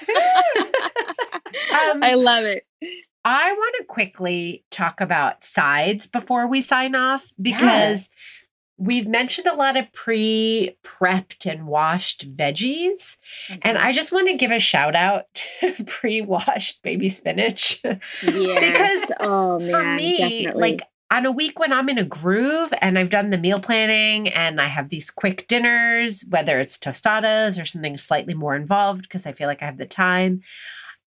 Um, 1.72 2.02
I 2.02 2.14
love 2.14 2.44
it. 2.44 2.64
I 3.24 3.52
want 3.52 3.74
to 3.78 3.84
quickly 3.84 4.64
talk 4.70 5.00
about 5.00 5.44
sides 5.44 6.06
before 6.06 6.46
we 6.46 6.60
sign 6.60 6.94
off 6.94 7.30
because 7.40 8.08
we've 8.82 9.06
mentioned 9.06 9.46
a 9.46 9.54
lot 9.54 9.76
of 9.76 9.90
pre 9.92 10.76
prepped 10.84 11.50
and 11.50 11.66
washed 11.66 12.34
veggies. 12.36 13.16
And 13.48 13.76
mm-hmm. 13.76 13.86
I 13.86 13.92
just 13.92 14.12
want 14.12 14.28
to 14.28 14.36
give 14.36 14.50
a 14.50 14.58
shout 14.58 14.96
out 14.96 15.26
to 15.60 15.84
pre 15.84 16.20
washed 16.20 16.82
baby 16.82 17.08
spinach. 17.08 17.80
Yes. 18.22 19.10
oh 19.20 19.58
man, 19.58 19.70
For 19.70 19.84
me, 19.84 20.16
definitely. 20.16 20.60
like 20.60 20.82
on 21.10 21.26
a 21.26 21.32
week 21.32 21.58
when 21.58 21.72
I'm 21.72 21.88
in 21.88 21.98
a 21.98 22.04
groove 22.04 22.72
and 22.80 22.98
I've 22.98 23.10
done 23.10 23.30
the 23.30 23.38
meal 23.38 23.60
planning 23.60 24.28
and 24.28 24.60
I 24.60 24.66
have 24.66 24.88
these 24.88 25.10
quick 25.10 25.46
dinners, 25.46 26.24
whether 26.28 26.58
it's 26.58 26.78
tostadas 26.78 27.60
or 27.60 27.66
something 27.66 27.98
slightly 27.98 28.34
more 28.34 28.56
involved 28.56 29.02
because 29.02 29.26
I 29.26 29.32
feel 29.32 29.46
like 29.46 29.62
I 29.62 29.66
have 29.66 29.78
the 29.78 29.86
time. 29.86 30.40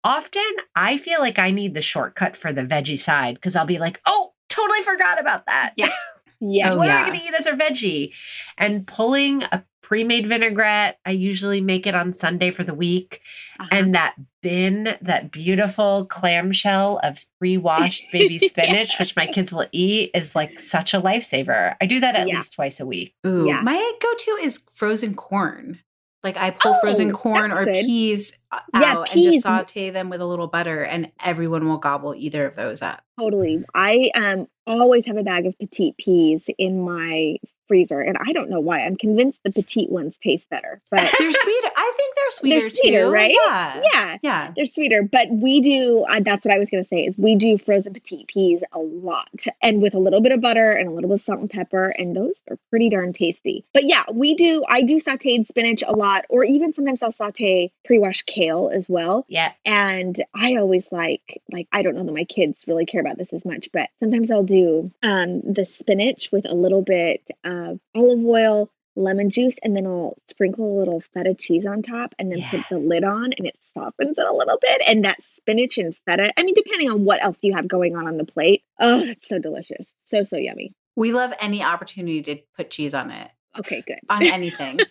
Often 0.03 0.43
I 0.75 0.97
feel 0.97 1.19
like 1.19 1.39
I 1.39 1.51
need 1.51 1.73
the 1.73 1.81
shortcut 1.81 2.37
for 2.37 2.53
the 2.53 2.61
veggie 2.61 2.99
side 2.99 3.35
because 3.35 3.55
I'll 3.55 3.65
be 3.65 3.79
like, 3.79 3.99
oh, 4.05 4.33
totally 4.49 4.81
forgot 4.83 5.19
about 5.19 5.47
that. 5.47 5.73
Yeah. 5.75 5.89
yeah, 6.39 6.71
Oh, 6.73 6.77
what 6.77 6.87
yeah. 6.87 6.95
are 6.95 7.05
you 7.05 7.11
going 7.11 7.19
to 7.19 7.25
eat 7.27 7.33
as 7.39 7.45
a 7.47 7.51
veggie? 7.51 8.13
And 8.57 8.85
pulling 8.87 9.43
a 9.43 9.63
pre 9.81 10.03
made 10.03 10.27
vinaigrette, 10.27 10.99
I 11.05 11.11
usually 11.11 11.61
make 11.61 11.87
it 11.87 11.95
on 11.95 12.11
Sunday 12.13 12.51
for 12.51 12.63
the 12.63 12.73
week. 12.73 13.21
Uh-huh. 13.59 13.69
And 13.71 13.95
that 13.95 14.15
bin, 14.41 14.95
that 15.01 15.31
beautiful 15.31 16.05
clamshell 16.05 16.99
of 17.03 17.17
pre 17.39 17.57
washed 17.57 18.03
baby 18.11 18.37
spinach, 18.37 18.99
which 18.99 19.15
my 19.15 19.27
kids 19.27 19.51
will 19.53 19.67
eat, 19.71 20.11
is 20.13 20.35
like 20.35 20.59
such 20.59 20.93
a 20.93 21.01
lifesaver. 21.01 21.75
I 21.81 21.85
do 21.85 21.99
that 22.01 22.15
at 22.15 22.27
Yeah. 22.27 22.35
least 22.35 22.53
twice 22.53 22.79
a 22.79 22.85
week. 22.85 23.15
Ooh, 23.25 23.45
Yeah. 23.47 23.61
my 23.61 23.91
go-to 24.01 24.31
is 24.43 24.63
frozen 24.73 25.15
corn. 25.15 25.79
Like 26.23 26.37
I 26.37 26.51
pull 26.51 26.73
frozen 26.75 27.11
Oh, 27.11 27.13
corn 27.13 27.51
or 27.51 27.65
good. 27.65 27.85
peas 27.85 28.33
uh, 28.51 28.59
Yeah, 28.73 28.97
out 28.97 29.13
and 29.13 29.23
just 29.23 29.41
saute 29.43 29.91
them 29.91 30.09
with 30.09 30.19
a 30.21 30.25
little 30.25 30.47
butter, 30.47 30.83
and 30.83 31.11
everyone 31.23 31.67
will 31.67 31.77
gobble 31.77 32.15
either 32.15 32.45
of 32.45 32.55
those 32.55 32.81
up. 32.81 33.03
totally. 33.19 33.63
I 33.73 34.11
um 34.15 34.47
always 34.65 35.05
have 35.05 35.17
a 35.17 35.23
bag 35.23 35.45
of 35.45 35.57
petite 35.59 35.95
peas 35.97 36.49
in 36.57 36.81
my 36.81 37.37
freezer, 37.67 37.99
and 37.99 38.17
I 38.17 38.31
don't 38.33 38.49
know 38.49 38.59
why. 38.59 38.81
I'm 38.81 38.95
convinced 38.95 39.39
the 39.43 39.51
petite 39.51 39.89
ones 39.91 40.17
taste 40.17 40.49
better, 40.49 40.81
but 40.91 40.99
They're 41.19 41.31
sweeter. 41.31 41.69
I 41.75 41.93
think 41.97 42.15
they're 42.15 42.31
sweeter, 42.31 42.61
They're 42.61 42.69
sweeter, 42.69 43.05
too. 43.05 43.11
right? 43.11 43.35
Yeah. 43.45 43.81
yeah. 43.93 44.17
Yeah. 44.23 44.51
They're 44.55 44.65
sweeter, 44.67 45.03
but 45.03 45.29
we 45.29 45.61
do. 45.61 46.05
Uh, 46.09 46.19
that's 46.21 46.45
what 46.45 46.53
I 46.53 46.57
was 46.57 46.69
going 46.69 46.83
to 46.83 46.87
say. 46.87 47.05
Is 47.05 47.17
we 47.17 47.35
do 47.35 47.57
frozen 47.57 47.93
petite 47.93 48.27
peas 48.27 48.63
a 48.73 48.79
lot, 48.79 49.45
and 49.61 49.81
with 49.81 49.93
a 49.93 49.99
little 49.99 50.21
bit 50.21 50.31
of 50.31 50.41
butter 50.41 50.71
and 50.71 50.87
a 50.87 50.91
little 50.91 51.09
bit 51.09 51.15
of 51.15 51.21
salt 51.21 51.39
and 51.39 51.49
pepper, 51.49 51.89
and 51.89 52.15
those 52.15 52.41
are 52.49 52.57
pretty 52.69 52.89
darn 52.89 53.13
tasty. 53.13 53.65
But 53.73 53.85
yeah, 53.85 54.03
we 54.11 54.35
do. 54.35 54.63
I 54.67 54.81
do 54.81 54.97
sautéed 54.97 55.45
spinach 55.47 55.83
a 55.87 55.95
lot, 55.95 56.25
or 56.29 56.43
even 56.43 56.73
sometimes 56.73 57.01
I'll 57.03 57.11
saute 57.11 57.71
pre-washed 57.85 58.25
kale 58.25 58.69
as 58.73 58.87
well. 58.89 59.25
Yeah. 59.27 59.51
And 59.65 60.19
I 60.35 60.55
always 60.55 60.91
like 60.91 61.41
like 61.51 61.67
I 61.71 61.81
don't 61.81 61.95
know 61.95 62.03
that 62.03 62.13
my 62.13 62.23
kids 62.25 62.65
really 62.67 62.85
care 62.85 63.01
about 63.01 63.17
this 63.17 63.33
as 63.33 63.45
much, 63.45 63.69
but 63.71 63.89
sometimes 63.99 64.31
I'll 64.31 64.43
do 64.43 64.91
um 65.03 65.41
the 65.41 65.65
spinach 65.65 66.29
with 66.31 66.45
a 66.49 66.53
little 66.55 66.81
bit 66.81 67.29
of 67.57 67.79
olive 67.95 68.23
oil, 68.25 68.69
lemon 68.95 69.29
juice, 69.29 69.57
and 69.63 69.75
then 69.75 69.85
I'll 69.85 70.15
sprinkle 70.27 70.75
a 70.75 70.79
little 70.79 71.01
feta 71.01 71.33
cheese 71.35 71.65
on 71.65 71.81
top 71.81 72.15
and 72.17 72.31
then 72.31 72.43
put 72.49 72.61
the 72.69 72.77
lid 72.79 73.03
on 73.03 73.33
and 73.33 73.45
it 73.47 73.55
softens 73.73 74.17
it 74.17 74.27
a 74.27 74.33
little 74.33 74.57
bit. 74.61 74.81
And 74.87 75.03
that 75.05 75.21
spinach 75.23 75.77
and 75.77 75.95
feta, 76.05 76.31
I 76.37 76.43
mean, 76.43 76.55
depending 76.55 76.89
on 76.89 77.05
what 77.05 77.23
else 77.23 77.37
you 77.41 77.53
have 77.55 77.67
going 77.67 77.95
on 77.95 78.07
on 78.07 78.17
the 78.17 78.25
plate. 78.25 78.63
Oh, 78.79 78.99
it's 79.01 79.27
so 79.27 79.39
delicious. 79.39 79.91
So 80.05 80.23
so 80.23 80.37
yummy. 80.37 80.73
We 80.95 81.11
love 81.13 81.31
any 81.39 81.63
opportunity 81.63 82.21
to 82.23 82.37
put 82.55 82.71
cheese 82.71 82.93
on 82.95 83.11
it, 83.11 83.29
Okay, 83.59 83.83
good. 83.85 83.99
on 84.09 84.23
anything. 84.25 84.79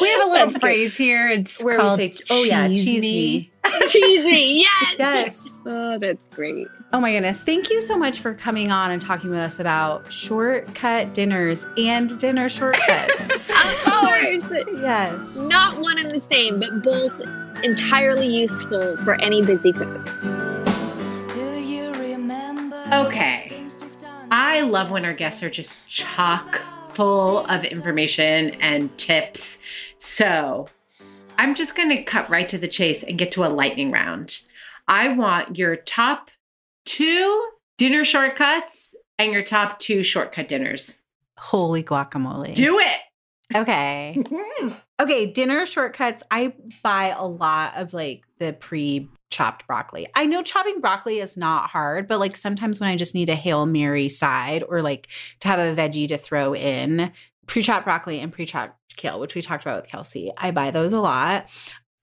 We 0.00 0.08
have 0.10 0.20
a 0.28 0.30
little 0.30 0.46
That's 0.46 0.52
good. 0.52 0.60
phrase 0.60 0.96
here. 0.96 1.28
It's 1.28 1.60
Where 1.62 1.76
we 1.76 1.82
called 1.82 1.98
say, 1.98 2.14
oh, 2.30 2.44
yeah, 2.44 2.68
cheese 2.68 3.02
me. 3.02 3.10
me. 3.10 3.50
Cheese 3.88 4.24
me. 4.24 4.60
Yes. 4.60 4.94
Yes. 4.98 5.60
Oh, 5.66 5.98
that's 5.98 6.28
great. 6.34 6.66
Oh 6.92 7.00
my 7.00 7.12
goodness. 7.12 7.42
Thank 7.42 7.70
you 7.70 7.80
so 7.80 7.96
much 7.98 8.20
for 8.20 8.34
coming 8.34 8.70
on 8.70 8.90
and 8.90 9.00
talking 9.00 9.30
with 9.30 9.38
us 9.40 9.60
about 9.60 10.10
shortcut 10.12 11.12
dinners 11.14 11.66
and 11.76 12.18
dinner 12.18 12.48
shortcuts. 12.48 13.50
Of 13.68 13.84
course. 13.84 14.80
yes. 14.80 15.36
Not 15.48 15.80
one 15.80 15.98
and 15.98 16.10
the 16.10 16.20
same, 16.30 16.58
but 16.60 16.82
both 16.82 17.12
entirely 17.64 18.26
useful 18.26 18.96
for 18.98 19.20
any 19.20 19.44
busy 19.44 19.72
cook. 19.72 20.08
Okay. 22.92 23.62
I 24.30 24.62
love 24.62 24.90
when 24.90 25.04
our 25.04 25.12
guests 25.12 25.42
are 25.42 25.50
just 25.50 25.86
chock 25.88 26.60
full 26.90 27.44
of 27.46 27.64
information 27.64 28.50
and 28.60 28.96
tips. 28.98 29.58
So 29.98 30.68
I'm 31.38 31.54
just 31.54 31.76
going 31.76 31.88
to 31.90 32.02
cut 32.02 32.28
right 32.28 32.48
to 32.48 32.58
the 32.58 32.68
chase 32.68 33.02
and 33.02 33.16
get 33.16 33.32
to 33.32 33.44
a 33.44 33.48
lightning 33.48 33.92
round. 33.92 34.40
I 34.88 35.08
want 35.08 35.56
your 35.56 35.76
top 35.76 36.30
two 36.84 37.48
dinner 37.78 38.04
shortcuts 38.04 38.96
and 39.18 39.32
your 39.32 39.42
top 39.42 39.78
two 39.78 40.02
shortcut 40.02 40.48
dinners. 40.48 40.98
Holy 41.38 41.84
guacamole. 41.84 42.54
Do 42.54 42.78
it. 42.80 42.98
okay. 43.54 44.14
Mm-hmm. 44.18 44.68
Okay, 45.00 45.26
dinner 45.26 45.64
shortcuts. 45.64 46.24
I 46.30 46.54
buy 46.82 47.14
a 47.16 47.24
lot 47.24 47.76
of 47.76 47.94
like 47.94 48.24
the 48.38 48.52
pre 48.52 49.08
chopped 49.30 49.66
broccoli. 49.66 50.06
I 50.14 50.26
know 50.26 50.42
chopping 50.42 50.80
broccoli 50.80 51.18
is 51.18 51.36
not 51.36 51.70
hard, 51.70 52.08
but 52.08 52.18
like 52.18 52.34
sometimes 52.34 52.80
when 52.80 52.88
I 52.90 52.96
just 52.96 53.14
need 53.14 53.28
a 53.28 53.36
Hail 53.36 53.64
Mary 53.64 54.08
side 54.08 54.64
or 54.68 54.82
like 54.82 55.08
to 55.40 55.48
have 55.48 55.60
a 55.60 55.80
veggie 55.80 56.08
to 56.08 56.18
throw 56.18 56.54
in, 56.54 57.12
pre 57.46 57.62
chopped 57.62 57.84
broccoli 57.84 58.20
and 58.20 58.32
pre 58.32 58.44
chopped 58.44 58.77
kale, 58.98 59.18
which 59.18 59.34
we 59.34 59.40
talked 59.42 59.64
about 59.64 59.80
with 59.80 59.90
Kelsey, 59.90 60.30
I 60.36 60.50
buy 60.50 60.70
those 60.70 60.92
a 60.92 61.00
lot. 61.00 61.48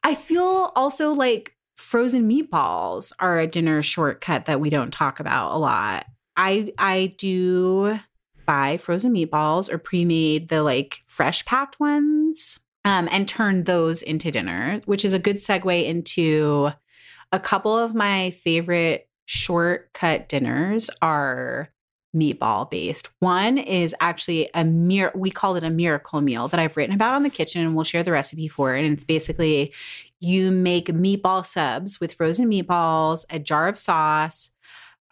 I 0.03 0.15
feel 0.15 0.71
also 0.75 1.11
like 1.11 1.55
frozen 1.77 2.29
meatballs 2.29 3.11
are 3.19 3.39
a 3.39 3.47
dinner 3.47 3.81
shortcut 3.81 4.45
that 4.45 4.59
we 4.59 4.69
don't 4.69 4.91
talk 4.91 5.19
about 5.19 5.51
a 5.51 5.59
lot. 5.59 6.05
I 6.37 6.73
I 6.77 7.15
do 7.17 7.99
buy 8.45 8.77
frozen 8.77 9.13
meatballs 9.13 9.71
or 9.71 9.77
pre-made 9.77 10.49
the 10.49 10.61
like 10.61 10.99
fresh 11.07 11.43
packed 11.45 11.79
ones 11.79 12.59
um, 12.83 13.09
and 13.11 13.27
turn 13.27 13.63
those 13.63 14.01
into 14.01 14.31
dinner, 14.31 14.79
which 14.85 15.03
is 15.03 15.13
a 15.13 15.19
good 15.19 15.37
segue 15.37 15.85
into 15.85 16.69
a 17.31 17.39
couple 17.39 17.77
of 17.77 17.95
my 17.95 18.29
favorite 18.31 19.09
shortcut 19.25 20.29
dinners 20.29 20.89
are 21.01 21.69
meatball 22.15 22.69
based. 22.69 23.09
One 23.19 23.57
is 23.57 23.93
actually 23.99 24.49
a 24.53 24.63
mir 24.63 25.11
we 25.13 25.29
call 25.29 25.55
it 25.55 25.63
a 25.63 25.69
miracle 25.69 26.21
meal 26.21 26.47
that 26.47 26.59
I've 26.59 26.77
written 26.77 26.95
about 26.95 27.15
on 27.15 27.23
the 27.23 27.29
kitchen 27.29 27.61
and 27.61 27.75
we'll 27.75 27.83
share 27.83 28.03
the 28.03 28.11
recipe 28.11 28.47
for 28.47 28.75
it. 28.75 28.83
And 28.83 28.93
it's 28.93 29.03
basically 29.03 29.73
you 30.19 30.49
make 30.51 30.87
meatball 30.87 31.45
subs 31.45 31.99
with 31.99 32.13
frozen 32.13 32.49
meatballs, 32.49 33.25
a 33.29 33.37
jar 33.37 33.67
of 33.67 33.77
sauce, 33.77 34.51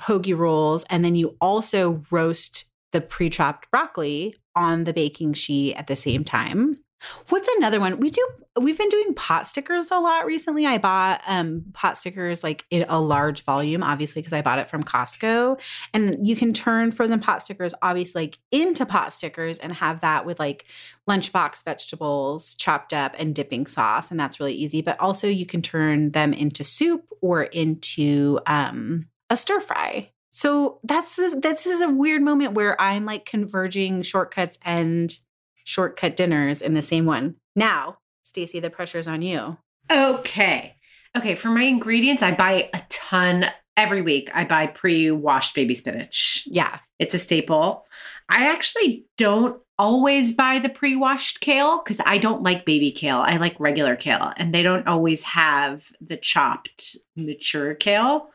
hoagie 0.01 0.37
rolls, 0.37 0.85
and 0.89 1.03
then 1.03 1.15
you 1.15 1.37
also 1.39 2.01
roast 2.09 2.65
the 2.91 3.01
pre-chopped 3.01 3.69
broccoli 3.69 4.35
on 4.55 4.83
the 4.85 4.93
baking 4.93 5.33
sheet 5.33 5.75
at 5.75 5.87
the 5.87 5.95
same 5.95 6.23
time. 6.23 6.82
What's 7.29 7.47
another 7.57 7.79
one? 7.79 7.99
We 7.99 8.09
do 8.09 8.27
we've 8.59 8.77
been 8.77 8.89
doing 8.89 9.13
pot 9.15 9.47
stickers 9.47 9.89
a 9.91 9.99
lot 9.99 10.25
recently. 10.25 10.65
I 10.65 10.77
bought 10.77 11.21
um 11.27 11.65
pot 11.73 11.97
stickers 11.97 12.43
like 12.43 12.65
in 12.69 12.85
a 12.87 12.99
large 12.99 13.43
volume, 13.43 13.83
obviously, 13.83 14.21
because 14.21 14.33
I 14.33 14.41
bought 14.41 14.59
it 14.59 14.69
from 14.69 14.83
Costco. 14.83 15.59
And 15.93 16.27
you 16.27 16.35
can 16.35 16.53
turn 16.53 16.91
frozen 16.91 17.19
pot 17.19 17.41
stickers 17.41 17.73
obviously 17.81 18.23
like 18.23 18.39
into 18.51 18.85
pot 18.85 19.13
stickers 19.13 19.59
and 19.59 19.73
have 19.73 20.01
that 20.01 20.25
with 20.25 20.39
like 20.39 20.65
lunchbox 21.09 21.63
vegetables 21.63 22.55
chopped 22.55 22.93
up 22.93 23.15
and 23.17 23.33
dipping 23.33 23.65
sauce. 23.65 24.11
And 24.11 24.19
that's 24.19 24.39
really 24.39 24.53
easy. 24.53 24.81
But 24.81 24.99
also 24.99 25.27
you 25.27 25.45
can 25.45 25.61
turn 25.61 26.11
them 26.11 26.33
into 26.33 26.63
soup 26.63 27.05
or 27.21 27.43
into 27.43 28.39
um 28.45 29.07
a 29.29 29.37
stir 29.37 29.59
fry. 29.59 30.09
So 30.31 30.79
that's 30.83 31.15
this 31.15 31.67
is 31.67 31.81
a 31.81 31.89
weird 31.89 32.23
moment 32.23 32.53
where 32.53 32.79
I'm 32.81 33.05
like 33.05 33.25
converging 33.25 34.01
shortcuts 34.01 34.57
and 34.63 35.15
shortcut 35.63 36.15
dinners 36.15 36.61
in 36.61 36.73
the 36.73 36.81
same 36.81 37.05
one. 37.05 37.35
Now, 37.55 37.97
Stacy, 38.23 38.59
the 38.59 38.69
pressure's 38.69 39.07
on 39.07 39.21
you. 39.21 39.57
Okay. 39.91 40.75
Okay, 41.15 41.35
for 41.35 41.49
my 41.49 41.63
ingredients, 41.63 42.23
I 42.23 42.31
buy 42.31 42.69
a 42.73 42.81
ton 42.89 43.45
every 43.77 44.01
week. 44.01 44.29
I 44.33 44.45
buy 44.45 44.67
pre-washed 44.67 45.55
baby 45.55 45.75
spinach. 45.75 46.47
Yeah. 46.49 46.79
It's 46.99 47.13
a 47.13 47.19
staple. 47.19 47.85
I 48.29 48.49
actually 48.49 49.05
don't 49.17 49.59
always 49.77 50.33
buy 50.33 50.59
the 50.59 50.69
pre-washed 50.69 51.41
kale 51.41 51.79
cuz 51.79 51.99
I 52.05 52.17
don't 52.17 52.43
like 52.43 52.65
baby 52.65 52.91
kale. 52.91 53.17
I 53.17 53.37
like 53.37 53.59
regular 53.59 53.95
kale 53.95 54.31
and 54.37 54.53
they 54.53 54.61
don't 54.63 54.87
always 54.87 55.23
have 55.23 55.91
the 55.99 56.15
chopped 56.15 56.95
mature 57.15 57.73
kale 57.73 58.29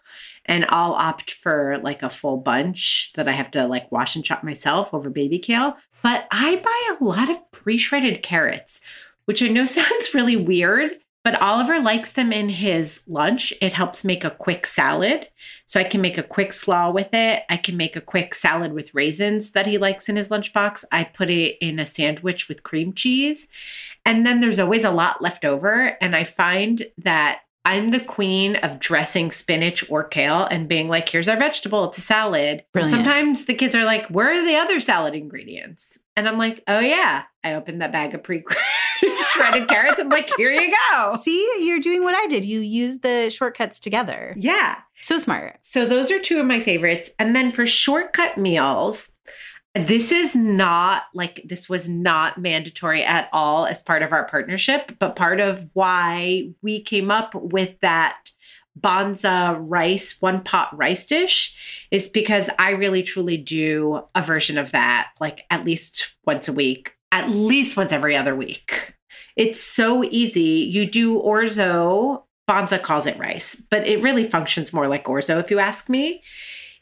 and 0.45 0.66
I'll 0.68 0.95
opt 0.95 1.31
for 1.31 1.79
like 1.83 2.03
a 2.03 2.11
full 2.11 2.39
bunch 2.39 3.12
that 3.14 3.29
I 3.29 3.33
have 3.33 3.51
to 3.53 3.66
like 3.66 3.93
wash 3.93 4.16
and 4.16 4.24
chop 4.24 4.43
myself 4.43 4.93
over 4.93 5.11
baby 5.11 5.39
kale. 5.39 5.76
But 6.03 6.26
I 6.30 6.57
buy 6.57 6.96
a 7.01 7.05
lot 7.05 7.30
of 7.30 7.51
pre 7.51 7.78
shredded 7.78 8.22
carrots, 8.22 8.80
which 9.24 9.42
I 9.42 9.49
know 9.49 9.64
sounds 9.66 10.14
really 10.14 10.36
weird, 10.36 10.99
but 11.24 11.42
Oliver 11.42 11.80
likes 11.80 12.12
them 12.12 12.32
in 12.32 12.49
his 12.49 13.03
lunch. 13.07 13.53
It 13.61 13.72
helps 13.72 14.05
make 14.05 14.24
a 14.24 14.30
quick 14.30 14.64
salad. 14.64 15.28
So 15.66 15.78
I 15.78 15.84
can 15.84 16.01
make 16.01 16.16
a 16.16 16.22
quick 16.22 16.53
slaw 16.53 16.90
with 16.90 17.12
it. 17.12 17.42
I 17.51 17.59
can 17.59 17.76
make 17.76 17.96
a 17.96 18.01
quick 18.01 18.34
salad 18.34 18.72
with 18.72 18.94
raisins 18.94 19.53
that 19.53 19.66
he 19.66 19.76
likes 19.76 20.09
in 20.09 20.16
his 20.16 20.30
lunchbox. 20.30 20.84
I 20.90 21.05
put 21.05 21.28
it 21.28 21.59
in 21.61 21.78
a 21.78 21.86
sandwich 21.86 22.49
with 22.49 22.62
cream 22.62 22.94
cheese. 22.94 23.49
And 24.07 24.24
then 24.24 24.40
there's 24.40 24.59
always 24.59 24.84
a 24.84 24.90
lot 24.90 25.20
left 25.20 25.44
over. 25.44 25.99
And 26.01 26.16
I 26.16 26.24
find 26.24 26.86
that 26.99 27.40
I'm 27.69 27.91
the 27.91 28.01
queen 28.01 28.57
of 28.57 28.81
dressing 28.81 29.31
spinach 29.31 29.85
or 29.91 30.03
kale 30.03 30.45
and 30.45 30.71
being 30.71 30.89
like, 30.89 31.07
here's 31.07 31.29
our 31.29 31.37
vegetable, 31.37 31.85
it's 31.85 31.99
a 31.99 32.01
salad. 32.01 32.64
Brilliant. 32.73 32.97
Sometimes 32.97 33.45
the 33.45 33.53
kids 33.53 33.75
are 33.75 33.85
like, 33.85 34.07
where 34.07 34.33
are 34.33 34.43
the 34.43 34.57
other 34.57 34.81
salad 34.81 35.14
ingredients? 35.14 35.99
And 36.16 36.27
I'm 36.27 36.39
like, 36.39 36.64
oh 36.66 36.79
yeah. 36.79 37.25
I 37.45 37.53
opened 37.53 37.83
that 37.83 37.93
bag 37.93 38.14
of 38.14 38.23
pre 38.23 38.43
shredded 39.35 39.69
carrots. 39.69 39.99
I'm 39.99 40.09
like, 40.09 40.31
here 40.39 40.51
you 40.51 40.75
go. 40.91 41.14
See, 41.21 41.47
you're 41.61 41.79
doing 41.79 42.03
what 42.05 42.14
I 42.14 42.27
did. 42.27 42.47
You 42.47 42.61
use 42.61 43.01
the 43.01 43.29
shortcuts 43.29 43.79
together. 43.79 44.35
Yeah. 44.39 44.79
So 44.99 45.19
smart. 45.19 45.59
So 45.61 45.85
those 45.85 46.11
are 46.11 46.19
two 46.19 46.41
of 46.41 46.47
my 46.47 46.61
favorites. 46.61 47.11
And 47.19 47.37
then 47.37 47.51
for 47.51 47.66
shortcut 47.66 48.39
meals, 48.39 49.11
this 49.75 50.11
is 50.11 50.35
not 50.35 51.05
like 51.14 51.43
this 51.45 51.69
was 51.69 51.89
not 51.89 52.39
mandatory 52.39 53.05
at 53.05 53.29
all 53.33 53.66
as 53.66 53.81
part 53.81 54.03
of 54.03 54.12
our 54.12 54.27
partnership, 54.27 54.97
but 54.99 55.16
part 55.16 55.41
of 55.41 55.69
why 55.75 56.51
we 56.62 56.83
came 56.83 57.11
up 57.11 57.35
with 57.35 57.79
that 57.81 58.31
Banza 58.79 59.57
rice, 59.61 60.16
one 60.21 60.43
pot 60.43 60.77
rice 60.77 61.05
dish 61.05 61.57
is 61.91 62.09
because 62.09 62.49
I 62.59 62.71
really 62.71 63.03
truly 63.03 63.37
do 63.37 64.03
a 64.14 64.23
version 64.23 64.59
of 64.59 64.71
that 64.73 65.11
like 65.21 65.45
at 65.51 65.64
least 65.64 66.14
once 66.25 66.49
a 66.49 66.53
week, 66.53 66.95
at 67.12 67.31
least 67.31 67.77
once 67.77 67.93
every 67.93 68.16
other 68.16 68.35
week. 68.35 68.95
It's 69.37 69.61
so 69.61 70.05
easy. 70.05 70.41
You 70.71 70.87
do 70.87 71.21
orzo, 71.21 72.25
Banza 72.49 72.83
calls 72.83 73.07
it 73.07 73.19
rice, 73.19 73.62
but 73.71 73.87
it 73.87 74.03
really 74.03 74.25
functions 74.25 74.73
more 74.73 74.89
like 74.89 75.05
orzo 75.05 75.39
if 75.39 75.51
you 75.51 75.59
ask 75.59 75.89
me. 75.89 76.23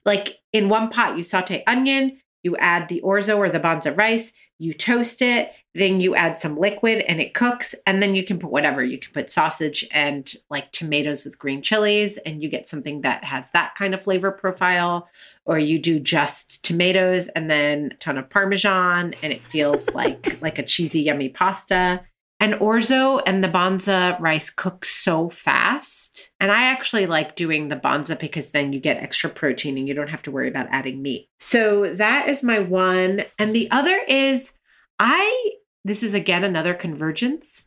Like 0.04 0.38
in 0.52 0.68
one 0.68 0.88
pot, 0.88 1.16
you 1.16 1.22
saute 1.22 1.64
onion, 1.66 2.20
you 2.46 2.56
add 2.58 2.88
the 2.88 3.02
orzo 3.04 3.36
or 3.36 3.50
the 3.50 3.58
Banza 3.58 3.96
rice, 3.96 4.32
you 4.58 4.72
toast 4.72 5.20
it, 5.20 5.52
then 5.74 6.00
you 6.00 6.14
add 6.14 6.38
some 6.38 6.56
liquid 6.56 7.04
and 7.08 7.20
it 7.20 7.34
cooks. 7.34 7.74
And 7.86 8.00
then 8.00 8.14
you 8.14 8.24
can 8.24 8.38
put 8.38 8.52
whatever. 8.52 8.82
You 8.82 8.98
can 8.98 9.12
put 9.12 9.30
sausage 9.30 9.84
and 9.90 10.32
like 10.48 10.70
tomatoes 10.70 11.24
with 11.24 11.38
green 11.38 11.60
chilies, 11.60 12.16
and 12.18 12.40
you 12.42 12.48
get 12.48 12.68
something 12.68 13.02
that 13.02 13.24
has 13.24 13.50
that 13.50 13.74
kind 13.74 13.92
of 13.92 14.00
flavor 14.00 14.30
profile. 14.30 15.08
Or 15.44 15.58
you 15.58 15.78
do 15.78 15.98
just 15.98 16.64
tomatoes 16.64 17.28
and 17.28 17.50
then 17.50 17.90
a 17.92 17.96
ton 17.96 18.16
of 18.16 18.30
parmesan, 18.30 19.14
and 19.22 19.32
it 19.32 19.40
feels 19.40 19.90
like 19.90 20.40
like 20.40 20.58
a 20.58 20.62
cheesy, 20.62 21.00
yummy 21.00 21.28
pasta. 21.28 22.00
And 22.38 22.54
orzo 22.54 23.22
and 23.24 23.42
the 23.42 23.48
Banza 23.48 24.20
rice 24.20 24.50
cook 24.50 24.84
so 24.84 25.30
fast. 25.30 26.32
And 26.38 26.52
I 26.52 26.64
actually 26.64 27.06
like 27.06 27.34
doing 27.34 27.68
the 27.68 27.76
Banza 27.76 28.18
because 28.18 28.50
then 28.50 28.74
you 28.74 28.80
get 28.80 28.98
extra 28.98 29.30
protein 29.30 29.78
and 29.78 29.88
you 29.88 29.94
don't 29.94 30.10
have 30.10 30.22
to 30.24 30.30
worry 30.30 30.48
about 30.48 30.68
adding 30.70 31.00
meat. 31.00 31.30
So 31.40 31.94
that 31.94 32.28
is 32.28 32.42
my 32.42 32.58
one. 32.58 33.24
And 33.38 33.54
the 33.54 33.70
other 33.70 33.98
is 34.06 34.52
I, 34.98 35.50
this 35.84 36.02
is 36.02 36.12
again 36.12 36.44
another 36.44 36.74
convergence 36.74 37.64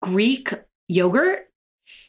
Greek 0.00 0.50
yogurt 0.88 1.50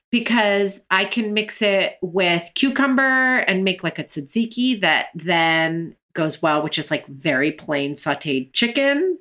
because 0.10 0.82
I 0.90 1.06
can 1.06 1.34
mix 1.34 1.62
it 1.62 1.98
with 2.02 2.50
cucumber 2.56 3.40
and 3.40 3.66
make 3.66 3.84
like 3.84 4.00
a 4.00 4.04
tzatziki 4.06 4.80
that 4.80 5.08
then 5.14 5.96
goes 6.14 6.42
well, 6.42 6.64
which 6.64 6.80
is 6.80 6.90
like 6.90 7.06
very 7.08 7.52
plain 7.52 7.94
sauteed 7.94 8.54
chicken 8.54 9.18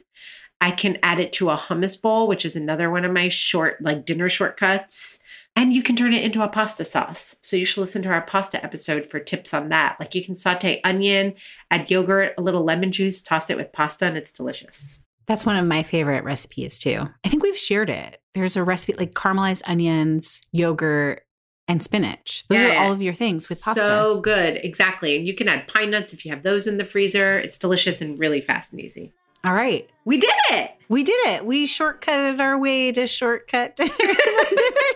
I 0.60 0.70
can 0.70 0.98
add 1.02 1.20
it 1.20 1.32
to 1.34 1.50
a 1.50 1.56
hummus 1.56 2.00
bowl, 2.00 2.26
which 2.26 2.44
is 2.44 2.56
another 2.56 2.90
one 2.90 3.04
of 3.04 3.12
my 3.12 3.28
short, 3.28 3.80
like 3.82 4.06
dinner 4.06 4.28
shortcuts. 4.28 5.18
And 5.54 5.72
you 5.72 5.82
can 5.82 5.96
turn 5.96 6.12
it 6.12 6.22
into 6.22 6.42
a 6.42 6.48
pasta 6.48 6.84
sauce. 6.84 7.36
So 7.40 7.56
you 7.56 7.64
should 7.64 7.80
listen 7.80 8.02
to 8.02 8.10
our 8.10 8.20
pasta 8.22 8.62
episode 8.62 9.06
for 9.06 9.18
tips 9.18 9.54
on 9.54 9.70
that. 9.70 9.96
Like 9.98 10.14
you 10.14 10.24
can 10.24 10.36
saute 10.36 10.80
onion, 10.84 11.34
add 11.70 11.90
yogurt, 11.90 12.34
a 12.36 12.42
little 12.42 12.62
lemon 12.64 12.92
juice, 12.92 13.22
toss 13.22 13.48
it 13.48 13.56
with 13.56 13.72
pasta, 13.72 14.06
and 14.06 14.16
it's 14.16 14.32
delicious. 14.32 15.00
That's 15.26 15.46
one 15.46 15.56
of 15.56 15.66
my 15.66 15.82
favorite 15.82 16.24
recipes 16.24 16.78
too. 16.78 17.08
I 17.24 17.28
think 17.28 17.42
we've 17.42 17.56
shared 17.56 17.90
it. 17.90 18.20
There's 18.34 18.56
a 18.56 18.62
recipe 18.62 18.94
like 18.94 19.14
caramelized 19.14 19.62
onions, 19.66 20.42
yogurt, 20.52 21.24
and 21.68 21.82
spinach. 21.82 22.44
Those 22.48 22.60
Yeah, 22.60 22.66
are 22.68 22.84
all 22.84 22.92
of 22.92 23.02
your 23.02 23.14
things 23.14 23.48
with 23.48 23.62
pasta. 23.62 23.84
So 23.84 24.20
good. 24.20 24.60
Exactly. 24.62 25.16
And 25.16 25.26
you 25.26 25.34
can 25.34 25.48
add 25.48 25.66
pine 25.68 25.90
nuts 25.90 26.12
if 26.12 26.24
you 26.24 26.32
have 26.32 26.42
those 26.42 26.66
in 26.66 26.76
the 26.76 26.84
freezer. 26.84 27.38
It's 27.38 27.58
delicious 27.58 28.00
and 28.00 28.18
really 28.20 28.40
fast 28.40 28.72
and 28.72 28.80
easy. 28.80 29.14
All 29.46 29.54
right. 29.54 29.88
We 30.04 30.18
did 30.18 30.34
it. 30.50 30.72
We 30.88 31.02
did 31.02 31.26
it. 31.26 31.44
We 31.44 31.66
shortcutted 31.66 32.40
our 32.40 32.58
way 32.58 32.92
to 32.92 33.06
shortcut 33.06 33.76
dinners 33.76 33.92
and 33.98 34.56
dinner 34.56 34.86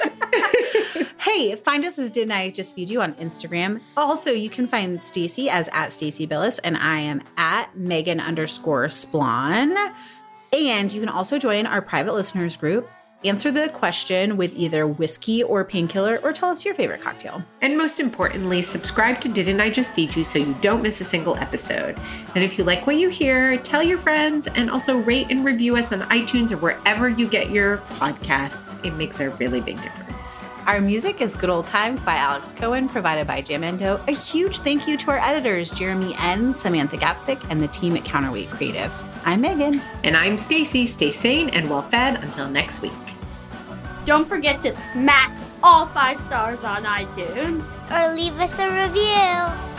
shortcuts. 0.00 1.12
hey, 1.18 1.56
find 1.56 1.84
us 1.84 1.98
as 1.98 2.10
Didn't 2.10 2.32
I 2.32 2.50
Just 2.50 2.74
Feed 2.74 2.90
You 2.90 3.02
on 3.02 3.14
Instagram. 3.14 3.80
Also, 3.96 4.30
you 4.30 4.50
can 4.50 4.68
find 4.68 5.02
Stacy 5.02 5.50
as 5.50 5.68
at 5.72 5.92
Stacy 5.92 6.26
Billis, 6.26 6.58
and 6.60 6.76
I 6.76 6.98
am 7.00 7.22
at 7.36 7.76
Megan 7.76 8.20
underscore 8.20 8.88
Splawn. 8.88 9.76
And 10.52 10.92
you 10.92 11.00
can 11.00 11.08
also 11.08 11.38
join 11.38 11.66
our 11.66 11.82
private 11.82 12.14
listeners 12.14 12.56
group. 12.56 12.88
Answer 13.24 13.50
the 13.50 13.68
question 13.70 14.36
with 14.36 14.54
either 14.54 14.86
whiskey 14.86 15.42
or 15.42 15.64
painkiller, 15.64 16.20
or 16.22 16.32
tell 16.32 16.50
us 16.50 16.64
your 16.64 16.72
favorite 16.74 17.00
cocktail. 17.00 17.42
And 17.62 17.76
most 17.76 17.98
importantly, 17.98 18.62
subscribe 18.62 19.20
to 19.22 19.28
Didn't 19.28 19.60
I 19.60 19.70
Just 19.70 19.92
Feed 19.92 20.14
You 20.14 20.22
so 20.22 20.38
you 20.38 20.54
don't 20.60 20.82
miss 20.82 21.00
a 21.00 21.04
single 21.04 21.34
episode. 21.36 21.98
And 22.36 22.44
if 22.44 22.56
you 22.56 22.62
like 22.62 22.86
what 22.86 22.96
you 22.96 23.08
hear, 23.08 23.56
tell 23.58 23.82
your 23.82 23.98
friends 23.98 24.46
and 24.46 24.70
also 24.70 24.98
rate 24.98 25.26
and 25.30 25.44
review 25.44 25.76
us 25.76 25.90
on 25.90 26.02
iTunes 26.02 26.52
or 26.52 26.58
wherever 26.58 27.08
you 27.08 27.28
get 27.28 27.50
your 27.50 27.78
podcasts. 27.78 28.84
It 28.84 28.92
makes 28.92 29.18
a 29.18 29.30
really 29.30 29.60
big 29.60 29.82
difference. 29.82 30.48
Our 30.68 30.82
music 30.82 31.22
is 31.22 31.34
Good 31.34 31.48
Old 31.48 31.66
Times 31.66 32.02
by 32.02 32.16
Alex 32.16 32.52
Cohen, 32.52 32.90
provided 32.90 33.26
by 33.26 33.40
Jamendo. 33.40 34.06
A 34.06 34.12
huge 34.12 34.58
thank 34.58 34.86
you 34.86 34.98
to 34.98 35.10
our 35.12 35.18
editors, 35.18 35.70
Jeremy 35.70 36.14
N., 36.18 36.52
Samantha 36.52 36.98
Gapsick, 36.98 37.42
and 37.48 37.62
the 37.62 37.68
team 37.68 37.96
at 37.96 38.04
Counterweight 38.04 38.50
Creative. 38.50 38.92
I'm 39.24 39.40
Megan. 39.40 39.80
And 40.04 40.14
I'm 40.14 40.36
Stacy. 40.36 40.86
Stay 40.86 41.10
sane 41.10 41.48
and 41.48 41.70
well 41.70 41.80
fed 41.80 42.22
until 42.22 42.50
next 42.50 42.82
week. 42.82 42.92
Don't 44.04 44.28
forget 44.28 44.60
to 44.60 44.72
smash 44.72 45.42
all 45.62 45.86
five 45.86 46.20
stars 46.20 46.62
on 46.64 46.84
iTunes. 46.84 47.80
Or 47.90 48.14
leave 48.14 48.38
us 48.38 48.52
a 48.58 48.68
review. 48.68 49.77